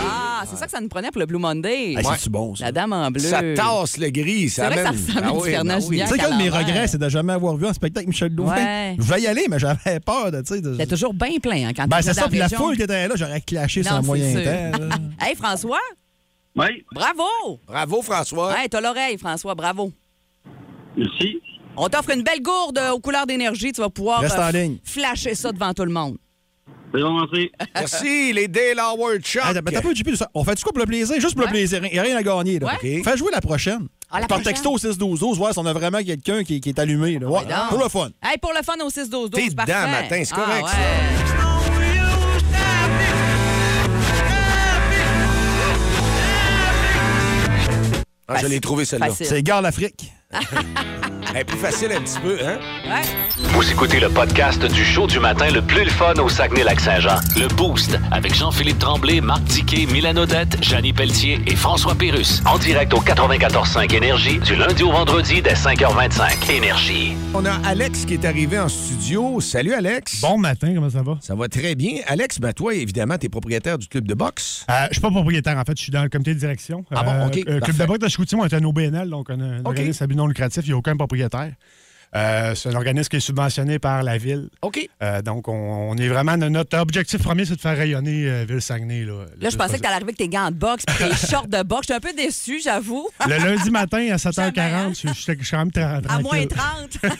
Ah, 0.09 0.43
c'est 0.49 0.55
ça 0.57 0.65
que 0.65 0.71
ça 0.71 0.79
nous 0.81 0.87
prenait 0.87 1.11
pour 1.11 1.19
le 1.19 1.25
Blue 1.25 1.39
Monday. 1.39 1.93
Hey, 1.93 1.97
C'est-tu 2.03 2.29
bon, 2.29 2.55
ça? 2.55 2.65
La 2.65 2.71
dame 2.71 2.93
en 2.93 3.11
bleu. 3.11 3.21
Ça 3.21 3.41
tasse 3.55 3.97
le 3.97 4.09
gris, 4.09 4.49
ça 4.49 4.69
C'est 4.69 4.81
vrai 4.81 4.83
que 4.83 4.83
ça 4.83 4.89
amène- 4.89 5.07
ressemble 5.07 5.27
à 5.27 5.33
oui, 5.33 5.49
Fernand 5.51 5.77
ben 5.77 5.83
oui. 5.87 5.97
Gignac. 5.97 6.07
Tu 6.07 6.13
sais 6.15 6.19
qu'un 6.21 6.37
de 6.37 6.43
mes 6.43 6.49
regrets, 6.49 6.87
c'est 6.87 6.97
de 6.97 7.09
jamais 7.09 7.33
avoir 7.33 7.55
vu 7.57 7.67
un 7.67 7.73
spectacle 7.73 8.07
Michel 8.07 8.33
Louvain. 8.33 8.55
Ouais. 8.55 8.95
Je 8.97 9.03
vais 9.13 9.21
y 9.21 9.27
aller, 9.27 9.45
mais 9.49 9.59
j'avais 9.59 9.99
peur 9.99 10.31
de, 10.31 10.41
de- 10.41 10.45
C'était 10.73 10.87
toujours 10.87 11.13
bien 11.13 11.37
plein 11.41 11.67
hein, 11.67 11.71
quand 11.75 11.87
Ben, 11.87 11.97
tu 11.97 12.03
c'est 12.03 12.13
ça, 12.13 12.27
puis 12.27 12.39
la 12.39 12.49
foule 12.49 12.75
qui 12.75 12.83
était 12.83 13.07
là, 13.07 13.15
j'aurais 13.15 13.41
clashé 13.41 13.83
sur 13.83 13.91
Non, 13.93 13.99
un 13.99 14.01
c'est 14.01 14.07
moyen 14.07 14.31
sûr. 14.31 14.43
temps. 14.43 14.95
Hey, 15.25 15.35
François, 15.35 15.79
Oui. 16.55 16.83
Bravo! 16.93 17.59
Bravo, 17.67 18.01
François. 18.01 18.49
Ouais, 18.53 18.67
t'as 18.69 18.81
l'oreille, 18.81 19.17
François, 19.17 19.55
bravo. 19.55 19.91
Merci. 20.97 21.39
On 21.75 21.87
t'offre 21.89 22.09
une 22.11 22.23
belle 22.23 22.41
gourde 22.41 22.77
euh, 22.79 22.91
aux 22.91 22.99
couleurs 22.99 23.27
d'énergie. 23.27 23.71
Tu 23.71 23.81
vas 23.81 23.89
pouvoir 23.89 24.21
Reste 24.21 24.37
en 24.39 24.49
ligne. 24.49 24.77
flasher 24.83 25.35
ça 25.35 25.51
devant 25.51 25.73
tout 25.73 25.85
le 25.85 25.91
monde. 25.91 26.17
Merci. 26.93 27.51
Merci, 27.75 28.33
les 28.33 28.47
Dale 28.47 28.79
Howard 28.79 29.23
Shock. 29.23 29.43
Hey, 29.45 29.53
t'as- 29.53 29.61
t'as 29.61 29.81
pas, 29.81 29.93
JP, 29.93 30.09
on 30.33 30.43
fait 30.43 30.55
du 30.55 30.63
quoi 30.63 30.71
pour 30.71 30.79
le 30.79 30.85
plaisir? 30.87 31.19
Juste 31.19 31.35
pour 31.35 31.43
le 31.43 31.49
plaisir. 31.51 31.83
Il 31.85 31.91
n'y 31.91 31.99
a 31.99 32.01
rien 32.01 32.15
à 32.17 32.23
gagner. 32.23 32.57
Là. 32.59 32.67
Ouais. 32.81 32.99
OK? 32.99 33.03
Fais 33.05 33.17
jouer 33.17 33.29
la 33.31 33.41
prochaine. 33.41 33.87
Ah, 34.09 34.21
la 34.21 34.27
Par 34.27 34.37
prochaine? 34.39 34.53
texto 34.53 34.71
au 34.71 34.77
6-12-12, 34.77 35.35
voir 35.35 35.53
si 35.53 35.59
on 35.59 35.65
a 35.65 35.73
vraiment 35.73 36.01
quelqu'un 36.01 36.43
qui, 36.43 36.59
qui 36.61 36.69
est 36.69 36.79
allumé. 36.79 37.19
Là. 37.19 37.27
Ouais, 37.27 37.41
pour 37.69 37.77
le 37.83 37.89
fun. 37.89 38.09
Hey, 38.23 38.37
pour 38.41 38.53
le 38.57 38.63
fun 38.63 38.75
au 38.83 38.89
6 38.89 39.09
12 39.09 39.29
T'es 39.31 39.41
12 39.43 39.49
dedans, 39.55 39.65
matin, 39.91 40.21
c'est 40.23 40.33
correct, 40.33 40.65
ah, 40.65 40.71
ça. 40.71 40.77
ouais. 40.77 42.17
Ah, 48.29 48.37
je 48.41 48.47
l'ai 48.47 48.59
trouvé, 48.59 48.85
celle-là. 48.85 49.09
C'est 49.11 49.41
Gare 49.43 49.61
l'Afrique. 49.61 50.11
Elle 51.33 51.41
est 51.41 51.43
plus 51.45 51.57
facile 51.57 51.91
un 51.91 52.01
petit 52.01 52.19
peu, 52.19 52.37
hein? 52.43 52.57
Ouais. 52.85 53.01
Vous 53.51 53.69
écoutez 53.71 53.99
le 53.99 54.09
podcast 54.09 54.63
du 54.65 54.83
show 54.83 55.07
du 55.07 55.19
matin 55.19 55.49
le 55.51 55.61
plus 55.61 55.83
le 55.83 55.89
fun 55.89 56.13
au 56.15 56.29
Saguenay-Lac-Saint-Jean. 56.29 57.19
Le 57.35 57.47
Boost 57.55 57.97
avec 58.11 58.33
Jean-Philippe 58.33 58.79
Tremblay, 58.79 59.21
Marc 59.21 59.43
Diquet, 59.43 59.85
Milan 59.91 60.15
Odette, 60.17 60.61
Janine 60.63 60.95
Pelletier 60.95 61.39
et 61.45 61.55
François 61.55 61.95
Pérus. 61.95 62.41
En 62.45 62.57
direct 62.57 62.93
au 62.93 63.01
94.5 63.01 63.93
Énergie 63.95 64.39
du 64.39 64.55
lundi 64.55 64.83
au 64.83 64.91
vendredi 64.91 65.41
dès 65.41 65.53
5h25. 65.53 66.51
Énergie. 66.51 67.13
On 67.33 67.45
a 67.45 67.53
Alex 67.65 68.05
qui 68.05 68.15
est 68.15 68.25
arrivé 68.25 68.57
en 68.57 68.67
studio. 68.69 69.39
Salut, 69.41 69.73
Alex. 69.73 70.21
Bon 70.21 70.37
matin, 70.37 70.71
comment 70.73 70.89
ça 70.89 71.03
va? 71.03 71.17
Ça 71.21 71.35
va 71.35 71.47
très 71.49 71.75
bien. 71.75 71.99
Alex, 72.07 72.39
ben 72.39 72.53
toi, 72.53 72.73
évidemment, 72.73 73.17
tu 73.17 73.25
es 73.27 73.29
propriétaire 73.29 73.77
du 73.77 73.87
club 73.87 74.07
de 74.07 74.13
boxe. 74.13 74.65
Euh, 74.69 74.73
je 74.89 74.93
suis 74.95 75.01
pas 75.01 75.11
propriétaire, 75.11 75.57
en 75.57 75.63
fait. 75.65 75.77
Je 75.77 75.83
suis 75.83 75.91
dans 75.91 76.03
le 76.03 76.09
comité 76.09 76.33
de 76.33 76.39
direction. 76.39 76.83
Ah 76.95 77.03
bon, 77.03 77.27
OK, 77.27 77.37
Euh, 77.47 77.59
club 77.59 77.77
de 77.77 77.85
boxe 77.85 77.99
de 77.99 78.07
Chicoutimi, 78.07 78.41
on 78.41 78.45
est 78.45 78.53
un 78.53 78.63
OBNL, 78.63 79.09
donc 79.09 79.27
on 79.29 79.39
a 79.39 79.43
un 79.43 79.59
OK. 79.65 79.79
Non 80.17 80.27
lucratif. 80.27 80.65
Il 80.65 80.69
n'y 80.69 80.73
a 80.73 80.77
aucun 80.77 80.97
propriétaire. 80.97 81.53
Euh, 82.15 82.55
c'est 82.55 82.69
un 82.69 82.75
organisme 82.75 83.09
qui 83.09 83.17
est 83.17 83.21
subventionné 83.21 83.79
par 83.79 84.01
la 84.03 84.17
ville. 84.17 84.49
OK. 84.61 84.87
Euh, 85.03 85.21
donc, 85.21 85.47
on, 85.47 85.53
on 85.91 85.95
est 85.97 86.07
vraiment... 86.07 86.37
Notre 86.37 86.77
objectif 86.77 87.21
premier, 87.21 87.45
c'est 87.45 87.55
de 87.55 87.61
faire 87.61 87.77
rayonner 87.77 88.27
euh, 88.27 88.45
Ville-Saguenay. 88.47 89.03
Là, 89.05 89.25
Là, 89.39 89.49
je 89.49 89.57
pensais 89.57 89.77
que 89.77 89.81
t'allais 89.81 89.95
arriver 89.95 90.09
avec 90.09 90.17
tes 90.17 90.29
gants 90.29 90.49
de 90.49 90.55
boxe 90.55 90.83
et 90.87 91.09
tes 91.09 91.27
shorts 91.27 91.47
de 91.47 91.61
boxe. 91.63 91.87
J'étais 91.87 91.93
un 91.95 92.11
peu 92.11 92.13
déçue, 92.15 92.59
j'avoue. 92.63 93.07
Le 93.27 93.37
lundi 93.37 93.69
matin, 93.69 93.97
à 94.11 94.17
Jamais, 94.17 94.59
hein? 94.59 94.91
7h40, 94.91 95.01
je 95.01 95.07
je 95.09 95.13
suis 95.43 95.51
quand 95.51 95.57
même 95.57 95.69
tra- 95.69 96.01
À 96.07 96.19
moins 96.21 96.45
tranquille. 96.47 96.99
30. 97.01 97.11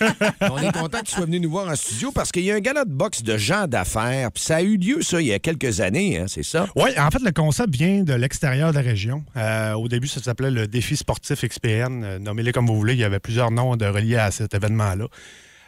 On 0.52 0.58
est 0.60 0.71
content 0.71 1.00
que 1.00 1.06
tu 1.06 1.12
sois 1.13 1.26
venu 1.26 1.39
nous 1.39 1.50
voir 1.52 1.67
en 1.67 1.76
studio 1.76 2.12
parce 2.12 2.32
qu'il 2.32 2.43
y 2.43 2.52
a 2.52 2.56
un 2.56 2.60
gala 2.60 2.86
de 2.86 2.91
boxe 2.91 3.23
de 3.23 3.38
gens 3.38 3.67
d'affaires. 3.67 4.32
Puis 4.32 4.43
ça 4.43 4.58
a 4.58 4.62
eu 4.62 4.78
lieu, 4.78 5.02
ça, 5.02 5.19
il 5.21 5.28
y 5.28 5.34
a 5.34 5.39
quelques 5.39 5.82
années, 5.82 6.17
hein, 6.19 6.26
c'est 6.28 6.43
ça? 6.43 6.67
Oui, 6.76 6.89
en 6.97 7.10
fait, 7.12 7.21
le 7.21 7.32
concept 7.32 7.73
vient 7.76 8.04
de 8.04 8.13
l'extérieur 8.13 8.71
de 8.71 8.76
la 8.78 8.82
région. 8.84 9.23
Euh, 9.36 9.73
au 9.73 9.88
début, 9.88 10.08
ça 10.08 10.21
s'appelait 10.21 10.52
le 10.52 10.67
défi 10.67 10.95
sportif 10.95 11.43
XPN. 11.43 12.17
Nommez-les 12.19 12.52
comme 12.52 12.67
vous 12.67 12.76
voulez. 12.78 12.93
Il 12.93 13.00
y 13.00 13.04
avait 13.04 13.19
plusieurs 13.19 13.52
noms 13.52 13.76
de 13.76 13.86
reliés 13.86 14.17
à 14.17 14.32
cet 14.32 14.54
événement-là. 14.78 15.08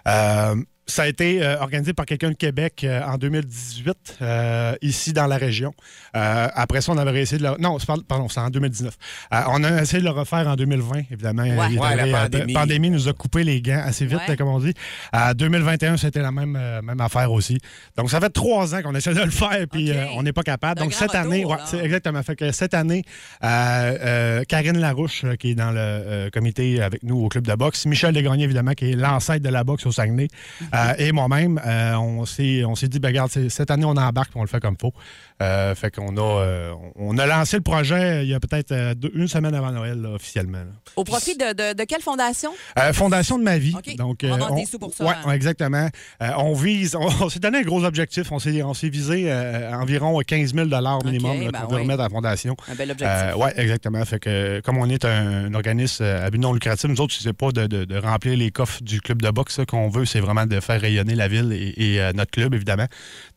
Euh, 0.08 0.64
ça 0.90 1.04
a 1.04 1.08
été 1.08 1.42
euh, 1.44 1.58
organisé 1.60 1.94
par 1.94 2.06
quelqu'un 2.06 2.30
de 2.30 2.36
Québec 2.36 2.84
euh, 2.84 3.02
en 3.04 3.18
2018, 3.18 4.18
euh, 4.22 4.76
ici 4.82 5.14
dans 5.14 5.28
la 5.28 5.38
région. 5.38 5.74
Après 6.14 6.82
ça, 6.82 6.92
on 6.92 6.98
avait 6.98 7.22
essayé 7.22 7.42
de 7.42 7.48
le... 7.48 7.56
Non, 7.60 7.78
pardon, 8.08 8.28
c'est 8.28 8.40
en 8.40 8.50
2019. 8.50 8.94
Euh, 9.34 9.42
on 9.50 9.64
a 9.64 9.82
essayé 9.82 10.00
de 10.00 10.06
le 10.06 10.12
refaire 10.12 10.48
en 10.48 10.56
2020, 10.56 11.04
évidemment. 11.12 11.44
Ouais. 11.44 11.96
La 11.96 12.24
pandémie. 12.24 12.54
pandémie 12.54 12.90
nous 12.90 13.08
a 13.08 13.14
coupé 13.14 13.44
les 13.44 13.62
gants 13.62 13.82
assez 13.86 14.06
vite, 14.06 14.20
Ouais. 14.28 14.36
comme 14.36 14.48
on 14.50 14.60
dit. 14.60 14.74
En 15.14 15.34
2021, 15.34 15.98
c'était 15.98 16.22
la 16.22 16.32
même, 16.32 16.58
même 16.84 17.02
affaire 17.02 17.32
aussi. 17.32 17.58
Donc, 17.96 18.10
ça 18.10 18.20
fait 18.20 18.30
trois 18.30 18.76
ans 18.76 18.82
qu'on 18.82 18.96
essaie 18.96 19.14
de 19.14 19.22
le 19.22 19.32
faire, 19.32 19.66
puis 19.72 19.92
on 20.16 20.24
n'est 20.24 20.34
pas 20.34 20.44
capable. 20.44 20.82
Donc, 20.82 20.94
cette 20.94 21.16
année, 21.16 21.46
retour, 21.46 21.80
exactement. 21.82 22.22
Fait 22.24 22.36
que 22.36 22.52
cette 22.52 22.74
année, 22.74 23.04
Karine 23.42 24.80
Larouche, 24.80 25.26
qui 25.40 25.52
est 25.52 25.56
dans 25.56 25.72
le 25.72 26.30
comité 26.32 26.82
avec 26.82 27.04
nous 27.04 27.18
au 27.24 27.30
club 27.30 27.46
de 27.48 27.54
boxe, 27.54 27.86
Michel 27.86 28.14
Desgagnés, 28.14 28.44
évidemment, 28.44 28.74
qui 28.74 28.92
est 28.92 28.96
l'ancêtre 28.96 29.44
de 29.44 29.50
la 29.50 29.64
boxe 29.64 29.86
au 29.86 29.92
Saguenay, 29.92 30.28
euh, 30.88 30.94
et 30.98 31.12
moi-même, 31.12 31.60
euh, 31.66 31.96
on 31.96 32.26
s'est 32.26 32.88
dit, 32.88 33.00
ben, 33.00 33.10
regarde, 33.10 33.32
cette 33.50 33.72
année, 33.72 33.86
on 33.86 33.98
embarque, 33.98 34.32
puis 34.32 34.40
on 34.40 34.44
le 34.44 34.48
fait 34.48 34.60
comme 34.60 34.78
faut. 34.80 34.94
Euh, 35.42 35.74
fait 35.74 35.96
qu'on 35.96 36.18
a, 36.18 36.22
euh, 36.22 36.74
on 36.98 37.18
a 37.18 37.26
lancé 37.26 37.56
le 37.56 37.64
projet 37.64 37.96
euh, 37.96 38.24
il 38.24 38.30
y 38.30 38.34
a 38.34 38.42
peut-être 38.42 38.74
une 39.14 39.30
semaine 39.30 39.56
avant 39.56 39.72
Noël, 39.72 40.02
là, 40.02 40.10
officiellement. 40.10 40.58
là. 40.58 40.72
Au 40.98 41.06
profit 41.06 41.38
de, 41.38 41.54
de- 41.54 41.78
de 41.78 41.84
quelle 41.86 42.02
fondation? 42.02 42.52
Euh, 42.78 42.92
Fondation 42.92 43.38
de 43.38 43.44
ma 43.44 43.58
vie. 43.58 43.74
Donc, 43.98 44.26
On 44.30 44.56
des 44.56 44.66
sous 44.66 44.80
pour 44.80 44.94
ça, 44.94 45.06
ouais, 45.06 45.14
hein. 45.26 45.32
exactement. 45.32 45.88
On 46.20 46.54
vise, 46.54 46.96
on, 46.96 47.08
on 47.22 47.30
s'est 47.30 47.40
donné 47.40 47.60
un 47.60 47.64
gros 47.64 47.86
objectif. 47.86 48.32
On 48.32 48.40
s'est, 48.40 48.62
on 48.64 48.74
s'est 48.74 48.90
visé 48.90 49.32
environ 49.74 50.20
15 50.20 50.54
000 50.54 50.68
minimum 51.06 51.40
ben 51.40 51.52
qu'on 51.52 51.68
veut 51.68 51.76
oui. 51.78 51.82
remettre 51.84 52.02
à 52.02 52.04
la 52.04 52.10
Fondation. 52.10 52.58
Un 52.70 52.76
bel 52.76 52.92
objectif. 52.92 53.36
oui, 53.38 53.50
exactement. 53.56 54.04
Fait 54.04 54.20
que, 54.20 54.60
comme 54.62 54.78
on 54.78 54.90
est 54.90 55.06
un, 55.06 55.46
un 55.46 55.54
organisme 55.54 56.04
à 56.04 56.30
but 56.30 56.40
non 56.40 56.52
lucratif, 56.52 56.90
nous 56.90 57.00
autres, 57.00 57.16
c'est 57.18 57.32
pas 57.34 57.52
de, 57.52 57.98
remplir 58.00 58.36
les 58.36 58.52
coffres 58.52 58.82
du 58.84 59.00
club 59.00 59.22
de 59.22 59.30
boxe. 59.30 59.62
qu'on 59.68 59.88
veut, 59.90 60.06
c'est 60.06 60.20
vraiment 60.20 60.46
de 60.46 60.60
faire 60.60 60.82
rayonner 60.82 61.16
la 61.16 61.28
ville 61.28 61.54
et, 61.54 61.96
et, 61.96 62.14
notre 62.14 62.32
club, 62.32 62.54
évidemment. 62.54 62.88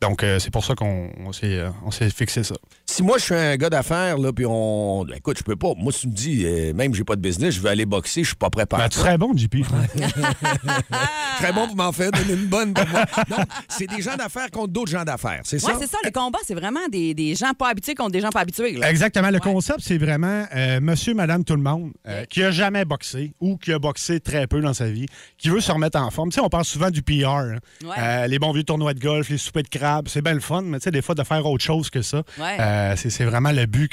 Donc, 0.00 0.24
c'est 0.38 0.50
pour 0.50 0.64
ça 0.64 0.74
qu'on 0.74 1.10
on 1.24 1.32
s'est, 1.32 1.62
s'est 1.92 2.10
fixé 2.10 2.42
ça. 2.42 2.54
Si 2.86 3.02
moi, 3.02 3.18
je 3.18 3.24
suis 3.24 3.34
un 3.34 3.56
gars 3.56 3.70
d'affaires, 3.70 4.18
là, 4.18 4.32
puis 4.32 4.44
on. 4.46 5.06
Écoute, 5.14 5.38
je 5.38 5.42
peux 5.44 5.56
pas. 5.56 5.72
Moi, 5.76 5.92
si 5.92 6.00
tu 6.02 6.08
me 6.08 6.12
dis, 6.12 6.42
euh, 6.44 6.72
même 6.74 6.94
j'ai 6.94 7.04
pas 7.04 7.16
de 7.16 7.20
business, 7.20 7.54
je 7.54 7.60
veux 7.60 7.68
aller 7.70 7.86
boxer, 7.86 8.22
je 8.22 8.28
suis 8.28 8.36
pas 8.36 8.50
préparé. 8.50 8.82
Ben, 8.82 8.88
tu 8.88 8.98
serais 8.98 9.16
bon, 9.18 9.36
JP. 9.36 9.56
Très 11.38 11.52
bon 11.52 11.66
pour 11.66 11.76
m'en 11.76 11.92
faire 11.92 12.10
donner 12.12 12.34
une 12.34 12.46
bonne 12.46 12.74
pour 12.74 12.86
moi. 12.88 13.04
Donc, 13.28 13.46
c'est 13.68 13.86
des 13.88 14.02
gens 14.02 14.16
d'affaires 14.16 14.50
contre 14.50 14.68
d'autres 14.72 14.90
gens 14.90 15.04
d'affaires, 15.04 15.40
c'est 15.44 15.62
Oui, 15.64 15.72
ça? 15.72 15.78
c'est 15.80 15.86
ça. 15.90 15.98
Le 16.04 16.10
combat, 16.10 16.38
c'est 16.44 16.54
vraiment 16.54 16.86
des, 16.90 17.14
des 17.14 17.34
gens 17.34 17.52
pas 17.54 17.68
habitués 17.70 17.94
contre 17.94 18.12
des 18.12 18.20
gens 18.20 18.30
pas 18.30 18.40
habitués. 18.40 18.72
là. 18.76 18.90
Exactement. 18.90 19.30
Le 19.30 19.40
concept, 19.40 19.80
c'est 19.80 19.98
vraiment 19.98 20.44
euh, 20.54 20.80
monsieur, 20.80 21.14
madame, 21.14 21.44
tout 21.44 21.56
le 21.56 21.62
monde 21.62 21.92
euh, 22.06 22.24
qui 22.26 22.42
a 22.42 22.50
jamais 22.50 22.84
boxé 22.84 23.32
ou 23.40 23.56
qui 23.56 23.72
a 23.72 23.78
boxé 23.78 24.20
très 24.20 24.46
peu 24.46 24.60
dans 24.60 24.74
sa 24.74 24.86
vie, 24.90 25.06
qui 25.38 25.48
veut 25.48 25.60
se 25.60 25.72
remettre 25.72 25.98
en 25.98 26.10
forme. 26.10 26.30
Tu 26.30 26.36
sais, 26.36 26.40
on 26.40 26.48
parle 26.48 26.64
souvent 26.64 26.90
du 26.90 27.02
PR. 27.02 27.26
hein. 27.28 27.56
Ouais. 27.84 27.90
Euh, 27.98 28.26
les 28.26 28.38
bons 28.38 28.52
vieux 28.52 28.64
tournois 28.64 28.94
de 28.94 29.00
golf, 29.00 29.28
les 29.30 29.38
soupers 29.38 29.62
de 29.62 29.68
crabe, 29.68 30.08
c'est 30.08 30.22
bien 30.22 30.34
le 30.34 30.40
fun, 30.40 30.62
mais 30.62 30.78
tu 30.78 30.84
sais, 30.84 30.90
des 30.90 31.02
fois, 31.02 31.14
de 31.14 31.22
faire 31.24 31.44
autre 31.46 31.64
chose 31.64 31.81
que 31.90 32.02
ça, 32.02 32.22
Ouais. 32.38 32.56
euh, 32.60 32.94
c'est 32.96 33.24
vraiment 33.24 33.52
le 33.52 33.66
but 33.66 33.92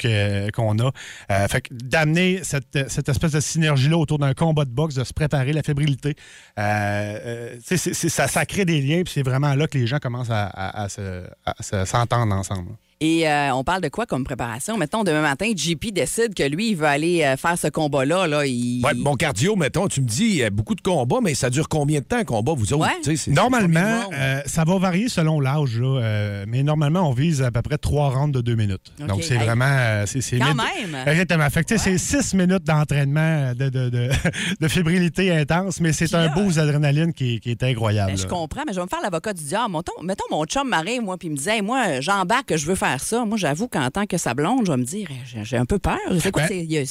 qu'on 0.52 0.78
a. 0.78 0.90
Euh, 1.30 1.48
fait 1.48 1.64
d'amener 1.70 2.40
cette, 2.42 2.88
cette 2.90 3.08
espèce 3.08 3.32
de 3.32 3.40
synergie-là 3.40 3.96
autour 3.96 4.18
d'un 4.18 4.34
combat 4.34 4.64
de 4.64 4.70
boxe, 4.70 4.94
de 4.94 5.04
se 5.04 5.12
préparer, 5.12 5.52
la 5.52 5.62
fébrilité, 5.62 6.14
euh, 6.58 7.56
ça, 7.60 8.28
ça 8.28 8.46
crée 8.46 8.64
des 8.64 8.80
liens, 8.80 9.02
puis 9.02 9.12
c'est 9.14 9.22
vraiment 9.22 9.54
là 9.54 9.66
que 9.66 9.78
les 9.78 9.86
gens 9.86 9.98
commencent 9.98 10.30
à, 10.30 10.46
à- 10.46 10.82
à 10.84 10.88
se- 10.88 11.26
à 11.46 11.54
se- 11.62 11.84
s'entendre 11.84 12.34
ensemble. 12.34 12.70
Et 13.02 13.26
euh, 13.26 13.54
on 13.54 13.64
parle 13.64 13.80
de 13.80 13.88
quoi 13.88 14.04
comme 14.04 14.24
préparation? 14.24 14.76
Mettons, 14.76 15.04
demain 15.04 15.22
matin, 15.22 15.50
JP 15.56 15.86
décide 15.90 16.34
que 16.34 16.42
lui, 16.42 16.72
il 16.72 16.76
veut 16.76 16.84
aller 16.86 17.22
euh, 17.22 17.38
faire 17.38 17.56
ce 17.56 17.68
combat-là. 17.68 18.26
Là, 18.26 18.44
il... 18.44 18.84
Ouais, 18.84 18.92
mon 18.94 19.16
cardio, 19.16 19.56
mettons, 19.56 19.88
tu 19.88 20.02
me 20.02 20.06
dis, 20.06 20.24
il 20.26 20.34
y 20.36 20.44
a 20.44 20.50
beaucoup 20.50 20.74
de 20.74 20.82
combats, 20.82 21.20
mais 21.22 21.32
ça 21.34 21.48
dure 21.48 21.66
combien 21.70 22.00
de 22.00 22.04
temps 22.04 22.18
un 22.18 22.24
combat, 22.24 22.52
vous 22.54 22.74
autres? 22.74 22.84
Ouais. 23.06 23.14
Normalement, 23.28 24.02
euh, 24.12 24.42
ça 24.44 24.64
va 24.64 24.76
varier 24.78 25.08
selon 25.08 25.40
l'âge, 25.40 25.80
là, 25.80 25.98
euh, 26.02 26.44
mais 26.46 26.62
normalement, 26.62 27.08
on 27.08 27.12
vise 27.12 27.40
à 27.40 27.50
peu 27.50 27.62
près 27.62 27.78
trois 27.78 28.10
rounds 28.10 28.32
de 28.36 28.42
deux 28.42 28.54
minutes. 28.54 28.92
Donc, 28.98 29.22
c'est 29.24 29.36
Hey. 29.36 29.44
vraiment... 29.44 29.64
euh, 29.66 30.04
c'est, 30.06 30.20
Quand 30.38 30.52
mid- 30.52 30.56
même! 30.92 31.08
Exactement. 31.08 31.48
Fait 31.48 31.64
que, 31.64 31.68
tu 31.74 31.78
sais, 31.78 31.96
c'est 31.96 32.22
six 32.22 32.34
minutes 32.36 32.64
d'entraînement 32.64 33.54
de, 33.54 33.70
de, 33.70 33.88
de, 33.88 34.10
de 34.60 34.68
fébrilité 34.68 35.34
intense, 35.34 35.80
mais 35.80 35.94
c'est 35.94 36.14
un 36.14 36.26
là- 36.26 36.34
boost 36.34 36.56
d'adrénaline 36.56 37.14
qui, 37.14 37.36
est- 37.36 37.38
qui 37.38 37.50
est 37.50 37.62
incroyable. 37.62 38.10
Ben, 38.12 38.18
je 38.18 38.26
comprends, 38.26 38.64
mais 38.66 38.74
je 38.74 38.78
vais 38.78 38.84
me 38.84 38.90
faire 38.90 39.00
l'avocat 39.02 39.32
du 39.32 39.42
diable. 39.42 39.72
Mettons, 39.72 40.02
mettons 40.02 40.24
mon 40.30 40.44
chum 40.44 40.68
m'arrive, 40.68 41.00
moi, 41.00 41.16
puis 41.16 41.28
il 41.28 41.30
me 41.30 41.36
disait, 41.38 41.56
Hey, 41.56 41.62
moi, 41.62 42.00
j'embarque 42.00 42.44
que 42.46 42.56
je 42.58 42.66
veux 42.66 42.74
faire 42.74 42.89
ça. 42.98 43.24
Moi, 43.24 43.36
j'avoue 43.38 43.68
qu'en 43.68 43.90
tant 43.90 44.06
que 44.06 44.16
sa 44.18 44.34
blonde, 44.34 44.66
je 44.66 44.72
vais 44.72 44.78
me 44.78 44.84
dire, 44.84 45.08
j'ai, 45.26 45.44
j'ai 45.44 45.56
un 45.56 45.64
peu 45.66 45.78
peur. 45.78 45.98
Quoi? 46.32 46.42
Ben, 46.48 46.66
y 46.68 46.78
a- 46.78 46.82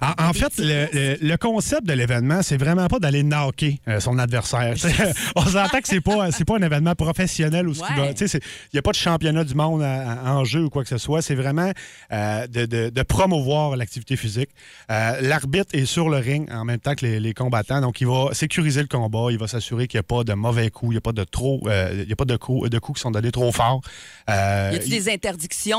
En, 0.00 0.28
en 0.30 0.32
fait, 0.32 0.52
le, 0.58 1.36
concept 1.36 1.86
de 1.86 1.92
l'événement, 1.92 2.40
c'est 2.42 2.56
vraiment 2.56 2.86
pas 2.88 2.98
d'aller 2.98 3.22
knocker 3.22 3.78
euh, 3.88 4.00
son 4.00 4.18
adversaire. 4.18 4.74
On 5.36 5.44
s'entend 5.44 5.80
que 5.80 5.88
c'est 5.88 6.00
pas, 6.00 6.30
c'est 6.32 6.44
pas 6.44 6.56
un 6.56 6.62
événement 6.62 6.94
professionnel 6.94 7.68
où 7.68 7.74
ce 7.74 7.80
qui 7.80 7.84
Ouais. 8.00 8.14
il 8.18 8.40
n'y 8.72 8.78
a 8.78 8.82
pas 8.82 8.90
de 8.92 8.96
championnat 8.96 9.44
du 9.44 9.54
monde 9.54 9.82
à- 9.82 10.12
à- 10.12 10.32
en 10.32 10.44
jeu 10.44 10.64
ou 10.64 10.70
quoi 10.70 10.82
que 10.82 10.88
ce 10.88 10.98
soit. 10.98 11.20
C'est 11.22 11.34
vraiment 11.34 11.70
euh, 12.12 12.46
de, 12.46 12.64
de- 12.66 12.88
de 12.90 13.02
promouvoir 13.02 13.76
l'activité 13.76 14.16
physique. 14.16 14.48
Euh, 14.90 15.20
L'arbitre 15.20 15.70
est 15.74 15.84
sur 15.86 16.08
le 16.08 16.16
ring 16.16 16.50
en 16.50 16.64
même 16.64 16.78
temps 16.80 16.94
que 16.94 17.04
les, 17.04 17.20
les 17.20 17.34
combattants, 17.34 17.80
donc 17.80 18.00
il 18.00 18.06
va 18.06 18.30
sécuriser 18.32 18.80
le 18.80 18.88
combat. 18.88 19.26
Il 19.30 19.38
va 19.38 19.46
s'assurer 19.48 19.86
qu'il 19.86 19.98
n'y 19.98 20.00
a 20.00 20.04
pas 20.04 20.24
de 20.24 20.32
mauvais 20.32 20.70
coups, 20.70 20.90
il 20.92 20.94
n'y 20.94 20.98
a 20.98 21.02
pas 21.02 21.12
de 21.12 21.24
trop, 21.24 21.60
il 21.92 22.08
y 22.08 22.12
a 22.12 22.16
pas 22.16 22.24
de 22.24 22.36
coups, 22.36 22.70
de 22.70 22.78
coups 22.78 22.98
qui 22.98 23.02
sont 23.02 23.10
donnés 23.10 23.32
trop 23.32 23.52
forts. 23.52 23.80
Y 24.28 24.32
a-tu 24.32 24.86
il- 24.86 24.90
des 24.90 25.08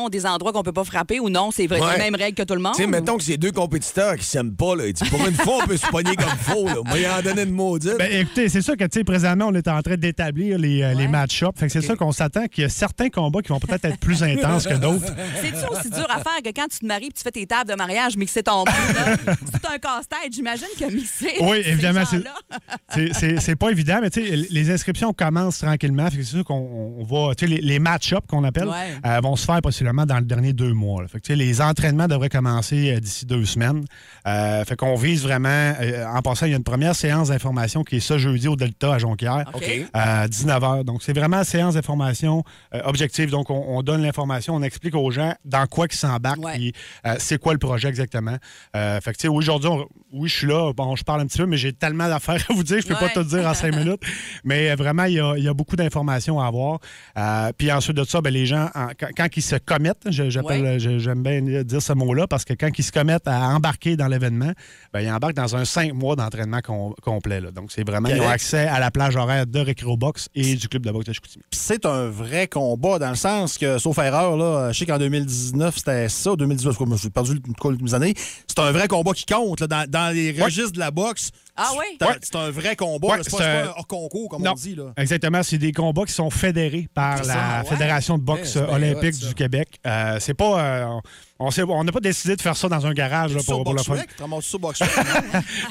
des 0.09 0.25
endroits 0.25 0.51
qu'on 0.53 0.63
peut 0.63 0.73
pas 0.73 0.83
frapper 0.83 1.19
ou 1.19 1.29
non? 1.29 1.51
C'est 1.51 1.67
vrai, 1.67 1.79
Ouais. 1.79 1.93
les 1.97 2.03
mêmes 2.03 2.15
règles 2.15 2.35
que 2.35 2.43
tout 2.43 2.55
le 2.55 2.61
monde? 2.61 2.73
Tu 2.75 2.81
sais, 2.83 2.87
mettons 2.87 3.17
que 3.17 3.23
c'est 3.23 3.37
deux 3.37 3.51
compétiteurs 3.51 4.15
qui 4.15 4.25
s'aiment 4.25 4.55
pas, 4.55 4.75
là. 4.75 4.83
Pour 5.09 5.25
une 5.27 5.33
fois, 5.35 5.59
on 5.63 5.67
peut 5.67 5.77
se 5.77 5.87
pogner 5.87 6.15
comme 6.15 6.27
faux, 6.39 6.65
là. 6.67 6.75
Moi, 6.85 6.99
il 6.99 7.07
en 7.07 7.21
donner 7.21 7.43
une 7.43 7.51
maudite. 7.51 7.97
Ben, 7.97 8.11
écoutez, 8.11 8.49
c'est 8.49 8.61
sûr 8.61 8.75
que, 8.77 8.83
tu 8.85 8.99
sais, 8.99 9.03
présentement, 9.03 9.47
on 9.49 9.53
est 9.53 9.67
en 9.67 9.81
train 9.81 9.95
d'établir 9.97 10.57
les, 10.57 10.81
euh, 10.83 10.93
les 10.93 11.07
match-ups. 11.07 11.57
Fait 11.59 11.67
que 11.67 11.71
c'est 11.73 11.81
sûr 11.81 11.97
qu'on 11.97 12.11
s'attend 12.11 12.47
qu'il 12.47 12.63
y 12.63 12.65
a 12.65 12.69
certains 12.69 13.09
combats 13.09 13.41
qui 13.41 13.49
vont 13.49 13.59
peut-être 13.59 13.85
être 13.85 13.99
plus 13.99 14.23
intenses 14.23 14.67
que 14.67 14.73
d'autres. 14.75 15.13
C'est-tu 15.41 15.65
aussi 15.71 15.89
dur 15.89 16.07
à 16.09 16.19
faire 16.19 16.41
que 16.43 16.49
quand 16.49 16.67
tu 16.69 16.79
te 16.79 16.85
maries 16.85 17.07
et 17.07 17.11
tu 17.11 17.21
fais 17.23 17.31
tes 17.31 17.45
tables 17.45 17.69
de 17.69 17.75
mariage, 17.75 18.17
mixer 18.17 18.43
ton 18.43 18.63
bleu, 18.63 18.73
là? 18.73 19.15
C'est 19.25 19.59
tout 19.59 19.67
un 19.73 19.77
casse-tête. 19.77 20.33
J'imagine 20.33 20.67
que 20.79 20.85
mixer. 20.93 21.33
Oui, 21.41 21.61
ces 21.63 21.69
évidemment, 21.71 22.03
c'est- 22.09 22.17
gens-là- 22.17 22.67
C'est- 22.93 23.13
C'est 23.13 23.39
c'est 23.39 23.55
pas 23.55 23.69
évident, 23.71 23.99
mais 24.01 24.09
tu 24.09 24.25
sais, 24.25 24.47
les 24.49 24.69
inscriptions 24.71 25.13
commencent 25.13 25.59
tranquillement. 25.59 26.09
Fait 26.09 26.17
que 26.17 26.23
c'est 26.23 26.31
sûr 26.31 26.43
qu'on 26.45 26.95
on 26.99 27.03
va. 27.03 27.35
Tu 27.35 27.45
sais, 27.47 27.51
les, 27.55 27.61
les 27.61 27.79
match-ups 27.79 28.25
qu'on 28.27 28.43
appelle 28.43 28.67
Ouais. 28.67 28.93
euh, 29.05 29.19
vont 29.21 29.35
se 29.35 29.44
se 29.45 29.51
faire 29.51 29.61
possiblement 29.61 30.05
dans 30.05 30.17
le 30.17 30.25
dernier 30.25 30.53
deux 30.53 30.73
mois. 30.73 31.01
là. 31.03 31.07
Fait 31.07 31.19
que, 31.19 31.25
tu 31.25 31.33
sais, 31.33 31.35
les 31.35 31.61
entraînements 31.61 32.07
devraient 32.07 32.29
commencer 32.29 32.93
euh, 32.95 32.99
d'ici 32.99 33.25
deux 33.25 33.45
semaines. 33.45 33.85
Euh, 34.27 34.65
fait 34.65 34.75
qu'on 34.75 34.95
vise 34.95 35.23
vraiment, 35.23 35.49
euh, 35.81 36.05
en 36.07 36.21
passant, 36.21 36.45
il 36.47 36.51
y 36.51 36.53
a 36.53 36.57
une 36.57 36.63
première 36.63 36.95
séance 36.95 37.29
d'information 37.29 37.83
qui 37.83 37.97
est 37.97 37.99
ce 37.99 38.17
jeudi 38.17 38.47
au 38.47 38.55
Delta 38.55 38.93
à 38.93 38.97
Jonquière, 38.97 39.45
à 39.93 40.27
19h. 40.27 40.83
Donc, 40.83 41.03
c'est 41.03 41.13
vraiment 41.13 41.37
une 41.37 41.43
séance 41.43 41.75
d'information 41.75 42.43
euh, 42.73 42.81
objective. 42.85 43.29
Donc, 43.29 43.49
on, 43.49 43.63
on 43.77 43.83
donne 43.83 44.01
l'information, 44.01 44.55
on 44.55 44.61
explique 44.63 44.95
aux 44.95 45.11
gens 45.11 45.33
dans 45.45 45.65
quoi 45.67 45.85
ils 45.91 45.95
s'embarquent, 45.95 46.43
Ouais. 46.43 46.53
puis 46.55 46.73
euh, 47.05 47.15
c'est 47.19 47.37
quoi 47.39 47.53
le 47.53 47.59
projet 47.59 47.87
exactement. 47.87 48.37
Euh, 48.75 48.99
fait 49.01 49.11
que, 49.13 49.17
tu 49.17 49.21
sais, 49.23 49.27
aujourd'hui, 49.27 49.69
on- 49.69 49.87
oui, 50.11 50.29
je 50.29 50.35
suis 50.37 50.47
là, 50.47 50.71
bon, 50.73 50.95
je 50.95 51.03
parle 51.03 51.21
un 51.21 51.25
petit 51.27 51.37
peu, 51.37 51.45
mais 51.45 51.57
j'ai 51.57 51.73
tellement 51.73 52.07
d'affaires 52.07 52.43
à 52.49 52.53
vous 52.53 52.63
dire, 52.63 52.79
je 52.81 52.87
peux 52.87 52.95
pas 52.95 53.09
tout 53.09 53.23
dire 53.23 53.45
en 53.47 53.53
cinq 53.53 53.75
minutes. 53.75 54.01
Mais 54.43 54.71
euh, 54.71 54.75
vraiment, 54.75 55.03
il 55.05 55.13
y 55.13 55.19
a, 55.19 55.35
il 55.37 55.43
y 55.43 55.47
a 55.47 55.53
beaucoup 55.53 55.75
d'informations 55.75 56.39
à 56.39 56.47
avoir. 56.47 56.79
Euh, 57.17 57.51
puis 57.57 57.71
ensuite 57.71 57.97
de 57.97 58.03
ça, 58.03 58.21
ben, 58.21 58.31
les 58.33 58.45
gens, 58.45 58.69
en- 58.75 58.89
quand, 58.99 59.09
quand 59.15 59.27
ils 59.37 59.41
se 59.41 59.55
commettent, 59.55 60.05
Ouais. 60.05 60.79
j'aime 60.79 61.23
bien 61.23 61.41
dire 61.63 61.81
ce 61.81 61.93
mot-là, 61.93 62.27
parce 62.27 62.45
que 62.45 62.53
quand 62.53 62.69
ils 62.77 62.83
se 62.83 62.91
commettent 62.91 63.27
à 63.27 63.49
embarquer 63.49 63.95
dans 63.95 64.07
l'événement, 64.07 64.51
ben, 64.93 65.01
ils 65.01 65.11
embarquent 65.11 65.35
dans 65.35 65.55
un 65.55 65.65
cinq 65.65 65.93
mois 65.93 66.15
d'entraînement 66.15 66.61
com- 66.61 66.93
complet. 67.01 67.41
là. 67.41 67.51
Donc, 67.51 67.71
c'est 67.71 67.85
vraiment, 67.87 68.09
ils 68.09 68.19
ont 68.21 68.27
accès 68.29 68.67
à 68.67 68.79
la 68.79 68.91
plage 68.91 69.15
horaire 69.15 69.45
de 69.47 69.59
Récréobox 69.59 70.29
et 70.35 70.55
du 70.55 70.67
club 70.67 70.85
de 70.85 70.91
boxe 70.91 71.05
de 71.05 71.13
Chicoutimi. 71.13 71.43
Puis 71.49 71.59
c'est 71.63 71.85
un 71.85 72.07
vrai 72.07 72.47
combat 72.47 72.99
dans 72.99 73.09
le 73.09 73.15
sens 73.15 73.57
que, 73.57 73.77
sauf 73.77 73.97
erreur, 73.97 74.37
là, 74.37 74.71
je 74.71 74.79
sais 74.79 74.85
qu'en 74.85 74.97
2019, 74.97 75.77
c'était 75.77 76.09
ça, 76.09 76.35
2018, 76.35 76.71
je 76.79 76.85
me 76.85 76.97
suis 76.97 77.09
perdu 77.09 77.33
le- 77.33 77.77
les 77.83 77.93
années. 77.93 78.13
C'est 78.47 78.59
un 78.59 78.71
vrai 78.71 78.87
combat 78.87 79.11
qui 79.13 79.25
compte 79.25 79.61
là, 79.61 79.67
dans, 79.67 79.89
dans 79.89 80.13
les 80.13 80.31
registres 80.41 80.71
de 80.73 80.79
la 80.79 80.91
boxe. 80.91 81.31
Ah 81.57 81.71
oui? 81.77 81.97
C'est 82.21 82.35
un- 82.35 82.51
vrai 82.51 82.75
combat. 82.75 83.07
Ouais, 83.07 83.17
c'est 83.23 83.31
pas, 83.37 83.43
un- 83.43 83.65
pas 83.67 83.75
un 83.79 83.83
concours, 83.83 84.29
comme 84.29 84.43
Non. 84.43 84.51
on 84.51 84.55
dit. 84.55 84.75
Là. 84.75 84.93
Exactement, 84.97 85.41
c'est 85.43 85.57
des 85.57 85.71
combats 85.71 86.03
qui 86.05 86.11
sont 86.13 86.29
fédérés 86.29 86.87
par 86.93 87.17
la 87.19 87.23
ça, 87.23 87.61
ouais. 87.63 87.69
Fédération 87.69 88.17
de 88.17 88.23
boxe 88.23 88.57
bien 88.57 88.67
olympique 88.69 89.17
du 89.19 89.33
Québec. 89.33 89.79
Euh, 89.87 90.17
c'est 90.19 90.33
pas. 90.33 90.59
euh, 90.61 90.99
on 91.39 91.83
n'a 91.83 91.91
pas 91.91 91.99
décidé 91.99 92.35
de 92.35 92.41
faire 92.41 92.55
ça 92.55 92.69
dans 92.69 92.85
un 92.85 92.93
garage 92.93 93.33
là, 93.35 93.41
pour, 93.45 93.63
pour 93.63 93.73
le 93.73 93.81
fun. 93.83 93.95
Non? 94.21 94.39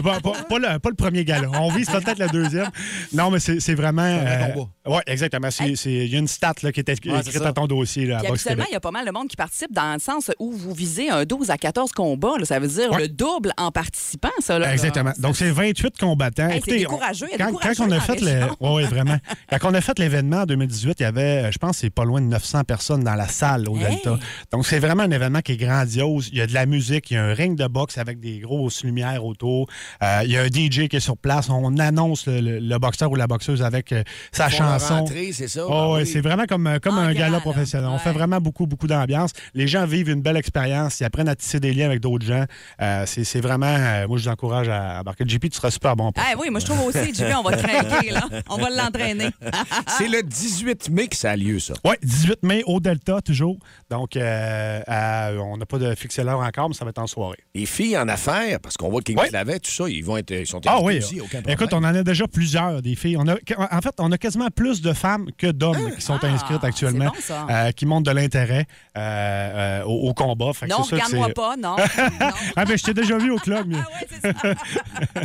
pas, 0.02 0.20
pas- 0.20 0.32
pas 0.48 0.58
le, 0.58 0.78
pas 0.78 0.88
le 0.90 0.94
premier 0.94 1.24
gars, 1.24 1.40
là. 1.40 1.48
On 1.54 1.70
vise 1.72 1.88
peut-être 1.88 2.18
le 2.18 2.28
deuxième. 2.28 2.68
Non, 3.12 3.30
mais 3.30 3.38
c'est 3.40 3.60
c'est 3.60 3.74
vraiment. 3.74 4.02
euh, 4.02 4.48
combat. 4.52 4.96
ouais, 4.96 5.02
exactement. 5.06 5.50
C'est- 5.50 5.76
c'est- 5.76 5.92
Il 5.92 6.12
y 6.12 6.16
a 6.16 6.18
une 6.18 6.28
stat 6.28 6.52
là, 6.62 6.72
qui 6.72 6.80
est 6.80 6.88
écrite 6.88 7.12
Ouais, 7.12 7.46
à 7.46 7.52
ton 7.52 7.66
dossier 7.66 8.06
là, 8.06 8.18
à 8.18 8.28
habituellement, 8.28 8.64
il 8.68 8.72
y 8.74 8.76
a 8.76 8.80
pas 8.80 8.90
mal 8.90 9.06
de 9.06 9.10
monde 9.10 9.28
qui 9.28 9.36
participe 9.36 9.72
dans 9.72 9.94
le 9.94 10.00
sens 10.00 10.30
où 10.38 10.52
vous 10.52 10.74
visez 10.74 11.08
un 11.10 11.24
12 11.24 11.50
à 11.50 11.56
14 11.58 11.92
combats. 11.92 12.34
là. 12.38 12.44
Ça 12.44 12.58
veut 12.58 12.68
dire 12.68 12.90
Ouais. 12.92 13.02
le 13.02 13.08
double 13.08 13.52
en 13.56 13.70
participant, 13.70 14.28
ça. 14.40 14.58
Là. 14.58 14.72
Exactement. 14.72 15.12
Donc, 15.18 15.36
c'est 15.36 15.50
28 15.50 15.96
combattants. 15.98 16.48
Hey, 16.48 16.58
Écoutez, 16.58 16.86
on- 16.88 16.98
quand, 16.98 17.80
on 17.80 17.90
a 17.90 18.00
fait 18.00 18.20
le, 18.20 18.46
ouais, 18.60 18.84
vraiment. 18.84 19.16
Quand 19.60 19.70
on 19.70 19.74
a 19.74 19.80
fait 19.80 19.98
l'événement 19.98 20.38
en 20.42 20.46
2018, 20.46 20.96
il 21.00 21.02
y 21.02 21.06
avait, 21.06 21.50
je 21.52 21.58
pense, 21.58 21.78
c'est 21.78 21.90
pas 21.90 22.04
loin 22.04 22.20
de 22.20 22.26
900 22.26 22.64
personnes 22.64 23.04
dans 23.04 23.14
la 23.14 23.28
salle 23.28 23.68
au 23.68 23.76
Hey! 23.76 23.84
Delta. 23.96 24.18
Donc 24.52 24.66
c'est 24.66 24.78
vraiment 24.78 25.04
un 25.04 25.10
événement 25.10 25.40
qui 25.40 25.53
est 25.54 25.56
grandiose. 25.56 26.28
Il 26.32 26.38
y 26.38 26.40
a 26.40 26.46
de 26.46 26.54
la 26.54 26.66
musique, 26.66 27.10
il 27.10 27.14
y 27.14 27.16
a 27.16 27.24
un 27.24 27.34
ring 27.34 27.56
de 27.58 27.66
boxe 27.66 27.98
avec 27.98 28.20
des 28.20 28.38
grosses 28.40 28.84
lumières 28.84 29.24
autour. 29.24 29.66
Euh, 30.02 30.20
il 30.24 30.30
y 30.30 30.36
a 30.36 30.42
un 30.42 30.46
DJ 30.46 30.88
qui 30.88 30.96
est 30.96 31.00
sur 31.00 31.16
place. 31.16 31.48
On 31.50 31.78
annonce 31.78 32.26
le, 32.26 32.40
le- 32.40 32.58
le 32.58 32.78
boxeur 32.78 33.10
ou 33.10 33.14
la 33.16 33.26
boxeuse 33.26 33.62
avec 33.62 33.92
euh, 33.92 34.02
sa 34.32 34.48
chanson. 34.48 35.04
c'est 35.32 35.48
ça? 35.48 35.64
Oh, 35.66 35.68
Ben 35.70 35.92
ouais, 35.94 36.02
oui. 36.02 36.06
c'est 36.06 36.20
vraiment 36.20 36.44
comme, 36.46 36.66
euh, 36.66 36.78
comme 36.78 36.98
En 36.98 37.02
un 37.02 37.12
gala 37.14 37.30
là. 37.30 37.40
professionnel. 37.40 37.88
On 37.90 37.98
fait 37.98 38.12
vraiment 38.12 38.40
beaucoup, 38.40 38.66
beaucoup 38.66 38.86
d'ambiance. 38.86 39.30
Les 39.54 39.66
gens 39.66 39.86
vivent 39.86 40.08
une 40.10 40.22
belle 40.22 40.36
expérience. 40.36 41.00
Ils 41.00 41.04
apprennent 41.04 41.28
à 41.28 41.36
tisser 41.36 41.60
des 41.60 41.72
liens 41.72 41.86
avec 41.86 42.00
d'autres 42.00 42.24
gens. 42.26 42.44
Euh, 42.80 43.04
c'est 43.06 43.24
c'est 43.24 43.40
vraiment, 43.40 43.66
euh, 43.66 44.06
moi, 44.08 44.18
je 44.18 44.24
vous 44.24 44.28
encourage 44.28 44.68
à 44.68 45.00
embarquer. 45.00 45.24
JP, 45.26 45.48
tu 45.50 45.56
seras 45.56 45.70
super 45.70 45.96
bon. 45.96 46.12
pour 46.12 46.22
Ah 46.26 46.34
oui, 46.38 46.50
moi 46.50 46.60
je 46.60 46.66
trouve 46.66 46.80
aussi, 46.86 47.14
JP, 47.14 47.24
on 47.38 47.42
va 47.42 47.56
craquer, 47.56 48.10
là. 48.10 48.22
On 48.48 48.56
va 48.58 48.70
l'entraîner. 48.70 49.30
C'est 49.98 50.08
le 50.08 50.22
18 50.22 50.90
mai 50.90 51.08
que 51.08 51.16
ça 51.16 51.32
a 51.32 51.36
lieu, 51.36 51.58
ça. 51.58 51.74
Oui, 51.84 51.94
18 52.02 52.42
mai 52.42 52.62
au 52.66 52.80
Delta, 52.80 53.20
toujours. 53.20 53.56
Donc, 53.90 54.16
euh, 54.16 54.80
à- 54.86 55.30
on 55.38 55.43
n'a 55.56 55.66
pas 55.66 55.78
de 55.78 55.94
fixé 55.94 56.22
l'heure 56.24 56.40
encore, 56.40 56.68
mais 56.68 56.74
ça 56.74 56.84
va 56.84 56.90
être 56.90 56.98
en 56.98 57.06
soirée. 57.06 57.38
Les 57.54 57.66
filles 57.66 57.96
en 57.98 58.08
affaires, 58.08 58.58
parce 58.60 58.76
qu'on 58.76 58.88
voit 58.90 59.00
King 59.02 59.18
Ouais. 59.18 59.28
Clavet, 59.28 59.58
tout 59.60 59.70
ça, 59.70 59.84
ils 59.88 60.04
vont 60.04 60.16
être, 60.16 60.30
ils 60.32 60.46
sont 60.46 60.60
Ah 60.66 60.80
oui. 60.82 60.98
aussi, 60.98 61.20
aucun 61.20 61.38
problème. 61.40 61.54
Écoute, 61.54 61.72
on 61.72 61.78
en 61.78 61.84
a 61.84 62.02
déjà 62.02 62.26
plusieurs, 62.26 62.82
des 62.82 62.94
filles. 62.96 63.16
On 63.16 63.26
a, 63.28 63.34
en 63.34 63.80
fait, 63.80 63.94
on 63.98 64.10
a 64.12 64.18
quasiment 64.18 64.48
plus 64.50 64.80
de 64.82 64.92
femmes 64.92 65.28
que 65.38 65.46
d'hommes 65.48 65.92
qui 65.94 66.02
sont 66.02 66.18
Ah, 66.22 66.26
inscrites 66.26 66.64
actuellement, 66.64 67.06
bon, 67.06 67.12
ça. 67.20 67.46
euh, 67.50 67.70
qui 67.72 67.86
montrent 67.86 68.10
de 68.10 68.16
l'intérêt 68.16 68.66
euh, 68.96 69.00
euh, 69.00 69.84
au, 69.84 70.08
au 70.08 70.14
combat. 70.14 70.52
Fait 70.52 70.66
Non, 70.66 70.78
regarde-moi 70.78 71.28
pas, 71.30 71.56
non. 71.56 71.76
non. 72.20 72.30
Ah, 72.56 72.64
ben, 72.64 72.76
je 72.76 72.82
t'ai 72.84 72.94
déjà 72.94 73.18
vu 73.18 73.30
au 73.30 73.38
club. 73.38 73.66
mais- 73.68 73.76
Ah 74.24 74.34
ouais. 74.44 74.54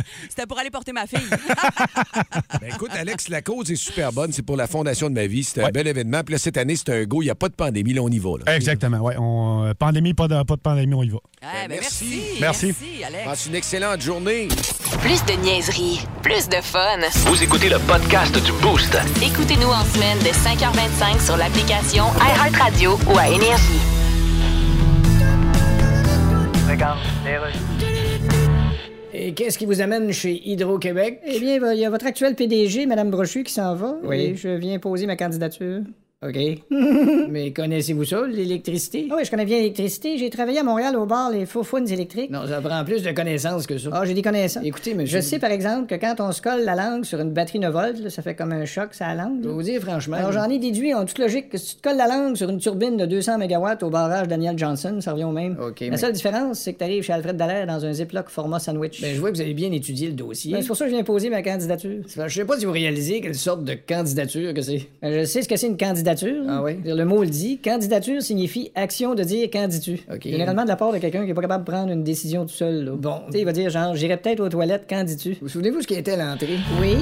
C'était 0.28 0.46
pour 0.46 0.58
aller 0.58 0.70
porter 0.70 0.92
ma 0.92 1.06
fille. 1.06 1.18
Ben, 2.60 2.68
écoute, 2.74 2.90
Alex, 2.94 3.28
la 3.28 3.42
cause 3.42 3.70
est 3.70 3.76
super 3.76 4.12
bonne. 4.12 4.32
C'est 4.32 4.42
pour 4.42 4.56
la 4.56 4.66
fondation 4.66 5.08
de 5.08 5.14
ma 5.14 5.26
vie. 5.26 5.44
C'est 5.44 5.60
un 5.60 5.64
Ouais. 5.66 5.72
bel 5.72 5.86
événement. 5.86 6.22
Puis 6.24 6.32
là, 6.34 6.38
cette 6.38 6.56
année, 6.56 6.76
c'est 6.76 6.90
un 6.90 7.04
go. 7.04 7.22
Il 7.22 7.26
n'y 7.26 7.30
a 7.30 7.34
pas 7.34 7.48
de 7.48 7.54
pandémie. 7.54 7.92
Là, 7.94 8.02
on 8.02 8.08
y 8.08 8.18
va. 8.18 8.30
Là. 8.44 8.56
Exactement, 8.56 8.98
oui. 9.00 9.14
On, 9.18 9.72
pandémie, 9.78 10.09
pas 10.14 10.28
de, 10.28 10.42
pas 10.42 10.56
de 10.56 10.60
pandémie, 10.60 10.94
on 10.94 11.02
y 11.02 11.08
va. 11.08 11.18
Eh 11.42 11.68
ben, 11.68 11.78
merci. 11.80 12.20
Merci. 12.40 12.66
Merci, 12.66 13.04
Alex. 13.04 13.24
Passe 13.24 13.46
une 13.46 13.54
excellente 13.54 14.00
journée. 14.00 14.48
Plus 15.00 15.24
de 15.24 15.32
niaiserie, 15.42 16.00
plus 16.22 16.48
de 16.48 16.56
fun. 16.56 16.98
Vous 17.26 17.42
écoutez 17.42 17.68
le 17.68 17.78
podcast 17.78 18.34
du 18.44 18.52
Boost. 18.60 18.96
Écoutez-nous 19.22 19.68
en 19.68 19.84
semaine 19.84 20.18
de 20.18 20.30
5h25 20.30 21.24
sur 21.24 21.36
l'application 21.36 22.04
iHeartRadio 22.18 22.98
ou 23.08 23.18
à 23.18 23.28
Énergie. 23.28 23.80
Et 29.12 29.34
qu'est-ce 29.34 29.58
qui 29.58 29.66
vous 29.66 29.80
amène 29.80 30.12
chez 30.12 30.40
Hydro-Québec? 30.48 31.20
Eh 31.24 31.40
bien, 31.40 31.72
il 31.72 31.80
y 31.80 31.84
a 31.84 31.90
votre 31.90 32.06
actuel 32.06 32.34
PDG, 32.36 32.86
Mme 32.86 33.10
Brochu, 33.10 33.42
qui 33.42 33.52
s'en 33.52 33.74
va. 33.74 33.96
Oui. 34.04 34.16
Et 34.20 34.36
je 34.36 34.48
viens 34.48 34.78
poser 34.78 35.06
ma 35.06 35.16
candidature. 35.16 35.80
OK. 36.22 36.36
Mais 37.30 37.50
connaissez-vous 37.50 38.04
ça, 38.04 38.26
l'électricité? 38.26 39.08
Ah 39.10 39.14
oui, 39.16 39.24
je 39.24 39.30
connais 39.30 39.46
bien 39.46 39.56
l'électricité. 39.56 40.18
J'ai 40.18 40.28
travaillé 40.28 40.58
à 40.58 40.62
Montréal 40.62 40.94
au 40.96 41.06
bar 41.06 41.30
Les 41.30 41.46
Faux 41.46 41.62
Founes 41.62 41.88
électriques. 41.90 42.30
Non, 42.30 42.46
ça 42.46 42.60
prend 42.60 42.84
plus 42.84 43.02
de 43.02 43.10
connaissances 43.12 43.66
que 43.66 43.78
ça. 43.78 43.88
Ah, 43.90 44.04
j'ai 44.04 44.12
des 44.12 44.20
connaissances. 44.20 44.62
Écoutez, 44.62 44.92
monsieur. 44.92 45.16
Je 45.18 45.24
sais, 45.24 45.38
par 45.38 45.50
exemple, 45.50 45.86
que 45.86 45.94
quand 45.98 46.16
on 46.20 46.30
se 46.32 46.42
colle 46.42 46.60
la 46.62 46.74
langue 46.74 47.06
sur 47.06 47.20
une 47.20 47.30
batterie 47.30 47.58
9 47.60 47.72
volts, 47.72 48.00
là, 48.00 48.10
ça 48.10 48.20
fait 48.20 48.34
comme 48.34 48.52
un 48.52 48.66
choc 48.66 48.92
sur 48.92 49.06
la 49.06 49.14
langue. 49.14 49.38
Je 49.42 49.48
vais 49.48 49.54
vous 49.54 49.62
dire 49.62 49.80
franchement. 49.80 50.18
Alors, 50.18 50.32
j'en 50.32 50.50
ai 50.50 50.58
déduit 50.58 50.92
en 50.92 51.06
toute 51.06 51.18
logique 51.18 51.48
que 51.48 51.56
si 51.56 51.70
tu 51.70 51.76
te 51.80 51.88
colles 51.88 51.96
la 51.96 52.06
langue 52.06 52.36
sur 52.36 52.50
une 52.50 52.58
turbine 52.58 52.98
de 52.98 53.06
200 53.06 53.38
MW 53.38 53.82
au 53.82 53.88
barrage 53.88 54.28
Daniel 54.28 54.58
Johnson, 54.58 54.98
ça 55.00 55.12
revient 55.12 55.24
au 55.24 55.32
même. 55.32 55.56
OK, 55.58 55.80
La 55.80 55.88
mais- 55.88 55.96
seule 55.96 56.12
différence, 56.12 56.58
c'est 56.58 56.74
que 56.74 56.78
tu 56.80 56.84
arrives 56.84 57.02
chez 57.02 57.14
Alfred 57.14 57.38
Dallaire 57.38 57.66
dans 57.66 57.82
un 57.86 57.94
Ziploc 57.94 58.28
format 58.28 58.58
sandwich. 58.58 59.00
Ben, 59.00 59.14
je 59.14 59.20
vois 59.20 59.30
que 59.30 59.36
vous 59.36 59.40
avez 59.42 59.54
bien 59.54 59.72
étudié 59.72 60.08
le 60.08 60.12
dossier. 60.14 60.52
Ben, 60.52 60.60
c'est 60.60 60.66
pour 60.68 60.76
ça 60.76 60.84
que 60.84 60.90
je 60.90 60.96
viens 60.96 61.02
poser 61.04 61.30
ma 61.30 61.40
candidature. 61.42 62.02
Je 62.06 62.28
sais 62.28 62.44
pas 62.44 62.58
si 62.58 62.66
vous 62.66 62.72
réalisez 62.72 63.22
quelle 63.22 63.34
sorte 63.34 63.64
de 63.64 63.72
candidature 63.72 64.52
que 64.52 64.60
c'est. 64.60 64.82
Ben, 65.00 65.18
je 65.20 65.24
sais 65.24 65.40
ce 65.40 65.48
que 65.48 65.56
c'est 65.56 65.66
une 65.68 65.78
candidature. 65.78 66.09
Ah 66.48 66.62
oui? 66.62 66.78
Le 66.84 67.04
mot 67.04 67.22
le 67.22 67.28
dit. 67.28 67.58
Candidature 67.58 68.22
signifie 68.22 68.70
action 68.74 69.14
de 69.14 69.22
dire 69.24 69.48
quand 69.52 69.66
dis-tu. 69.68 70.00
Généralement 70.24 70.62
de 70.64 70.68
la 70.68 70.76
part 70.76 70.92
de 70.92 70.98
quelqu'un 70.98 71.24
qui 71.24 71.30
est 71.30 71.34
pas 71.34 71.40
capable 71.42 71.64
de 71.64 71.70
prendre 71.70 71.90
une 71.92 72.04
décision 72.04 72.42
tout 72.44 72.54
seul. 72.54 72.84
là. 72.84 72.92
Bon. 72.94 73.20
Tu 73.26 73.32
sais, 73.32 73.38
il 73.40 73.44
va 73.44 73.52
dire 73.52 73.70
genre, 73.70 73.94
j'irai 73.94 74.16
peut-être 74.16 74.40
aux 74.40 74.48
toilettes, 74.48 74.86
quand 74.88 75.04
dis-tu. 75.04 75.36
Vous 75.40 75.48
souvenez-vous 75.48 75.82
ce 75.82 75.86
qui 75.86 75.94
était 75.94 76.12
à 76.12 76.16
l'entrée? 76.30 76.58
Oui. 76.80 76.96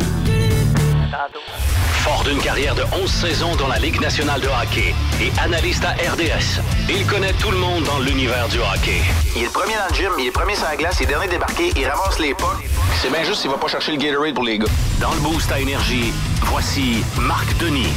Fort 2.03 2.23
d'une 2.25 2.39
carrière 2.39 2.75
de 2.75 2.83
11 3.03 3.11
saisons 3.11 3.57
dans 3.57 3.67
la 3.69 3.79
Ligue 3.79 4.01
nationale 4.01 4.41
de 4.41 4.47
hockey 4.47 4.95
et 5.21 5.31
analyste 5.41 5.85
à 5.85 5.91
RDS, 6.13 6.61
il 6.89 7.05
connaît 7.07 7.33
tout 7.41 7.51
le 7.51 7.59
monde 7.59 7.85
dans 7.85 7.99
l'univers 7.99 8.49
du 8.49 8.59
hockey. 8.59 9.01
Il 9.37 9.43
est 9.43 9.45
le 9.47 9.51
premier 9.51 9.75
dans 9.75 9.89
le 9.91 9.95
gym, 9.95 10.11
il 10.19 10.23
est 10.23 10.27
le 10.27 10.33
premier 10.33 10.55
sur 10.55 10.67
la 10.69 10.77
glace, 10.77 10.97
il 11.01 11.03
est 11.03 11.07
le 11.07 11.13
dernier 11.13 11.29
débarqué, 11.29 11.65
il 11.77 11.85
ramasse 11.87 12.19
les 12.21 12.35
pas. 12.35 12.57
C'est 13.03 13.11
bien 13.11 13.25
juste 13.25 13.41
s'il 13.43 13.51
va 13.51 13.59
pas 13.59 13.69
chercher 13.69 13.93
le 13.93 13.99
Gatorade 13.99 14.35
pour 14.35 14.45
les 14.45 14.59
gars. 14.59 14.67
Dans 15.01 15.13
le 15.13 15.21
boost 15.21 15.51
à 15.53 15.59
énergie, 15.61 16.13
voici 16.45 17.03
Marc 17.21 17.59
Denis. 17.59 17.93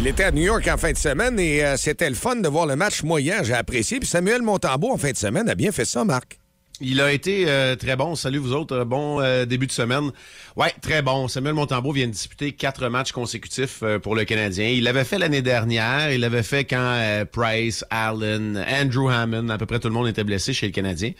Il 0.00 0.06
était 0.06 0.22
à 0.22 0.30
New 0.30 0.44
York 0.44 0.68
en 0.68 0.76
fin 0.76 0.92
de 0.92 0.96
semaine 0.96 1.40
et 1.40 1.64
euh, 1.64 1.76
c'était 1.76 2.08
le 2.08 2.14
fun 2.14 2.36
de 2.36 2.46
voir 2.46 2.66
le 2.66 2.76
match 2.76 3.02
moyen. 3.02 3.42
J'ai 3.42 3.54
apprécié. 3.54 3.98
Puis 3.98 4.08
Samuel 4.08 4.42
Montambeau, 4.42 4.92
en 4.92 4.96
fin 4.96 5.10
de 5.10 5.16
semaine, 5.16 5.48
a 5.48 5.56
bien 5.56 5.72
fait 5.72 5.84
ça, 5.84 6.04
Marc. 6.04 6.38
Il 6.80 7.00
a 7.00 7.12
été 7.12 7.46
euh, 7.48 7.74
très 7.74 7.96
bon. 7.96 8.14
Salut 8.14 8.38
vous 8.38 8.52
autres. 8.52 8.84
Bon 8.84 9.20
euh, 9.20 9.44
début 9.44 9.66
de 9.66 9.72
semaine. 9.72 10.12
Ouais, 10.54 10.72
très 10.80 11.02
bon. 11.02 11.26
Samuel 11.26 11.54
Montembeau 11.54 11.90
vient 11.90 12.06
de 12.06 12.12
disputer 12.12 12.52
quatre 12.52 12.88
matchs 12.88 13.10
consécutifs 13.10 13.82
pour 14.04 14.14
le 14.14 14.24
Canadien. 14.24 14.68
Il 14.68 14.84
l'avait 14.84 15.02
fait 15.02 15.18
l'année 15.18 15.42
dernière. 15.42 16.12
Il 16.12 16.20
l'avait 16.20 16.44
fait 16.44 16.64
quand 16.64 17.24
Price, 17.32 17.84
Allen, 17.90 18.64
Andrew 18.70 19.10
Hammond, 19.10 19.48
à 19.48 19.58
peu 19.58 19.66
près 19.66 19.80
tout 19.80 19.88
le 19.88 19.94
monde 19.94 20.06
était 20.06 20.24
blessé 20.24 20.52
chez 20.52 20.66
le 20.66 20.72
Canadien. 20.72 21.10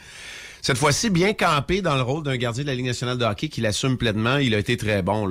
Cette 0.62 0.78
fois-ci, 0.78 1.10
bien 1.10 1.32
campé 1.32 1.82
dans 1.82 1.96
le 1.96 2.02
rôle 2.02 2.22
d'un 2.22 2.36
gardien 2.36 2.62
de 2.62 2.68
la 2.68 2.76
Ligue 2.76 2.86
nationale 2.86 3.18
de 3.18 3.24
hockey 3.24 3.48
qu'il 3.48 3.66
assume 3.66 3.96
pleinement. 3.96 4.36
Il 4.36 4.54
a 4.54 4.58
été 4.58 4.76
très 4.76 5.02
bon 5.02 5.28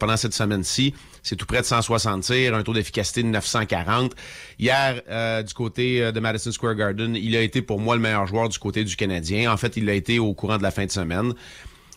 pendant 0.00 0.16
cette 0.16 0.34
semaine-ci. 0.34 0.94
C'est 1.22 1.36
tout 1.36 1.46
près 1.46 1.60
de 1.60 1.66
160 1.66 2.22
tirs, 2.22 2.54
un 2.54 2.62
taux 2.62 2.72
d'efficacité 2.72 3.22
de 3.22 3.28
940. 3.28 4.12
Hier, 4.58 5.02
euh, 5.08 5.42
du 5.42 5.54
côté 5.54 6.02
euh, 6.02 6.12
de 6.12 6.18
Madison 6.18 6.50
Square 6.50 6.74
Garden, 6.74 7.14
il 7.14 7.36
a 7.36 7.40
été 7.40 7.62
pour 7.62 7.78
moi 7.78 7.94
le 7.94 8.02
meilleur 8.02 8.26
joueur 8.26 8.48
du 8.48 8.58
côté 8.58 8.82
du 8.84 8.96
Canadien. 8.96 9.52
En 9.52 9.56
fait, 9.56 9.76
il 9.76 9.84
l'a 9.84 9.94
été 9.94 10.18
au 10.18 10.34
courant 10.34 10.58
de 10.58 10.62
la 10.62 10.72
fin 10.72 10.84
de 10.84 10.90
semaine. 10.90 11.32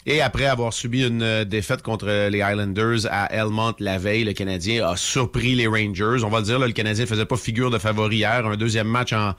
Et 0.05 0.21
après 0.21 0.45
avoir 0.45 0.71
subi 0.71 1.03
une 1.03 1.23
euh, 1.23 1.45
défaite 1.45 1.81
contre 1.81 2.05
les 2.05 2.37
Islanders 2.37 3.07
à 3.09 3.33
Elmont 3.33 3.73
la 3.79 3.97
veille, 3.97 4.23
le 4.23 4.33
Canadien 4.33 4.87
a 4.87 4.95
surpris 4.95 5.55
les 5.55 5.65
Rangers. 5.65 6.23
On 6.23 6.29
va 6.29 6.39
le 6.39 6.45
dire, 6.45 6.59
là, 6.59 6.67
le 6.67 6.73
Canadien 6.73 7.07
faisait 7.07 7.25
pas 7.25 7.37
figure 7.37 7.71
de 7.71 7.79
favori 7.79 8.17
hier. 8.17 8.45
Un 8.45 8.55
deuxième 8.55 8.87
match 8.87 9.13
en, 9.13 9.33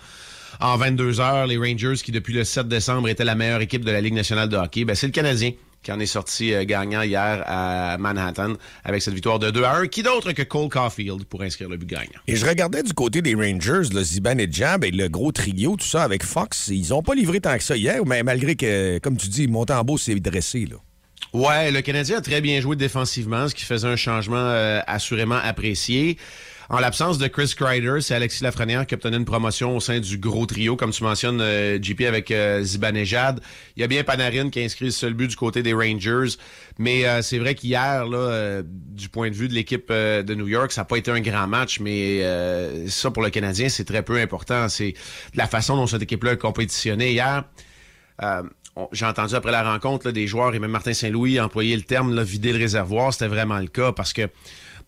en 0.60 0.76
22 0.76 1.20
heures. 1.20 1.46
Les 1.46 1.56
Rangers, 1.56 1.94
qui 2.02 2.12
depuis 2.12 2.34
le 2.34 2.44
7 2.44 2.68
décembre 2.68 3.08
étaient 3.08 3.24
la 3.24 3.34
meilleure 3.34 3.60
équipe 3.60 3.84
de 3.84 3.90
la 3.90 4.00
Ligue 4.00 4.14
nationale 4.14 4.48
de 4.48 4.56
hockey, 4.56 4.84
ben, 4.84 4.94
c'est 4.94 5.06
le 5.06 5.12
Canadien 5.12 5.52
qui 5.82 5.92
en 5.92 6.00
est 6.00 6.06
sorti 6.06 6.52
euh, 6.52 6.64
gagnant 6.64 7.02
hier 7.02 7.44
à 7.46 7.96
Manhattan 7.98 8.54
avec 8.82 9.02
cette 9.02 9.14
victoire 9.14 9.38
de 9.38 9.52
2 9.52 9.62
à 9.62 9.76
1. 9.76 9.86
Qui 9.86 10.02
d'autre 10.02 10.32
que 10.32 10.42
Cole 10.42 10.68
Caulfield 10.68 11.24
pour 11.26 11.42
inscrire 11.42 11.68
le 11.68 11.76
but 11.76 11.88
gagnant? 11.88 12.18
Et 12.26 12.34
je 12.34 12.44
regardais 12.44 12.82
du 12.82 12.92
côté 12.92 13.22
des 13.22 13.36
Rangers, 13.36 13.88
le 13.94 14.02
Ziban 14.02 14.36
et 14.38 14.48
Jab 14.50 14.82
et 14.84 14.90
le 14.90 15.08
gros 15.08 15.30
trio, 15.30 15.76
tout 15.76 15.86
ça 15.86 16.02
avec 16.02 16.24
Fox. 16.24 16.68
Ils 16.68 16.92
ont 16.92 17.02
pas 17.02 17.14
livré 17.14 17.40
tant 17.40 17.56
que 17.56 17.62
ça 17.62 17.76
hier, 17.76 18.04
mais 18.04 18.24
malgré 18.24 18.56
que, 18.56 18.98
comme 18.98 19.16
tu 19.16 19.28
dis, 19.28 19.46
Montembeau 19.46 19.96
s'est 19.96 20.16
dressé. 20.16 20.66
Là. 20.68 20.76
Ouais, 21.32 21.70
le 21.70 21.80
Canadien 21.82 22.18
a 22.18 22.20
très 22.20 22.40
bien 22.40 22.60
joué 22.60 22.74
défensivement, 22.74 23.48
ce 23.48 23.54
qui 23.54 23.64
faisait 23.64 23.86
un 23.88 23.96
changement 23.96 24.36
euh, 24.36 24.80
assurément 24.88 25.38
apprécié. 25.40 26.18
En 26.68 26.80
l'absence 26.80 27.18
de 27.18 27.28
Chris 27.28 27.54
Kreider, 27.56 28.00
c'est 28.00 28.14
Alexis 28.14 28.42
Lafrenière 28.42 28.86
qui 28.86 28.94
a 28.94 28.96
obtenu 28.96 29.16
une 29.16 29.24
promotion 29.24 29.76
au 29.76 29.80
sein 29.80 30.00
du 30.00 30.18
gros 30.18 30.46
trio, 30.46 30.74
comme 30.74 30.90
tu 30.90 31.04
mentionnes, 31.04 31.40
euh, 31.40 31.78
JP 31.80 32.00
avec 32.02 32.32
euh, 32.32 32.60
Zibanejad. 32.62 33.40
Il 33.76 33.82
y 33.82 33.84
a 33.84 33.86
bien 33.86 34.02
Panarin 34.02 34.50
qui 34.50 34.60
a 34.60 34.64
inscrit 34.64 34.86
le 34.86 34.90
seul 34.90 35.14
but 35.14 35.28
du 35.28 35.36
côté 35.36 35.62
des 35.62 35.72
Rangers. 35.72 36.36
Mais 36.78 37.06
euh, 37.06 37.22
c'est 37.22 37.38
vrai 37.38 37.54
qu'hier, 37.54 38.04
là, 38.06 38.18
euh, 38.18 38.62
du 38.66 39.08
point 39.08 39.30
de 39.30 39.34
vue 39.36 39.46
de 39.46 39.54
l'équipe 39.54 39.92
de 39.92 40.34
New 40.34 40.48
York, 40.48 40.72
ça 40.72 40.80
n'a 40.80 40.86
pas 40.86 40.96
été 40.96 41.12
un 41.12 41.20
grand 41.20 41.46
match, 41.46 41.78
mais 41.78 42.22
ça, 42.88 43.12
pour 43.12 43.22
le 43.22 43.30
Canadien, 43.30 43.68
c'est 43.68 43.84
très 43.84 44.02
peu 44.02 44.16
important. 44.20 44.68
C'est 44.68 44.94
la 45.34 45.46
façon 45.46 45.76
dont 45.76 45.86
cette 45.86 46.02
équipe-là 46.02 46.32
a 46.32 46.36
compétitionné 46.36 47.12
hier. 47.12 47.44
J'ai 48.92 49.06
entendu 49.06 49.34
après 49.34 49.52
la 49.52 49.62
rencontre 49.62 50.06
là, 50.06 50.12
des 50.12 50.26
joueurs 50.26 50.54
et 50.54 50.58
même 50.58 50.70
Martin 50.70 50.92
Saint-Louis 50.92 51.40
employer 51.40 51.76
le 51.76 51.82
terme 51.82 52.14
là, 52.14 52.22
vider 52.22 52.52
le 52.52 52.58
réservoir. 52.58 53.12
C'était 53.12 53.28
vraiment 53.28 53.58
le 53.58 53.68
cas 53.68 53.92
parce 53.92 54.12
que 54.12 54.28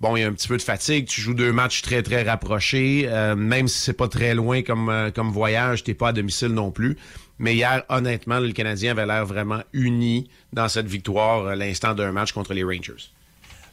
bon, 0.01 0.17
il 0.17 0.21
y 0.21 0.25
a 0.25 0.29
un 0.29 0.33
petit 0.33 0.49
peu 0.49 0.57
de 0.57 0.63
fatigue. 0.63 1.07
Tu 1.07 1.21
joues 1.21 1.35
deux 1.35 1.53
matchs 1.53 1.83
très 1.83 2.03
très 2.03 2.23
rapprochés, 2.23 3.05
euh, 3.07 3.37
même 3.37 3.69
si 3.69 3.79
c'est 3.79 3.93
pas 3.93 4.09
très 4.09 4.35
loin 4.35 4.63
comme 4.63 4.89
euh, 4.89 5.11
comme 5.11 5.31
voyage, 5.31 5.85
t'es 5.85 5.95
pas 5.95 6.09
à 6.09 6.13
domicile 6.13 6.49
non 6.49 6.71
plus. 6.71 6.97
Mais 7.39 7.55
hier, 7.55 7.85
honnêtement, 7.89 8.41
le 8.41 8.53
Canadien 8.53 8.93
avait 8.93 9.07
l'air 9.07 9.25
vraiment 9.25 9.63
uni 9.73 10.29
dans 10.53 10.69
cette 10.69 10.89
victoire 10.89 11.47
à 11.47 11.57
l'instant 11.57 11.95
d'un 11.95 12.11
match 12.11 12.33
contre 12.33 12.53
les 12.53 12.65
Rangers. 12.65 13.13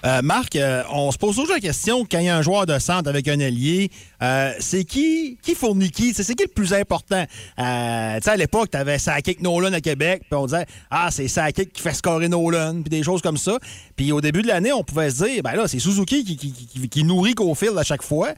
Euh, 0.06 0.22
Marc, 0.22 0.56
euh, 0.56 0.84
on 0.91 1.12
se 1.12 1.18
pose 1.18 1.36
toujours 1.36 1.56
la 1.56 1.60
question 1.60 2.06
quand 2.10 2.20
il 2.20 2.26
y 2.26 2.30
a 2.30 2.38
un 2.38 2.43
joueur 2.43 2.68
de 2.68 2.78
centre 2.78 3.10
avec 3.10 3.28
un 3.28 3.39
allié, 3.39 3.89
euh, 4.22 4.53
c'est 4.60 4.84
qui 4.84 5.39
qui 5.41 5.56
fournit 5.56 5.89
qui? 5.89 6.14
C'est 6.14 6.36
qui 6.36 6.43
le 6.43 6.53
plus 6.53 6.74
important? 6.74 7.26
Tu 7.26 7.64
sais, 7.64 8.30
à 8.30 8.36
l'époque, 8.38 8.70
tu 8.70 8.78
avais 8.78 8.99
Sakic 8.99 9.41
Nolan 9.41 9.74
à 9.74 9.82
Québec, 9.82 10.22
puis 10.30 10.38
on 10.38 10.45
disait 10.45 10.68
Ah, 10.91 11.10
c'est 11.10 11.28
Sakic 11.28 11.74
qui 11.74 11.82
fait 11.82 11.93
scorer 11.93 12.30
Nolan, 12.30 12.82
puis 12.82 12.89
des 12.91 13.01
choses 13.01 13.22
comme 13.24 13.38
ça. 13.38 13.58
Puis 13.95 14.12
au 14.12 14.22
début 14.22 14.43
de 14.43 14.47
l'année, 14.47 14.72
on 14.72 14.84
pouvait 14.84 15.10
se 15.10 15.24
dire 15.24 15.41
Ben 15.41 15.56
là, 15.56 15.68
c'est 15.68 15.80
Suzuki 15.80 16.24
qui, 16.24 17.03
nourrit 17.03 17.34
Caulfield 17.34 17.78
à 17.78 17.84
chaque 17.84 18.03
fois. 18.03 18.30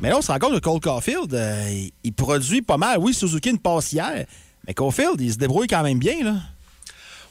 Mais 0.00 0.08
là, 0.08 0.18
on 0.18 0.22
se 0.22 0.32
rend 0.32 0.40
compte 0.40 0.54
que 0.54 0.58
Cole 0.58 0.80
Caulfield, 0.80 1.32
il, 1.70 1.92
il 2.02 2.12
produit 2.12 2.62
pas 2.62 2.76
mal. 2.76 2.98
Oui, 2.98 3.14
Suzuki 3.14 3.50
une 3.50 3.60
passe 3.60 3.92
hier, 3.92 4.26
mais 4.66 4.74
Caulfield, 4.74 5.20
il 5.20 5.32
se 5.32 5.38
débrouille 5.38 5.68
quand 5.68 5.84
même 5.84 6.00
bien, 6.00 6.24
là. 6.24 6.34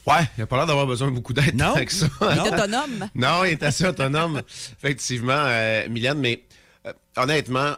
Ouais, 0.06 0.28
il 0.36 0.40
n'a 0.40 0.46
pas 0.46 0.56
l'air 0.56 0.66
d'avoir 0.66 0.86
besoin 0.86 1.08
de 1.08 1.14
beaucoup 1.14 1.32
d'aide 1.32 1.54
Non. 1.56 1.74
avec 1.74 1.90
ça. 1.90 2.06
Il 2.20 2.38
est 2.38 2.40
autonome. 2.52 3.08
Non, 3.14 3.44
il 3.44 3.52
est 3.52 3.62
assez 3.62 3.86
autonome, 3.86 4.42
effectivement, 4.82 5.32
euh, 5.32 5.88
Mylène, 5.88 6.18
mais 6.18 6.42
euh, 6.86 6.92
honnêtement, 7.16 7.74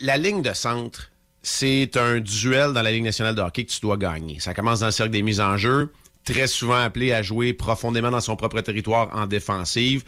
la 0.00 0.16
ligne 0.16 0.42
de 0.42 0.52
centre, 0.52 1.10
c'est 1.42 1.96
un 1.96 2.18
duel 2.18 2.72
dans 2.72 2.82
la 2.82 2.90
Ligue 2.90 3.04
nationale 3.04 3.34
de 3.34 3.40
hockey 3.42 3.64
que 3.64 3.70
tu 3.70 3.80
dois 3.80 3.96
gagner. 3.96 4.40
Ça 4.40 4.54
commence 4.54 4.80
dans 4.80 4.86
le 4.86 4.92
cercle 4.92 5.12
des 5.12 5.22
mises 5.22 5.40
en 5.40 5.56
jeu, 5.56 5.92
très 6.24 6.48
souvent 6.48 6.82
appelé 6.82 7.12
à 7.12 7.22
jouer 7.22 7.52
profondément 7.52 8.10
dans 8.10 8.20
son 8.20 8.34
propre 8.36 8.60
territoire 8.60 9.10
en 9.14 9.26
défensive. 9.26 10.02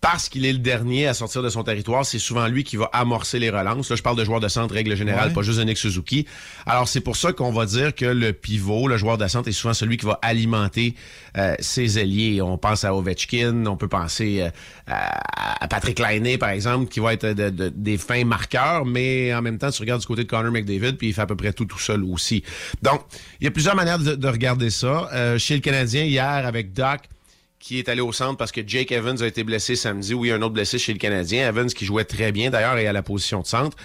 Parce 0.00 0.30
qu'il 0.30 0.46
est 0.46 0.52
le 0.52 0.58
dernier 0.58 1.06
à 1.06 1.12
sortir 1.14 1.42
de 1.42 1.50
son 1.50 1.62
territoire, 1.62 2.06
c'est 2.06 2.18
souvent 2.18 2.46
lui 2.46 2.64
qui 2.64 2.76
va 2.76 2.88
amorcer 2.94 3.38
les 3.38 3.50
relances. 3.50 3.90
Là, 3.90 3.96
je 3.96 4.02
parle 4.02 4.16
de 4.16 4.24
joueur 4.24 4.40
de 4.40 4.48
centre, 4.48 4.72
règle 4.72 4.96
générale, 4.96 5.28
Ouais. 5.28 5.34
pas 5.34 5.42
juste 5.42 5.58
de 5.58 5.64
Nick 5.64 5.76
Suzuki. 5.76 6.26
Alors, 6.64 6.88
c'est 6.88 7.00
pour 7.02 7.16
ça 7.16 7.32
qu'on 7.34 7.52
va 7.52 7.66
dire 7.66 7.94
que 7.94 8.06
le 8.06 8.32
pivot, 8.32 8.88
le 8.88 8.96
joueur 8.96 9.18
de 9.18 9.26
centre, 9.28 9.48
est 9.48 9.52
souvent 9.52 9.74
celui 9.74 9.98
qui 9.98 10.06
va 10.06 10.18
alimenter 10.22 10.94
euh, 11.36 11.54
ses 11.58 11.98
ailiers. 11.98 12.40
On 12.40 12.56
pense 12.56 12.84
à 12.84 12.94
Ovechkin, 12.94 13.66
on 13.66 13.76
peut 13.76 13.88
penser 13.88 14.40
euh, 14.40 14.50
à, 14.86 15.68
Patrick 15.68 15.98
Laine, 15.98 16.38
par 16.38 16.48
exemple, 16.48 16.88
qui 16.90 17.00
va 17.00 17.12
être 17.12 17.26
de- 17.26 17.50
de- 17.50 17.68
des 17.74 17.98
fins 17.98 18.24
marqueurs, 18.24 18.86
mais 18.86 19.34
en 19.34 19.42
même 19.42 19.58
temps, 19.58 19.70
tu 19.70 19.80
regardes 19.82 20.00
du 20.00 20.06
côté 20.06 20.24
de 20.24 20.28
Connor 20.28 20.50
McDavid, 20.50 20.94
puis 20.94 21.08
il 21.08 21.12
fait 21.14 21.20
à 21.22 21.26
peu 21.26 21.36
près 21.36 21.52
tout 21.52 21.66
tout 21.66 21.78
seul 21.78 22.04
aussi. 22.04 22.42
Donc, 22.80 23.02
il 23.40 23.44
y 23.44 23.48
a 23.48 23.50
plusieurs 23.50 23.76
manières 23.76 23.98
de, 23.98 24.14
de 24.14 24.28
regarder 24.28 24.70
ça. 24.70 25.10
Euh, 25.12 25.36
chez 25.38 25.54
le 25.54 25.60
Canadien, 25.60 26.04
hier, 26.04 26.24
avec 26.24 26.72
Doc, 26.72 27.00
qui 27.60 27.78
est 27.78 27.88
allé 27.88 28.00
au 28.00 28.12
centre 28.12 28.38
parce 28.38 28.50
que 28.50 28.62
Jake 28.66 28.90
Evans 28.90 29.22
a 29.22 29.26
été 29.26 29.44
blessé 29.44 29.76
samedi. 29.76 30.14
Oui, 30.14 30.32
un 30.32 30.42
autre 30.42 30.54
blessé 30.54 30.78
chez 30.78 30.92
le 30.92 30.98
Canadien. 30.98 31.46
Evans 31.48 31.68
qui 31.68 31.84
jouait 31.84 32.04
très 32.04 32.32
bien 32.32 32.50
d'ailleurs 32.50 32.78
et 32.78 32.86
à 32.86 32.92
la 32.92 33.02
position 33.02 33.42
de 33.42 33.46
centre. 33.46 33.76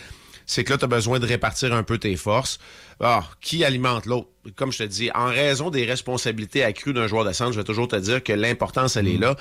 C'est 0.47 0.63
que 0.63 0.71
là, 0.71 0.77
tu 0.77 0.85
as 0.85 0.87
besoin 0.87 1.19
de 1.19 1.25
répartir 1.25 1.73
un 1.73 1.83
peu 1.83 1.97
tes 1.97 2.15
forces. 2.15 2.59
Ah, 2.99 3.23
qui 3.41 3.65
alimente 3.65 4.05
l'autre? 4.05 4.29
Comme 4.55 4.71
je 4.71 4.79
te 4.79 4.83
dis, 4.83 5.09
en 5.13 5.25
raison 5.25 5.69
des 5.69 5.85
responsabilités 5.85 6.63
accrues 6.63 6.93
d'un 6.93 7.07
joueur 7.07 7.25
de 7.25 7.33
centre, 7.33 7.51
je 7.51 7.57
vais 7.57 7.63
toujours 7.63 7.87
te 7.87 7.95
dire 7.95 8.23
que 8.23 8.31
l'importance, 8.31 8.95
elle 8.95 9.07
est 9.07 9.17
là. 9.17 9.35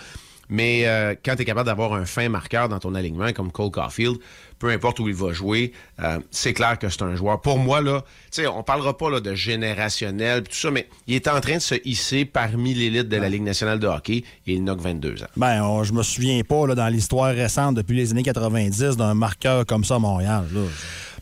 Mais 0.48 0.86
euh, 0.86 1.14
quand 1.24 1.36
tu 1.36 1.42
es 1.42 1.44
capable 1.44 1.66
d'avoir 1.66 1.94
un 1.94 2.04
fin 2.04 2.28
marqueur 2.28 2.68
dans 2.68 2.78
ton 2.78 2.94
alignement, 2.94 3.32
comme 3.32 3.52
Cole 3.52 3.70
Caulfield, 3.70 4.18
peu 4.64 4.70
importe 4.70 4.98
où 5.00 5.08
il 5.08 5.14
va 5.14 5.30
jouer, 5.34 5.72
euh, 6.02 6.18
c'est 6.30 6.54
clair 6.54 6.78
que 6.78 6.88
c'est 6.88 7.02
un 7.02 7.14
joueur. 7.16 7.38
Pour 7.42 7.58
moi, 7.58 7.82
là, 7.82 8.00
tu 8.32 8.40
sais, 8.42 8.46
on 8.46 8.62
parlera 8.62 8.96
pas 8.96 9.10
là, 9.10 9.20
de 9.20 9.34
générationnel, 9.34 10.42
tout 10.44 10.54
ça, 10.56 10.70
mais 10.70 10.88
il 11.06 11.14
est 11.16 11.28
en 11.28 11.38
train 11.40 11.56
de 11.56 11.60
se 11.60 11.74
hisser 11.84 12.24
parmi 12.24 12.72
l'élite 12.72 13.10
de 13.10 13.16
la 13.18 13.28
Ligue 13.28 13.42
nationale 13.42 13.78
de 13.78 13.86
hockey 13.86 14.24
et 14.46 14.54
il 14.54 14.64
n'a 14.64 14.74
que 14.74 14.80
22 14.80 15.22
ans. 15.22 15.26
Ben, 15.36 15.62
on- 15.62 15.84
je 15.84 15.92
me 15.92 16.02
souviens 16.02 16.40
pas, 16.44 16.66
là, 16.66 16.74
dans 16.74 16.88
l'histoire 16.88 17.34
récente, 17.34 17.74
depuis 17.74 17.94
les 17.94 18.10
années 18.12 18.22
90, 18.22 18.96
d'un 18.96 19.12
marqueur 19.12 19.66
comme 19.66 19.84
ça 19.84 19.96
à 19.96 19.98
Montréal. 19.98 20.44
Là. 20.54 20.60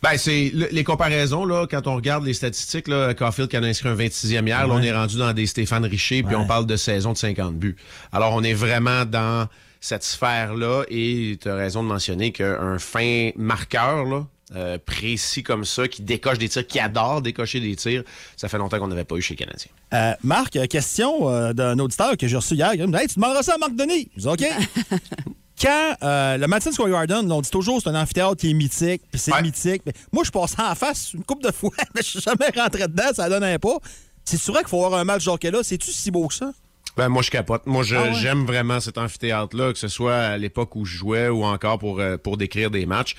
Ben, 0.05 0.16
c'est 0.16 0.53
le- 0.55 0.68
les 0.70 0.84
comparaisons, 0.84 1.45
là, 1.45 1.66
quand 1.68 1.88
on 1.88 1.97
regarde 1.97 2.24
les 2.24 2.34
statistiques, 2.34 2.86
là, 2.86 3.12
Caulfield 3.14 3.51
qui 3.51 3.59
en 3.59 3.64
a 3.64 3.66
inscrit 3.66 3.88
un 3.88 3.95
26e 3.95 4.47
hier, 4.47 4.68
là, 4.68 4.72
on 4.74 4.82
est 4.82 4.93
rendu 4.93 5.18
dans 5.18 5.32
des 5.32 5.47
Stéphane 5.47 5.84
Richer, 5.84 6.22
puis 6.22 6.36
on 6.36 6.47
parle 6.47 6.66
de 6.66 6.76
saison 6.76 7.12
de 7.12 7.18
50 7.18 7.57
buts. 7.57 7.74
Alors, 8.12 8.34
on 8.34 8.43
est 8.45 8.55
vraiment 8.55 9.05
dans 9.05 9.49
cette 9.83 10.05
sphère-là, 10.05 10.85
et 10.89 11.37
tu 11.43 11.49
as 11.51 11.55
raison 11.57 11.83
de 11.83 11.89
mentionner 11.89 12.33
qu'un 12.33 12.78
fin 12.78 13.30
marqueur, 13.37 14.05
là, 14.05 14.26
euh, 14.55 14.78
précis 14.85 15.43
comme 15.43 15.64
ça, 15.64 15.89
qui 15.89 16.03
décoche 16.03 16.39
des 16.39 16.49
tirs, 16.49 16.66
qui 16.66 16.78
adore 16.78 17.20
décocher 17.20 17.59
des 17.59 17.74
tirs, 17.74 18.05
ça 18.37 18.49
fait 18.49 18.59
longtemps 18.59 18.78
qu'on 18.78 18.89
n'avait 18.89 19.05
pas 19.05 19.16
eu 19.16 19.22
chez 19.22 19.35
les 19.35 19.45
Canadiens. 19.45 19.70
Euh, 19.93 20.14
Marc, 20.22 20.55
euh, 20.57 20.66
question 20.66 21.28
euh, 21.28 21.53
d'un 21.53 21.78
auditeur 21.80 22.16
que 22.16 22.28
j'ai 22.28 22.37
reçu 22.37 22.55
hier. 22.55 22.72
Il 22.74 22.87
me 22.87 22.93
dit 22.93 23.03
Hey, 23.03 23.09
tu 23.09 23.16
demanderas 23.16 23.43
ça 23.43 23.55
à 23.55 23.59
Marc 23.59 23.74
Denis. 23.74 24.09
Je 24.16 24.22
dis 24.22 24.28
OK? 24.28 24.45
Quand 25.61 25.97
euh, 26.03 26.37
le 26.39 26.47
Madison 26.47 26.72
Square 26.72 26.91
Garden, 26.91 27.30
on 27.30 27.41
dit 27.41 27.51
toujours 27.51 27.80
c'est 27.83 27.89
un 27.89 28.01
amphithéâtre 28.01 28.37
qui 28.37 28.51
est 28.51 28.55
mythique, 28.55 29.03
puis 29.11 29.20
c'est 29.20 29.41
mythique. 29.43 29.83
Mais 29.85 29.93
moi, 30.12 30.22
je 30.24 30.30
passe 30.30 30.55
en 30.59 30.74
face 30.74 31.12
une 31.14 31.24
couple 31.24 31.47
de 31.47 31.53
fois, 31.53 31.70
mais 31.95 32.03
je 32.03 32.09
suis 32.09 32.20
jamais 32.20 32.51
rentré 32.57 32.87
dedans, 32.89 33.12
ça 33.14 33.28
donne 33.28 33.59
pas. 33.59 33.78
C'est 34.24 34.45
vrai 34.47 34.61
qu'il 34.61 34.68
faut 34.68 34.85
avoir 34.85 35.01
un 35.01 35.05
match 35.05 35.26
hockey 35.26 35.51
là? 35.51 35.61
C'est-tu 35.62 35.91
si 35.91 36.11
beau 36.11 36.28
que 36.28 36.35
ça? 36.35 36.53
Ben, 36.97 37.09
moi, 37.09 37.22
je 37.22 37.30
capote. 37.30 37.66
Moi, 37.66 37.82
je- 37.84 37.97
Ah 37.97 38.03
ouais? 38.05 38.14
j'aime 38.14 38.45
vraiment 38.45 38.78
cet 38.80 38.99
amphithéâtre-là, 38.99 39.72
que 39.72 39.78
ce 39.78 39.88
soit 39.88 40.14
à 40.16 40.36
l'époque 40.36 40.76
où 40.76 40.84
je 40.84 40.97
jouais 40.97 41.28
ou 41.28 41.45
encore 41.45 41.78
pour, 41.78 42.01
euh, 42.01 42.16
pour 42.18 42.36
décrire 42.36 42.70
des 42.70 42.84
matchs. 42.86 43.14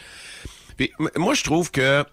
Puis, 0.77 0.91
moi, 1.15 1.33
je 1.33 1.43
trouve 1.43 1.71
que 1.71 2.03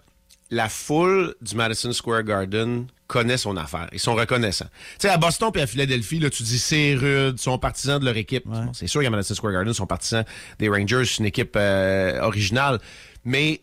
la 0.49 0.69
foule 0.69 1.35
du 1.41 1.55
Madison 1.55 1.93
Square 1.93 2.23
Garden 2.23 2.87
connaît 3.07 3.37
son 3.37 3.57
affaire. 3.57 3.87
Ils 3.93 3.99
sont 3.99 4.15
reconnaissants. 4.15 4.69
Tu 4.93 5.01
sais, 5.07 5.09
à 5.09 5.17
Boston 5.17 5.49
puis 5.51 5.61
à 5.61 5.67
Philadelphie, 5.67 6.19
là, 6.19 6.29
tu 6.29 6.43
dis 6.43 6.59
c'est 6.59 6.95
rude, 6.95 7.35
ils 7.37 7.41
sont 7.41 7.57
partisans 7.59 7.99
de 7.99 8.05
leur 8.05 8.17
équipe. 8.17 8.47
Bon, 8.47 8.71
c'est 8.73 8.87
sûr 8.87 9.01
qu'à 9.01 9.09
Madison 9.09 9.35
Square 9.35 9.53
Garden, 9.53 9.71
ils 9.71 9.75
sont 9.75 9.85
partisans 9.87 10.23
des 10.59 10.69
Rangers, 10.69 11.03
c'est 11.05 11.17
une 11.19 11.25
équipe 11.25 11.53
euh, 11.57 12.21
originale. 12.21 12.79
Mais 13.23 13.61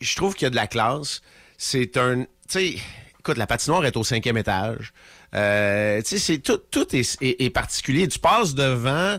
je 0.00 0.16
trouve 0.16 0.34
qu'il 0.34 0.44
y 0.44 0.48
a 0.48 0.50
de 0.50 0.56
la 0.56 0.66
classe. 0.66 1.22
C'est 1.58 1.96
un... 1.96 2.22
Tu 2.24 2.26
sais, 2.48 2.74
écoute, 3.20 3.38
la 3.38 3.46
patinoire 3.46 3.84
est 3.86 3.96
au 3.96 4.04
cinquième 4.04 4.36
étage. 4.36 4.92
Euh, 5.36 6.00
tu 6.02 6.08
sais, 6.08 6.18
c'est 6.18 6.38
tout, 6.38 6.58
tout 6.70 6.94
est, 6.96 7.16
est- 7.22 7.42
est 7.44 7.50
particulier. 7.50 8.08
Tu 8.08 8.18
passes 8.18 8.54
devant 8.54 9.18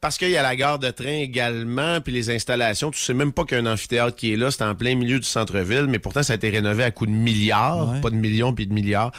parce 0.00 0.16
qu'il 0.16 0.30
y 0.30 0.36
a 0.36 0.42
la 0.42 0.54
gare 0.54 0.78
de 0.78 0.90
train 0.90 1.08
également, 1.10 2.00
puis 2.00 2.12
les 2.12 2.30
installations. 2.30 2.90
Tu 2.92 3.00
sais 3.00 3.14
même 3.14 3.32
pas 3.32 3.44
qu'il 3.44 3.58
y 3.58 3.60
a 3.60 3.64
un 3.64 3.72
amphithéâtre 3.72 4.14
qui 4.14 4.32
est 4.32 4.36
là. 4.36 4.50
C'est 4.52 4.62
en 4.62 4.74
plein 4.76 4.94
milieu 4.94 5.18
du 5.18 5.26
centre-ville, 5.26 5.86
mais 5.88 5.98
pourtant, 5.98 6.22
ça 6.22 6.34
a 6.34 6.36
été 6.36 6.50
rénové 6.50 6.84
à 6.84 6.92
coups 6.92 7.10
de 7.10 7.16
milliards, 7.16 8.00
pas 8.00 8.10
de 8.10 8.14
millions 8.14 8.52
puis 8.54 8.66
de 8.68 8.72
milliards. 8.72 9.10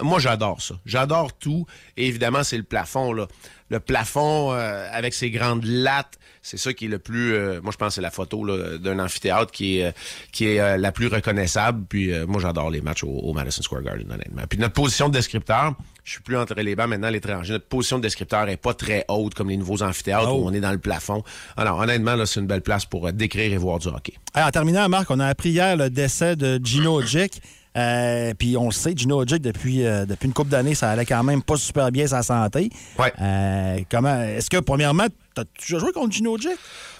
Moi, 0.00 0.20
j'adore 0.20 0.62
ça. 0.62 0.76
J'adore 0.86 1.32
tout. 1.36 1.66
Et 1.96 2.06
évidemment, 2.06 2.44
c'est 2.44 2.56
le 2.58 2.62
plafond, 2.62 3.12
là. 3.12 3.26
Le 3.70 3.80
plafond 3.80 4.52
euh, 4.52 4.88
avec 4.92 5.12
ses 5.14 5.30
grandes 5.30 5.64
lattes, 5.64 6.18
c'est 6.42 6.56
ça 6.56 6.72
qui 6.72 6.86
est 6.86 6.88
le 6.88 6.98
plus... 6.98 7.34
euh, 7.34 7.60
moi, 7.62 7.72
je 7.72 7.76
pense 7.76 7.88
que 7.88 7.94
c'est 7.96 8.00
la 8.00 8.10
photo 8.10 8.46
d'un 8.78 8.98
amphithéâtre 8.98 9.50
qui 9.50 9.78
est, 9.80 9.84
euh, 9.84 9.92
qui 10.32 10.46
est 10.46 10.60
euh, 10.60 10.76
la 10.78 10.92
plus 10.92 11.08
reconnaissable. 11.08 11.84
Puis 11.88 12.12
euh, 12.12 12.26
moi, 12.26 12.40
j'adore 12.40 12.70
les 12.70 12.80
matchs 12.80 13.04
au, 13.04 13.08
au 13.08 13.32
Madison 13.34 13.60
Square 13.62 13.82
Garden, 13.82 14.10
honnêtement. 14.10 14.42
Puis 14.48 14.58
notre 14.58 14.72
position 14.72 15.08
de 15.08 15.12
descripteur, 15.14 15.74
je 16.04 16.12
suis 16.12 16.22
plus 16.22 16.38
entre 16.38 16.54
les 16.54 16.74
bancs 16.74 16.88
maintenant 16.88 17.08
à 17.08 17.10
l'étranger. 17.10 17.52
Notre 17.52 17.66
position 17.66 17.98
de 17.98 18.02
descripteur 18.02 18.48
est 18.48 18.56
pas 18.56 18.72
très 18.72 19.04
haute 19.08 19.34
comme 19.34 19.50
les 19.50 19.58
nouveaux 19.58 19.82
amphithéâtres 19.82 20.34
où 20.34 20.46
on 20.46 20.52
est 20.54 20.60
dans 20.60 20.72
le 20.72 20.78
plafond. 20.78 21.22
Alors, 21.56 21.78
honnêtement, 21.78 22.14
là, 22.14 22.24
c'est 22.24 22.40
une 22.40 22.46
belle 22.46 22.62
place 22.62 22.86
pour 22.86 23.12
décrire 23.12 23.52
et 23.52 23.58
voir 23.58 23.78
du 23.78 23.88
hockey. 23.88 24.14
Hey, 24.34 24.42
en 24.44 24.50
terminant, 24.50 24.88
Marc, 24.88 25.10
on 25.10 25.20
a 25.20 25.26
appris 25.26 25.50
hier 25.50 25.76
le 25.76 25.90
décès 25.90 26.36
de 26.36 26.58
Gino 26.64 27.02
Jick. 27.06 27.42
Euh, 27.76 28.32
Puis 28.38 28.56
on 28.56 28.66
le 28.66 28.72
sait, 28.72 28.92
Gino 28.96 29.24
depuis, 29.24 29.84
euh, 29.84 30.06
depuis 30.06 30.26
une 30.26 30.32
couple 30.32 30.50
d'années, 30.50 30.74
ça 30.74 30.90
allait 30.90 31.04
quand 31.06 31.22
même 31.22 31.42
pas 31.42 31.56
super 31.56 31.92
bien 31.92 32.06
sa 32.06 32.22
santé. 32.22 32.70
Euh, 33.20 33.78
comment 33.90 34.22
Est-ce 34.22 34.50
que, 34.50 34.58
premièrement, 34.58 35.06
t'as 35.34 35.44
déjà 35.60 35.78
joué 35.78 35.92
contre 35.92 36.12
Gino 36.12 36.36
Jick? 36.38 36.56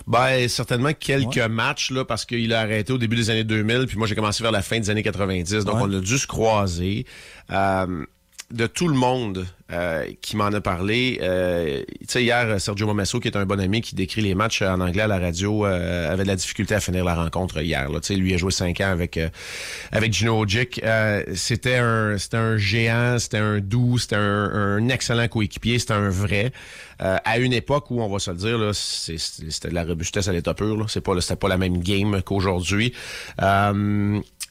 Ben, 0.07 0.49
certainement 0.49 0.93
quelques 0.99 1.39
matchs, 1.39 1.91
là, 1.91 2.05
parce 2.05 2.25
qu'il 2.25 2.53
a 2.55 2.61
arrêté 2.61 2.93
au 2.93 2.99
début 2.99 3.17
des 3.17 3.31
années 3.31 3.45
2000, 3.45 3.87
puis 3.87 3.97
moi, 3.99 4.07
j'ai 4.07 4.15
commencé 4.15 4.43
vers 4.43 4.53
la 4.53 4.63
fin 4.63 4.79
des 4.79 4.89
années 4.91 5.03
90, 5.03 5.65
donc 5.65 5.77
Ouais. 5.77 5.83
on 5.85 5.93
a 5.99 6.01
dû 6.01 6.19
se 6.19 6.27
croiser. 6.27 7.05
De 8.51 8.67
tout 8.67 8.89
le 8.89 8.95
monde 8.95 9.47
euh, 9.71 10.07
qui 10.23 10.37
m'en 10.37 10.47
a 10.47 10.61
parlé. 10.63 11.19
Euh, 11.21 11.83
tu 12.01 12.07
sais, 12.09 12.23
hier, 12.25 12.59
Sergio 12.59 12.87
Momesso, 12.87 13.21
qui 13.21 13.29
est 13.29 13.37
un 13.37 13.45
bon 13.45 13.61
ami 13.61 13.83
qui 13.83 13.95
décrit 13.95 14.23
les 14.23 14.35
matchs 14.35 14.63
en 14.63 14.81
anglais 14.81 15.03
à 15.03 15.07
la 15.07 15.19
radio, 15.19 15.67
euh, 15.67 16.11
avait 16.11 16.23
de 16.23 16.29
la 16.29 16.37
difficulté 16.37 16.75
à 16.75 16.81
finir 16.81 17.05
la 17.05 17.15
rencontre 17.15 17.61
hier. 17.61 17.87
Tu 17.91 17.99
sais, 18.03 18.15
lui 18.15 18.33
a 18.33 18.39
joué 18.39 18.51
cinq 18.51 18.81
ans 18.81 18.91
avec 18.91 19.19
euh, 19.19 19.29
avec 19.93 20.15
Gino 20.15 20.41
Ojic. 20.41 20.81
Euh, 20.83 21.23
c'était 21.35 21.77
un 21.77 22.17
c'était 22.17 22.39
un 22.39 22.57
géant, 22.57 23.19
c'était 23.19 23.37
un 23.37 23.59
doux, 23.59 23.99
c'était 23.99 24.17
un, 24.17 24.89
excellent 24.89 25.29
coéquipier, 25.29 25.79
c'était 25.79 25.93
un 25.93 26.09
vrai. 26.09 26.53
À 27.01 27.39
une 27.39 27.53
époque 27.53 27.93
où 27.93 28.01
on 28.01 28.09
va 28.09 28.19
se 28.19 28.31
le 28.31 28.39
dire, 28.39 28.59
là, 28.59 28.73
c'était 28.73 29.69
de 29.69 29.75
la 29.75 29.85
robustesse 29.85 30.27
à 30.27 30.33
l'état 30.33 30.55
pur. 30.55 30.87
C'est 30.89 31.01
pas, 31.01 31.21
c'était 31.21 31.37
pas 31.37 31.47
la 31.47 31.59
même 31.59 31.79
game 31.79 32.23
qu'aujourd'hui. 32.23 32.93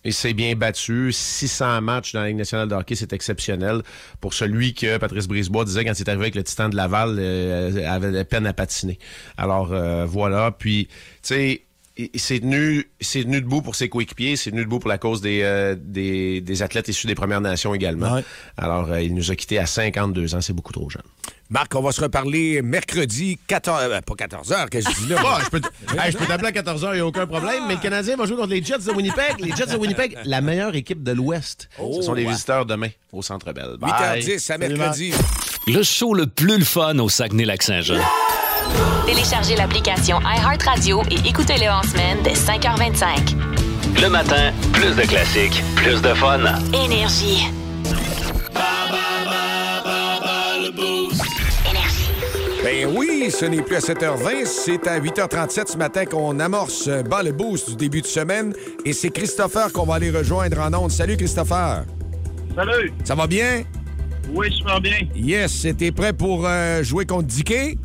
Il 0.08 0.14
s'est 0.14 0.34
bien 0.34 0.55
battu. 0.55 1.12
600 1.12 1.82
matchs 1.82 2.14
dans 2.14 2.22
la 2.22 2.28
Ligue 2.30 2.38
nationale 2.38 2.70
de 2.70 2.76
hockey, 2.76 2.95
c'est 2.95 3.12
exceptionnel. 3.12 3.82
Pour 4.22 4.34
celui 4.34 4.74
que 4.74 4.97
Patrice 4.97 5.28
Brisebois 5.28 5.66
disait 5.66 5.84
quand 5.84 5.91
il 5.91 6.01
est 6.01 6.08
arrivé 6.08 6.24
avec 6.24 6.36
le 6.36 6.43
Titan 6.43 6.70
de 6.70 6.78
Laval, 6.78 7.18
euh, 7.20 7.86
avait 7.86 8.12
la 8.12 8.24
peine 8.24 8.47
à 8.47 8.53
patiner. 8.53 8.99
Alors 9.36 9.74
euh, 9.74 10.05
voilà. 10.05 10.51
Puis, 10.51 10.88
tu 10.88 10.95
sais, 11.24 11.66
il 11.98 12.20
s'est 12.20 12.39
tenu, 12.39 12.89
il 13.00 13.06
s'est 13.06 13.24
tenu 13.24 13.41
debout 13.41 13.62
pour 13.62 13.76
ses 13.76 13.89
coéquipiers, 13.89 14.32
il 14.32 14.38
s'est 14.38 14.52
tenu 14.52 14.64
debout 14.64 14.80
pour 14.80 14.89
la 14.89 14.98
cause 14.98 15.22
des, 15.22 15.41
euh, 15.43 15.76
des, 15.78 16.41
des 16.41 16.62
athlètes 16.62 16.88
issus 16.88 17.08
des 17.08 17.16
Premières 17.16 17.41
Nations 17.41 17.74
également. 17.74 18.22
Alors, 18.58 18.91
euh, 18.91 19.02
il 19.02 19.14
nous 19.16 19.32
a 19.32 19.36
quittés 19.36 19.58
à 19.60 19.66
52 19.66 20.36
ans, 20.36 20.41
c'est 20.41 20.54
beaucoup 20.54 20.74
trop 20.74 20.89
jeune. 20.89 21.02
Marc, 21.50 21.74
on 21.76 21.82
va 21.82 21.91
se 21.93 22.02
reparler 22.02 22.62
mercredi 22.62 23.39
14 23.48 23.80
euh, 23.84 24.02
pas 24.02 24.16
14 24.16 24.52
heures, 24.52 24.70
que 24.70 24.82
je 24.82 24.88
dis 24.88 25.08
là? 25.08 25.22
Bon, 25.22 25.30
je 25.43 25.50
peux 25.50 25.62
t- 25.62 25.70
Hey, 25.98 26.12
je 26.12 26.18
peux 26.18 26.26
t'appeler 26.26 26.50
à 26.50 26.52
14h, 26.62 26.89
il 26.91 26.95
n'y 26.95 27.00
a 27.00 27.06
aucun 27.06 27.26
problème. 27.26 27.64
Mais 27.68 27.76
le 27.76 27.80
Canadien 27.80 28.16
va 28.18 28.26
jouer 28.26 28.36
contre 28.36 28.50
les 28.50 28.62
Jets 28.64 28.80
de 28.80 28.91
Winnipeg. 28.91 29.39
Les 29.39 29.56
Jets 29.56 29.68
de 29.68 29.78
Winnipeg, 29.78 30.18
la 30.26 30.41
meilleure 30.41 30.76
équipe 30.76 31.04
de 31.04 31.14
l'Ouest. 31.14 31.70
Ce 31.78 32.02
sont 32.02 32.14
les 32.14 32.26
ouais. 32.26 32.32
visiteurs 32.32 32.66
demain 32.66 32.89
au 33.14 33.22
Centre 33.22 33.54
Bell. 33.54 33.78
Bye. 33.80 34.22
8h10 34.22 34.52
à 34.52 34.58
mercredi. 34.58 35.14
Le 35.68 35.84
show 35.84 36.14
le 36.14 36.28
plus 36.28 36.58
le 36.58 36.66
fun 36.66 37.00
au 37.00 37.08
Saguenay-Lac-Saint-Jean. 37.10 38.02
Téléchargez 39.05 39.55
l'application 39.55 40.20
iHeartRadio 40.22 41.01
et 41.12 41.28
écoutez-le 41.28 41.70
en 41.70 41.84
semaine 41.84 42.18
dès 42.24 42.34
5h25. 42.34 43.36
Le 44.01 44.10
matin, 44.10 44.51
plus 44.74 44.95
de 44.95 45.01
classiques, 45.03 45.64
plus 45.76 46.01
de 46.01 46.14
fun. 46.14 46.39
Énergie. 46.74 47.47
Ben 52.64 52.86
oui, 52.93 53.32
ce 53.32 53.45
n'est 53.45 53.62
plus 53.62 53.78
à 53.78 53.80
7h20, 53.80 54.45
c'est 54.45 54.88
à 54.88 54.99
8h37 54.99 55.72
ce 55.72 55.78
matin 55.78 56.05
qu'on 56.05 56.38
amorce 56.39 56.88
euh, 56.89 57.01
bas 57.01 57.24
le 57.24 57.32
boost 57.32 57.70
du 57.70 57.76
début 57.78 58.01
de 58.01 58.08
semaine. 58.08 58.53
Et 58.84 58.91
c'est 58.91 59.10
Christopher 59.10 59.72
qu'on 59.72 59.86
va 59.86 59.95
aller 59.95 60.12
rejoindre 60.12 60.60
en 60.60 60.74
ondes. 60.74 60.91
Salut 60.91 61.16
Christopher. 61.16 61.86
Salut! 62.55 62.91
Ça 63.05 63.16
va 63.16 63.26
bien? 63.26 63.64
Oui, 64.34 64.51
super 64.51 64.82
bien. 64.82 64.97
Yes, 65.16 65.66
t'es 65.78 65.91
prêt 65.91 66.12
pour 66.12 66.45
euh, 66.45 66.84
jouer 66.84 67.05
contre 67.05 67.28
Dicky? 67.28 67.78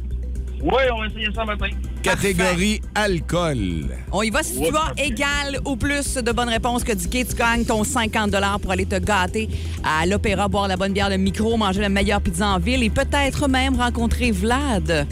Oui, 0.62 0.82
on 0.94 1.00
va 1.00 1.06
essayer 1.06 1.28
ça 1.34 1.44
matin. 1.44 1.70
Catégorie 2.04 2.80
alcool. 2.94 3.96
On 4.12 4.22
y 4.22 4.30
va 4.30 4.44
si 4.44 4.60
tu 4.60 4.76
as 4.76 5.04
égal 5.04 5.58
ou 5.64 5.74
plus 5.74 6.14
de 6.14 6.30
bonnes 6.30 6.48
réponses 6.48 6.84
que 6.84 6.92
Dicky, 6.92 7.26
tu 7.26 7.34
gagnes 7.34 7.64
ton 7.64 7.82
50 7.82 8.30
pour 8.60 8.70
aller 8.70 8.86
te 8.86 8.98
gâter 8.98 9.48
à 9.82 10.06
l'opéra, 10.06 10.46
boire 10.46 10.68
la 10.68 10.76
bonne 10.76 10.92
bière, 10.92 11.10
le 11.10 11.16
micro, 11.16 11.56
manger 11.56 11.80
la 11.80 11.88
meilleure 11.88 12.20
pizza 12.20 12.46
en 12.46 12.58
ville 12.60 12.84
et 12.84 12.90
peut-être 12.90 13.48
même 13.48 13.74
rencontrer 13.74 14.30
Vlad. 14.30 15.08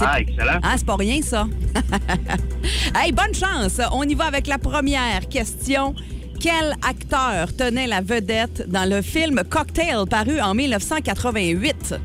Ah, 0.00 0.18
excellent. 0.18 0.60
Ah, 0.62 0.74
c'est 0.78 0.86
pas 0.86 0.96
rien, 0.96 1.20
ça. 1.20 1.46
hey, 2.94 3.12
bonne 3.12 3.34
chance. 3.34 3.80
On 3.92 4.04
y 4.04 4.14
va 4.14 4.24
avec 4.24 4.46
la 4.46 4.56
première 4.56 5.28
question. 5.28 5.94
Quel 6.40 6.74
acteur 6.88 7.54
tenait 7.54 7.86
la 7.86 8.00
vedette 8.00 8.66
dans 8.66 8.88
le 8.88 9.02
film 9.02 9.42
Cocktail 9.46 10.06
paru 10.08 10.40
en 10.40 10.54
1988? 10.54 11.96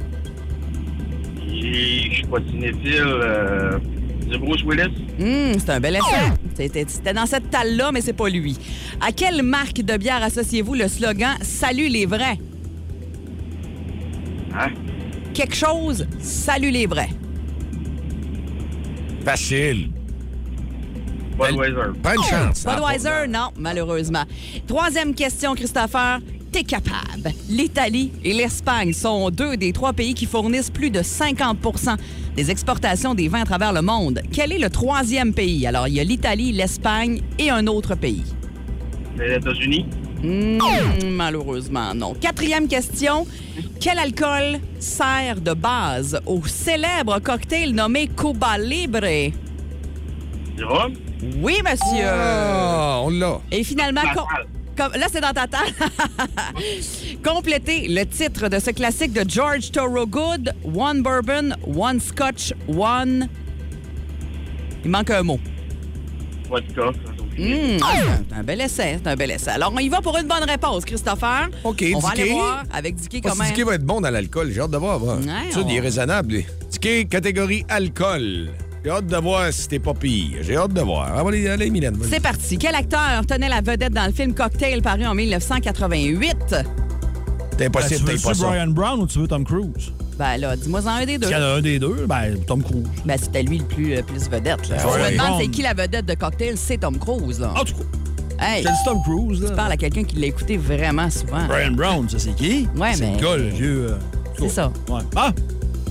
Et 1.66 2.09
je 2.11 2.16
suis 2.18 2.26
pas 2.28 2.38
cinéphile. 2.49 3.01
Euh, 3.05 3.80
c'est 4.32 4.38
Bruce 4.38 4.63
Willis. 4.63 4.91
Hum, 5.20 5.59
c'est 5.59 5.70
un 5.70 5.80
bel 5.80 5.95
essai. 5.95 6.32
C'était 6.55 6.86
c'était 6.88 7.13
dans 7.13 7.26
cette 7.26 7.49
talle-là, 7.49 7.91
mais 7.91 8.01
c'est 8.01 8.13
pas 8.13 8.30
lui. 8.30 8.57
À 9.01 9.11
quelle 9.11 9.43
marque 9.43 9.82
de 9.82 9.97
bière 9.97 10.22
associez-vous 10.24 10.74
le 10.76 10.88
slogan 10.88 11.36
Salut 11.41 11.88
les 11.88 12.05
vrais? 12.05 12.38
Hein? 14.53 14.70
Quelque 15.34 15.55
chose, 15.55 16.07
salut 16.20 16.72
les 16.72 16.86
vrais. 16.88 17.09
Facile. 19.24 19.89
Budweiser. 21.38 21.76
Pas 22.01 22.16
une 22.16 22.24
chance. 22.24 22.66
Budweiser, 22.66 23.28
non, 23.28 23.49
malheureusement. 23.57 24.24
Troisième 24.68 25.13
question, 25.13 25.55
Christopher. 25.55 26.20
T'es 26.56 26.64
capable. 26.64 27.34
L'Italie 27.49 28.14
et 28.24 28.32
l'Espagne 28.32 28.93
sont 28.93 29.30
deux 29.30 29.58
des 29.58 29.74
trois 29.74 29.91
pays 29.91 30.14
qui 30.14 30.26
fournissent 30.26 30.70
plus 30.70 30.89
de 30.89 31.01
50% 31.01 31.97
des 32.34 32.49
exportations 32.49 33.14
des 33.14 33.28
vins 33.28 33.41
à 33.41 33.43
travers 33.43 33.74
le 33.74 33.82
monde. 33.82 34.22
Quel 34.32 34.53
est 34.53 34.58
le 34.58 34.70
troisième 34.70 35.34
pays? 35.34 35.68
Alors, 35.68 35.89
il 35.89 35.95
y 35.95 35.99
a 35.99 36.06
l'Italie, 36.06 36.53
l'Espagne 36.53 37.20
et 37.38 37.49
un 37.49 37.68
autre 37.68 37.95
pays. 37.95 38.24
Les 39.18 39.36
États-Unis. 39.36 39.86
Hmm, 40.24 40.60
malheureusement, 41.10 41.93
non. 41.93 42.14
Quatrième 42.14 42.70
question. 42.70 43.28
Quel 43.82 43.99
alcool 43.99 44.62
sert 44.80 45.41
de 45.41 45.53
base 45.53 46.22
au 46.26 46.41
célèbre 46.45 47.20
cocktail 47.20 47.74
nommé 47.74 48.08
Cuba 48.08 48.58
Libre? 48.58 49.34
Du 50.56 50.64
rhum. 50.64 50.93
Oui, 51.41 51.56
monsieur. 51.70 52.08
Ah, 52.08 53.01
on 53.03 53.10
l'a. 53.10 53.41
Et 53.51 53.66
finalement, 53.66 54.03
là, 54.80 55.08
c'est 55.12 55.22
dans 55.22 55.34
ta 55.34 55.48
table. 55.48 55.72
Complétez 57.24 57.88
le 57.88 58.04
titre 58.06 58.50
de 58.50 58.60
ce 58.60 58.72
classique 58.72 59.14
de 59.14 59.28
George 59.30 59.72
Thorogood, 59.72 60.54
One 60.76 61.02
Bourbon, 61.02 61.52
One 61.66 62.00
Scotch, 62.00 62.54
One... 62.68 63.28
Il 64.84 64.92
manque 64.92 65.10
un 65.10 65.24
mot. 65.24 65.40
Vodka. 66.50 66.92
Ah, 67.82 67.94
c'est 68.30 68.36
un 68.36 68.44
bel 68.44 68.62
essai, 68.62 69.00
c'est 69.04 69.10
un 69.10 69.16
bel 69.16 69.32
essai. 69.32 69.50
Alors, 69.52 69.74
on 69.76 69.80
y 69.80 69.90
va 69.90 70.00
pour 70.00 70.16
une 70.18 70.28
bonne 70.28 70.44
réponse, 70.48 70.86
Christopher. 70.86 71.50
OK, 71.64 71.84
On 71.96 72.00
va 72.00 72.10
aller 72.10 72.32
voir 72.32 72.64
avec 72.72 72.96
Dicky 72.96 73.20
comment... 73.20 73.44
Dicky 73.44 73.64
va 73.64 73.76
être 73.76 73.84
bon 73.84 74.00
dans 74.00 74.10
l'alcool. 74.12 74.52
J'ai 74.52 74.62
hâte 74.62 74.72
de 74.72 74.78
voir. 74.78 75.00
va. 75.00 75.16
Ouais, 75.16 75.52
Ça, 75.52 75.62
il 75.68 75.76
est 75.76 75.80
on- 75.80 75.84
raisonnable. 75.84 76.44
Dicky, 76.70 77.08
catégorie 77.08 77.66
alcool. 77.68 78.52
J'ai 78.86 78.92
hâte 78.92 79.08
de 79.08 79.18
voir 79.18 79.52
si 79.52 79.68
t'es 79.68 79.80
pas 79.80 79.96
pire. 79.96 80.38
J'ai 80.42 80.56
hâte 80.58 80.72
de 80.74 80.82
voir. 80.82 81.12
Ah, 81.18 81.24
allez, 81.28 81.48
allez, 81.50 81.72
Mylène. 81.72 81.98
C'est 82.08 82.20
parti. 82.20 82.56
Quel 82.60 82.76
acteur 82.76 83.26
tenait 83.28 83.50
la 83.50 83.60
vedette 83.62 83.94
dans 83.94 84.06
le 84.06 84.12
film 84.12 84.36
Cocktail 84.36 84.84
paru 84.84 85.08
en 85.08 85.16
1988? 85.16 86.56
T'es 87.58 87.66
impossible, 87.66 88.06
Ben, 88.06 88.16
tu 88.16 88.22
pas 88.22 88.30
veux 88.30 88.36
ça. 88.36 88.46
Brian 88.48 88.68
Brown 88.68 89.00
ou 89.02 89.08
tu 89.08 89.18
veux 89.18 89.28
Tom 89.28 89.44
Cruise? 89.44 89.92
Ben 90.20 90.38
là, 90.38 90.56
dis-moi 90.56 90.82
en 90.84 90.88
un 90.88 91.06
des 91.08 91.18
deux. 91.18 91.26
S'il 91.26 91.36
y 91.36 91.40
en 91.40 91.42
a 91.44 91.48
un 91.58 91.62
des 91.62 91.80
deux, 91.80 92.06
ben 92.08 92.36
Tom 92.46 92.62
Cruise. 92.62 92.86
Ben, 93.06 93.18
c'était 93.20 93.42
lui 93.42 93.58
le 93.58 93.64
plus, 93.66 93.96
le 93.96 94.04
plus 94.04 94.30
vedette. 94.30 94.70
Là. 94.70 94.76
Ben 94.78 94.84
Je 94.94 95.00
me 95.14 95.18
demande 95.18 95.42
c'est 95.42 95.48
qui 95.48 95.62
la 95.64 95.74
vedette 95.74 96.06
de 96.06 96.14
Cocktail, 96.14 96.54
c'est 96.56 96.78
Tom 96.78 97.00
Cruise. 97.00 97.40
Là. 97.40 97.54
En 97.56 97.64
tout 97.64 97.74
cas, 97.74 97.84
Hey, 98.40 98.62
dit 98.64 98.70
Tom 98.86 99.02
Cruise. 99.02 99.40
tu 99.40 99.46
Là. 99.46 99.52
parles 99.56 99.72
à 99.72 99.78
quelqu'un 99.78 100.04
qui 100.04 100.18
l'a 100.18 100.28
écouté 100.28 100.58
vraiment 100.58 101.10
souvent. 101.10 101.44
Brian 101.48 101.72
Brown, 101.72 102.08
ça 102.08 102.20
c'est 102.20 102.36
qui? 102.36 102.68
Ouais, 102.78 102.92
c'est 102.94 103.08
mais- 103.08 103.16
le 103.16 103.22
gars, 103.22 103.36
le 103.38 103.48
vieux. 103.48 103.88
euh, 103.92 103.98
C'est 104.38 104.50
ça. 104.50 104.72
Ouais. 104.90 105.00
Ah! 105.16 105.32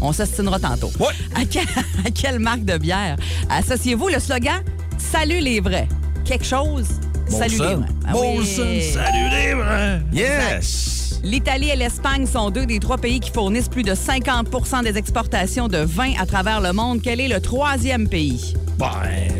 On 0.06 0.12
s'ostinera 0.12 0.58
tantôt. 0.60 0.90
Ouais. 1.00 1.06
À, 1.34 1.44
quel- 1.50 1.64
à 2.06 2.10
quelle 2.10 2.38
marque 2.38 2.64
de 2.64 2.76
bière 2.76 3.16
associez-vous 3.48 4.08
le 4.08 4.20
slogan 4.20 4.62
Salut 4.98 5.40
les 5.40 5.60
vrais? 5.60 5.88
Quelque 6.24 6.44
chose, 6.44 6.86
salut 7.28 7.52
les 7.58 7.74
vrais. 7.74 7.86
Ah 8.06 8.12
oui. 8.16 8.46
salut 8.92 9.30
les 9.30 9.54
vrais! 9.54 10.02
Yes! 10.12 11.20
L'Italie 11.22 11.70
et 11.70 11.76
l'Espagne 11.76 12.26
sont 12.26 12.50
deux 12.50 12.66
des 12.66 12.78
trois 12.78 12.98
pays 12.98 13.18
qui 13.18 13.30
fournissent 13.30 13.68
plus 13.68 13.82
de 13.82 13.92
50% 13.94 14.84
des 14.84 14.96
exportations 14.98 15.68
de 15.68 15.78
vin 15.78 16.12
à 16.20 16.26
travers 16.26 16.60
le 16.60 16.72
monde. 16.74 17.00
Quel 17.02 17.18
est 17.20 17.28
le 17.28 17.40
troisième 17.40 18.08
pays? 18.08 18.54
Ben, 18.78 18.88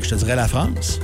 je 0.03 0.09
te 0.09 0.15
dirais 0.15 0.35
la 0.37 0.49
France. 0.49 0.99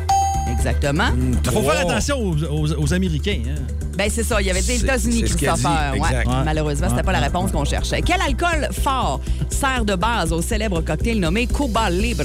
Exactement. 0.51 1.09
Il 1.45 1.51
faut 1.51 1.63
faire 1.63 1.81
attention 1.81 2.19
aux, 2.19 2.45
aux- 2.45 2.73
aux 2.83 2.95
Américains. 2.95 3.43
Hein. 3.47 3.61
Ben 4.01 4.09
c'est 4.11 4.23
ça, 4.23 4.41
il 4.41 4.47
y 4.47 4.51
avait 4.51 4.63
C'est- 4.79 4.85
États-Unis, 4.85 5.25
Ouais. 6.01 6.01
Ouais. 6.01 6.25
Malheureusement, 6.43 6.87
c'était 6.89 7.01
Ouais, 7.01 7.03
pas 7.05 7.13
la 7.13 7.19
ouais, 7.19 7.25
réponse 7.27 7.53
qu'on 7.53 7.67
cherchait. 7.67 8.01
Quel 8.01 8.19
alcool 8.23 8.71
fort 8.73 9.21
sert 9.51 9.85
de 9.85 9.95
base 9.95 10.33
au 10.33 10.41
célèbre 10.41 10.81
cocktail 10.81 11.21
nommé 11.21 11.47
Cuba 11.47 11.91
Libre? 11.91 12.25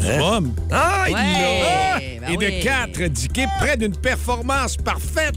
Du 0.00 0.20
rhum. 0.20 0.52
Ah, 0.70 1.04
il 1.08 1.14
Ouais, 1.14 1.20
l'a! 1.20 1.98
ben 2.20 2.32
Et 2.32 2.36
oui. 2.36 2.58
de 2.60 2.62
4, 2.64 3.02
Dicky, 3.10 3.42
près 3.58 3.76
d'une 3.76 3.94
performance 3.96 4.76
parfaite. 4.76 5.36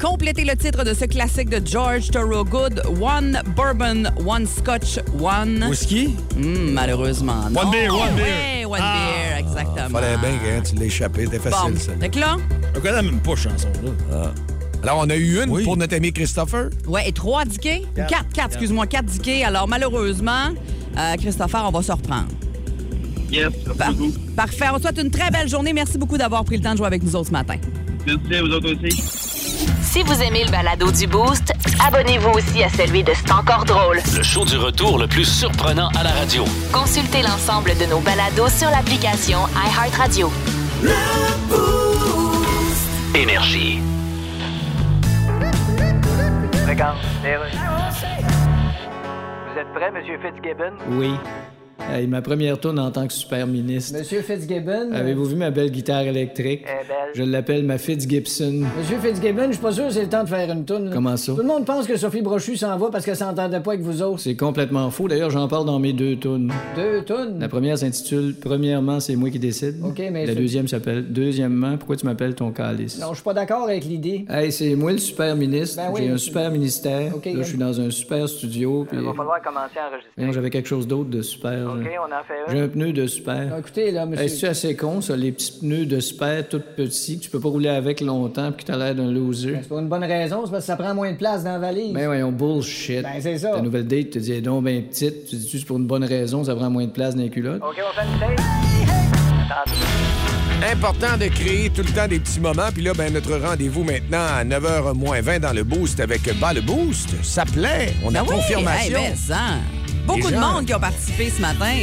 Complétez 0.00 0.44
le 0.44 0.56
titre 0.56 0.84
de 0.84 0.94
ce 0.94 1.04
classique 1.04 1.48
de 1.50 1.60
George 1.66 2.10
Thorogood, 2.10 2.82
One 3.00 3.40
Bourbon, 3.56 4.04
One 4.26 4.46
Scotch, 4.46 4.98
One... 5.20 5.64
Whisky? 5.68 6.14
Hmm, 6.36 6.72
malheureusement, 6.72 7.50
non. 7.50 7.60
One 7.62 7.70
beer, 7.70 7.90
one 7.92 8.14
beer. 8.16 8.24
Ouais, 8.24 8.64
one 8.66 8.80
Ah. 8.82 8.96
beer, 8.96 9.38
exactement. 9.38 9.88
Fallait 10.00 10.16
bien 10.18 10.30
que 10.38 10.58
hein, 10.58 10.62
tu 10.68 10.74
l'as 10.76 10.84
échappé. 10.86 11.24
C'était 11.24 11.38
facile, 11.38 11.72
Bon, 11.74 11.78
ça. 11.80 11.92
fait 12.00 12.08
que 12.08 12.18
là, 12.18 12.36
Je 12.74 12.80
connais 12.80 13.02
même 13.02 13.20
pas 13.20 13.30
cette 13.36 13.50
chanson-là. 13.50 14.32
Alors, 14.84 14.98
on 15.04 15.10
a 15.10 15.16
eu 15.16 15.42
une 15.42 15.50
Oui. 15.50 15.64
pour 15.64 15.76
notre 15.76 15.96
ami 15.96 16.12
Christopher. 16.12 16.68
ouais, 16.86 17.08
et 17.08 17.12
trois 17.12 17.44
diquets? 17.44 17.82
Quatre, 17.96 18.28
quatre, 18.32 18.46
excuse-moi, 18.52 18.86
quatre 18.86 19.06
diquets. 19.06 19.42
Alors, 19.44 19.66
malheureusement, 19.66 20.50
euh, 20.96 21.14
Christopher, 21.16 21.64
on 21.66 21.70
va 21.72 21.82
se 21.82 21.90
reprendre. 21.90 22.28
Yes, 23.30 23.48
merci 23.66 23.78
Par- 23.78 23.92
beaucoup. 23.92 24.12
Parfait. 24.36 24.66
On 24.72 24.76
te 24.76 24.82
souhaite 24.82 24.98
une 25.02 25.10
très 25.10 25.30
belle 25.30 25.48
journée. 25.48 25.72
Merci 25.72 25.98
beaucoup 25.98 26.16
d'avoir 26.18 26.44
pris 26.44 26.56
le 26.56 26.62
temps 26.62 26.72
de 26.72 26.78
jouer 26.78 26.86
avec 26.86 27.02
nous 27.02 27.14
autres 27.16 27.26
ce 27.28 27.32
matin. 27.32 27.56
Merci 28.06 28.34
à 28.34 28.42
vous 28.42 28.48
autres 28.50 28.72
aussi. 28.74 29.02
Si 29.82 30.02
vous 30.02 30.22
aimez 30.22 30.44
le 30.44 30.50
balado 30.50 30.90
du 30.92 31.06
Boost, 31.06 31.52
Abonnez-vous 31.86 32.30
aussi 32.30 32.62
à 32.64 32.68
celui 32.68 33.04
de 33.04 33.12
C'est 33.14 33.30
encore 33.32 33.64
drôle. 33.64 34.00
Le 34.16 34.22
show 34.22 34.44
du 34.44 34.56
retour 34.56 34.98
le 34.98 35.06
plus 35.06 35.24
surprenant 35.24 35.88
à 35.96 36.02
la 36.02 36.10
radio. 36.10 36.44
Consultez 36.72 37.22
l'ensemble 37.22 37.70
de 37.78 37.86
nos 37.86 38.00
balados 38.00 38.48
sur 38.48 38.68
l'application 38.70 39.38
iHeartRadio. 39.54 40.30
Énergie. 43.14 43.78
Regarde, 46.68 46.98
Vous 49.52 49.58
êtes 49.60 49.72
prêt, 49.74 49.90
Monsieur 49.92 50.18
Fitzgibbon? 50.18 50.72
Oui. 50.98 51.12
Hey, 51.80 52.06
ma 52.08 52.20
première 52.22 52.58
tourne 52.58 52.78
en 52.80 52.90
tant 52.90 53.06
que 53.06 53.12
super 53.12 53.46
ministre. 53.46 53.96
Monsieur 53.98 54.20
Fitzgibbon? 54.20 54.90
Avez-vous 54.92 55.24
vu 55.26 55.36
ma 55.36 55.50
belle 55.50 55.70
guitare 55.70 56.02
électrique? 56.02 56.64
Belle. 56.64 56.96
Je 57.14 57.22
l'appelle 57.22 57.64
ma 57.64 57.78
Fitzgibson. 57.78 58.64
Monsieur 58.78 58.98
Fitzgibbon, 58.98 59.46
je 59.46 59.52
suis 59.52 59.62
pas 59.62 59.72
sûr 59.72 59.86
que 59.86 59.92
c'est 59.92 60.02
le 60.02 60.08
temps 60.08 60.24
de 60.24 60.28
faire 60.28 60.50
une 60.50 60.64
tourne. 60.64 60.90
Comment 60.92 61.16
ça? 61.16 61.32
Tout 61.32 61.38
le 61.38 61.44
monde 61.46 61.64
pense 61.64 61.86
que 61.86 61.96
Sophie 61.96 62.20
Brochu 62.20 62.56
s'en 62.56 62.76
va 62.76 62.90
parce 62.90 63.04
qu'elle 63.04 63.16
s'entendait 63.16 63.60
pas 63.60 63.72
avec 63.72 63.82
vous 63.84 64.02
autres. 64.02 64.20
C'est 64.20 64.34
complètement 64.36 64.90
faux. 64.90 65.06
D'ailleurs, 65.08 65.30
j'en 65.30 65.46
parle 65.46 65.66
dans 65.66 65.78
mes 65.78 65.92
deux 65.92 66.16
tunes. 66.16 66.52
Deux 66.74 67.04
tunes. 67.04 67.38
La 67.38 67.48
première 67.48 67.78
s'intitule 67.78 68.34
Premièrement, 68.40 68.98
c'est 68.98 69.14
moi 69.16 69.30
qui 69.30 69.38
décide. 69.38 69.76
OK, 69.82 70.02
mais 70.12 70.26
La 70.26 70.34
deuxième 70.34 70.66
s'appelle 70.68 71.06
Deuxièmement, 71.10 71.76
pourquoi 71.78 71.96
tu 71.96 72.06
m'appelles 72.06 72.34
ton 72.34 72.50
calice? 72.50 72.98
Non, 73.00 73.10
je 73.10 73.14
suis 73.16 73.24
pas 73.24 73.34
d'accord 73.34 73.62
avec 73.62 73.84
l'idée. 73.84 74.26
Hey, 74.28 74.50
c'est 74.50 74.74
moi 74.74 74.92
le 74.92 74.98
super 74.98 75.36
ministre. 75.36 75.76
Ben 75.76 75.90
oui. 75.94 76.02
J'ai 76.04 76.10
un 76.10 76.18
super 76.18 76.50
ministère. 76.50 77.14
OK, 77.14 77.24
là, 77.24 77.32
je 77.36 77.42
suis 77.42 77.58
dans 77.58 77.80
un 77.80 77.90
super 77.90 78.28
studio. 78.28 78.84
Puis... 78.88 78.98
Il 78.98 79.04
va 79.06 79.14
falloir 79.14 79.40
commencer 79.40 79.78
à 79.78 79.88
enregistrer. 79.88 80.32
J'avais 80.32 80.50
quelque 80.50 80.68
chose 80.68 80.86
d'autre 80.86 81.08
de 81.10 81.22
super. 81.22 81.67
OK, 81.72 81.84
là. 81.84 81.90
on 82.00 82.12
en 82.12 82.24
fait 82.24 82.52
J'ai 82.52 82.60
un. 82.60 82.68
pneu 82.68 82.92
de 82.92 83.06
super. 83.06 83.46
Non, 83.46 83.58
écoutez, 83.58 83.90
là, 83.90 84.06
monsieur. 84.06 84.24
Hey, 84.24 84.30
c'est 84.30 84.48
assez 84.48 84.76
con, 84.76 85.00
ça, 85.00 85.16
les 85.16 85.32
petits 85.32 85.52
pneus 85.60 85.86
de 85.86 86.00
super 86.00 86.46
tout 86.48 86.60
petits 86.76 87.18
que 87.18 87.24
tu 87.24 87.30
peux 87.30 87.40
pas 87.40 87.48
rouler 87.48 87.68
avec 87.68 88.00
longtemps 88.00 88.52
puis 88.52 88.64
que 88.64 88.72
t'as 88.72 88.78
l'air 88.78 88.94
d'un 88.94 89.10
loser? 89.10 89.56
C'est 89.62 89.68
pour 89.68 89.78
une 89.78 89.88
bonne 89.88 90.04
raison, 90.04 90.42
c'est 90.44 90.50
parce 90.50 90.62
que 90.64 90.66
ça 90.66 90.76
prend 90.76 90.94
moins 90.94 91.12
de 91.12 91.16
place 91.16 91.44
dans 91.44 91.52
la 91.52 91.58
valise. 91.58 91.92
Ben 91.92 92.06
voyons, 92.06 92.32
bullshit. 92.32 93.02
Ben, 93.02 93.12
c'est 93.20 93.38
ça. 93.38 93.50
Ta 93.52 93.60
nouvelle 93.60 93.86
date 93.86 94.10
te 94.10 94.18
dit, 94.18 94.32
elle 94.32 94.38
est 94.38 94.40
donc 94.42 94.64
ben 94.64 94.82
petite. 94.84 95.26
Tu 95.26 95.36
dis-tu, 95.36 95.58
c'est 95.58 95.66
pour 95.66 95.78
une 95.78 95.86
bonne 95.86 96.04
raison, 96.04 96.44
ça 96.44 96.54
prend 96.54 96.70
moins 96.70 96.86
de 96.86 96.90
place 96.92 97.14
dans 97.14 97.22
les 97.22 97.30
culottes? 97.30 97.62
OK, 97.62 97.76
on 97.78 98.00
fait 98.00 98.06
une 98.06 98.18
tape? 98.36 98.44
Important 100.72 101.16
de 101.18 101.26
créer 101.28 101.70
tout 101.70 101.82
le 101.82 101.92
temps 101.94 102.08
des 102.08 102.18
petits 102.18 102.40
moments. 102.40 102.68
Puis 102.74 102.82
là, 102.82 102.92
ben, 102.92 103.12
notre 103.12 103.36
rendez-vous 103.36 103.84
maintenant 103.84 104.18
à 104.36 104.44
9h 104.44 104.94
moins 104.94 105.20
20 105.20 105.38
dans 105.40 105.52
le 105.52 105.62
Boost 105.62 106.00
avec 106.00 106.22
Bas 106.40 106.52
le 106.52 106.60
Boost. 106.60 107.10
Ça 107.22 107.44
plaît. 107.44 107.94
On 108.04 108.08
a 108.14 108.22
Ben 108.22 108.26
oui, 108.28 108.34
confirmation. 108.36 108.98
hey, 108.98 109.08
ben, 109.10 109.16
ça. 109.16 109.36
Beaucoup 110.08 110.30
de 110.30 110.36
monde 110.36 110.64
qui 110.66 110.74
ont 110.74 110.80
participé 110.80 111.30
ce 111.30 111.40
matin. 111.40 111.74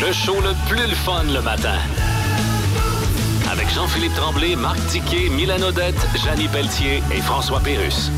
Le 0.00 0.12
show 0.12 0.40
le 0.40 0.52
plus 0.68 0.82
le 0.86 0.94
fun 0.96 1.22
le 1.32 1.40
matin. 1.40 1.76
Avec 3.50 3.72
Jean-Philippe 3.72 4.14
Tremblay, 4.14 4.56
Marc 4.56 4.78
Tiquet, 4.88 5.28
Milan 5.30 5.62
Odette, 5.62 5.94
Janine 6.24 6.48
Pelletier 6.50 7.02
et 7.16 7.20
François 7.20 7.60
Pérus. 7.60 8.10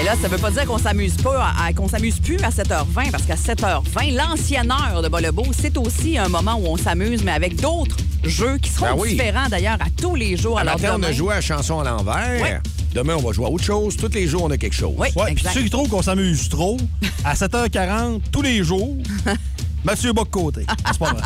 Et 0.00 0.04
là, 0.04 0.12
ça 0.20 0.28
veut 0.28 0.38
pas 0.38 0.50
dire 0.50 0.66
qu'on 0.66 0.78
s'amuse 0.78 1.16
pas, 1.16 1.52
à- 1.58 1.72
qu'on 1.72 1.88
s'amuse 1.88 2.18
plus 2.20 2.38
à 2.44 2.50
7h20, 2.50 3.10
parce 3.10 3.24
qu'à 3.24 3.36
7h20, 3.36 4.10
l'ancienne 4.16 4.70
heure 4.72 5.02
de 5.02 5.08
Bolebo, 5.08 5.44
c'est 5.58 5.76
aussi 5.78 6.18
un 6.18 6.28
moment 6.28 6.54
où 6.56 6.66
on 6.66 6.76
s'amuse, 6.76 7.22
mais 7.24 7.32
avec 7.32 7.56
d'autres 7.60 7.96
jeux 8.24 8.58
qui 8.58 8.70
seront 8.70 8.86
Ben 8.86 8.94
oui. 8.98 9.10
différents 9.10 9.48
d'ailleurs 9.48 9.78
à 9.80 9.86
tous 10.00 10.14
les 10.14 10.36
jours. 10.36 10.58
À 10.58 10.62
Alors, 10.62 10.74
matin, 10.74 10.90
on 10.92 11.02
a 11.02 11.06
demain- 11.06 11.12
joué 11.12 11.34
à 11.34 11.40
chanson 11.40 11.80
à 11.80 11.84
l'envers. 11.84 12.40
Ouais. 12.42 12.58
Demain, 12.94 13.14
on 13.16 13.22
va 13.26 13.32
jouer 13.32 13.46
à 13.46 13.50
autre 13.50 13.64
chose. 13.64 13.96
Tous 13.96 14.08
les 14.12 14.26
jours, 14.26 14.44
on 14.44 14.50
a 14.50 14.56
quelque 14.56 14.74
chose. 14.74 14.94
Oui, 14.96 15.08
Ouais, 15.14 15.24
puis 15.26 15.32
exact. 15.32 15.52
ceux 15.54 15.62
qui 15.62 15.70
trouvent 15.70 15.88
qu'on 15.88 16.02
s'amuse 16.02 16.48
trop, 16.48 16.76
à 17.24 17.34
7h40, 17.34 18.20
tous 18.32 18.42
les 18.42 18.62
jours, 18.64 18.96
Mathieu 19.84 20.12
Bock-Côté. 20.12 20.66
C'est 20.86 20.98
pas 20.98 21.12
vrai. 21.12 21.22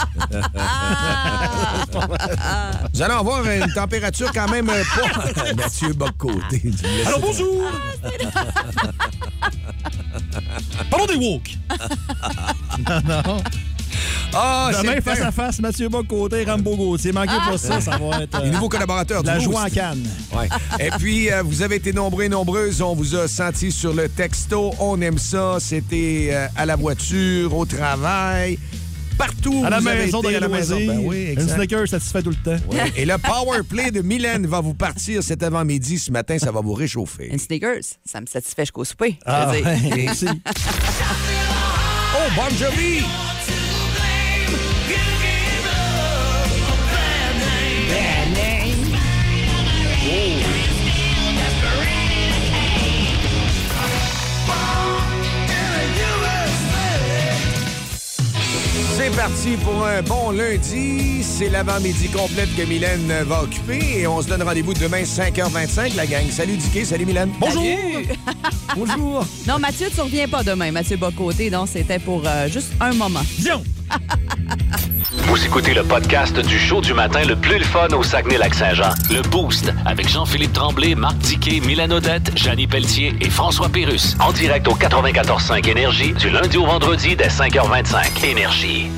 Vous 2.92 3.02
allez 3.02 3.14
avoir 3.14 3.48
une 3.48 3.72
température 3.72 4.30
quand 4.32 4.48
même 4.50 4.68
euh, 4.68 4.82
pas. 5.34 5.54
Mathieu 5.56 5.92
Bock-Côté. 5.94 6.62
Alors 7.06 7.20
bonjour! 7.20 7.62
Parlons 10.90 11.06
des 11.06 11.14
woke! 11.16 11.50
non, 12.88 13.22
non. 13.26 13.42
Ah, 14.34 14.70
c'est 14.72 14.82
Demain, 14.82 15.00
face 15.02 15.20
à 15.20 15.30
face, 15.30 15.60
Mathieu 15.60 15.88
Bock-Côté, 15.88 16.44
Rambo 16.44 16.76
Gauthier. 16.76 17.12
Manquez 17.12 17.36
pas 17.48 17.58
ça, 17.58 17.80
ça 17.80 17.98
va 17.98 18.22
être... 18.22 18.34
euh, 18.40 18.42
Les 18.44 18.50
nouveaux 18.50 18.68
collaborateurs 18.68 19.22
du 19.22 19.26
La 19.28 19.38
joie 19.38 19.64
en 19.64 19.68
canne. 19.68 20.06
Ouais. 20.34 20.48
Et 20.80 20.90
puis, 20.98 21.30
euh, 21.30 21.42
vous 21.42 21.60
avez 21.62 21.76
été 21.76 21.92
nombreux 21.92 22.24
et 22.24 22.28
nombreuses. 22.28 22.80
On 22.80 22.94
vous 22.94 23.14
a 23.14 23.28
senti 23.28 23.70
sur 23.70 23.92
le 23.92 24.08
texto. 24.08 24.72
On 24.80 25.00
aime 25.02 25.18
ça. 25.18 25.58
C'était 25.60 26.30
euh, 26.32 26.46
à 26.56 26.64
la 26.66 26.76
voiture, 26.76 27.54
au 27.56 27.66
travail, 27.66 28.58
partout. 29.18 29.62
À 29.66 29.70
la 29.70 29.80
maison, 29.82 30.22
dans 30.22 30.30
les 30.30 30.40
la 30.40 30.48
maison. 30.48 30.76
loisirs. 30.76 30.94
Ben 30.94 31.00
oui, 31.04 31.24
Une 31.24 31.32
exact. 31.32 31.54
sneaker 31.56 31.86
satisfait 31.88 32.22
tout 32.22 32.30
le 32.30 32.36
temps. 32.36 32.62
Ouais. 32.70 32.90
Et 32.96 33.04
le 33.04 33.18
power 33.18 33.60
play 33.68 33.90
de 33.90 34.00
Mylène 34.00 34.46
va 34.46 34.60
vous 34.60 34.74
partir 34.74 35.22
cet 35.22 35.42
avant-midi. 35.42 35.98
Ce 35.98 36.10
matin, 36.10 36.38
ça 36.38 36.50
va 36.50 36.60
vous 36.62 36.72
réchauffer. 36.74 37.28
Une 37.30 37.38
sneakers, 37.38 37.82
ça 38.04 38.20
me 38.22 38.26
satisfait 38.26 38.62
jusqu'au 38.62 38.84
souper. 38.84 39.16
je 39.18 39.22
Ah, 39.26 39.46
veux 39.52 39.56
dire. 39.58 39.66
ouais, 39.66 39.78
merci. 40.06 40.26
Oh, 42.14 42.30
Bon 42.36 42.56
Jovi! 42.56 43.02
C'est 59.02 59.16
parti 59.16 59.56
pour 59.64 59.84
un 59.84 60.00
bon 60.02 60.30
lundi. 60.30 61.24
C'est 61.24 61.48
l'avant-midi 61.48 62.08
complète 62.08 62.54
que 62.56 62.62
Mylène 62.62 63.12
va 63.24 63.42
occuper 63.42 63.98
et 63.98 64.06
on 64.06 64.22
se 64.22 64.28
donne 64.28 64.44
rendez-vous 64.44 64.74
demain 64.74 65.02
5h25, 65.02 65.96
la 65.96 66.06
gang. 66.06 66.30
Salut 66.30 66.56
Dicky, 66.56 66.86
salut 66.86 67.04
Mylène. 67.04 67.32
Bonjour! 67.40 67.64
Salut! 67.64 68.06
Bonjour! 68.76 69.26
Non, 69.48 69.58
Mathieu, 69.58 69.88
tu 69.92 70.00
reviens 70.00 70.28
pas 70.28 70.44
demain, 70.44 70.70
Mathieu 70.70 70.96
Bocoté. 70.98 71.50
Donc, 71.50 71.66
c'était 71.66 71.98
pour 71.98 72.22
euh, 72.24 72.46
juste 72.46 72.74
un 72.80 72.92
moment. 72.92 73.22
Viens! 73.40 73.60
Vous 75.26 75.44
écoutez 75.44 75.74
le 75.74 75.82
podcast 75.82 76.38
du 76.38 76.58
show 76.58 76.80
du 76.80 76.94
matin 76.94 77.24
le 77.24 77.36
plus 77.36 77.58
le 77.58 77.64
fun 77.64 77.88
au 77.88 78.02
Saguenay-Lac-Saint-Jean. 78.02 78.90
Le 79.10 79.22
Boost 79.22 79.72
avec 79.86 80.08
Jean-Philippe 80.08 80.52
Tremblay, 80.52 80.94
Marc 80.94 81.18
Tiquet, 81.20 81.60
Milan 81.60 81.90
Odette, 81.90 82.36
Janine 82.36 82.68
Pelletier 82.68 83.14
et 83.20 83.30
François 83.30 83.68
Pérus. 83.68 84.16
En 84.20 84.32
direct 84.32 84.66
au 84.68 84.74
94.5 84.74 85.68
Énergie 85.68 86.12
du 86.14 86.30
lundi 86.30 86.56
au 86.56 86.66
vendredi 86.66 87.16
dès 87.16 87.28
5h25. 87.28 88.24
Énergie. 88.24 88.90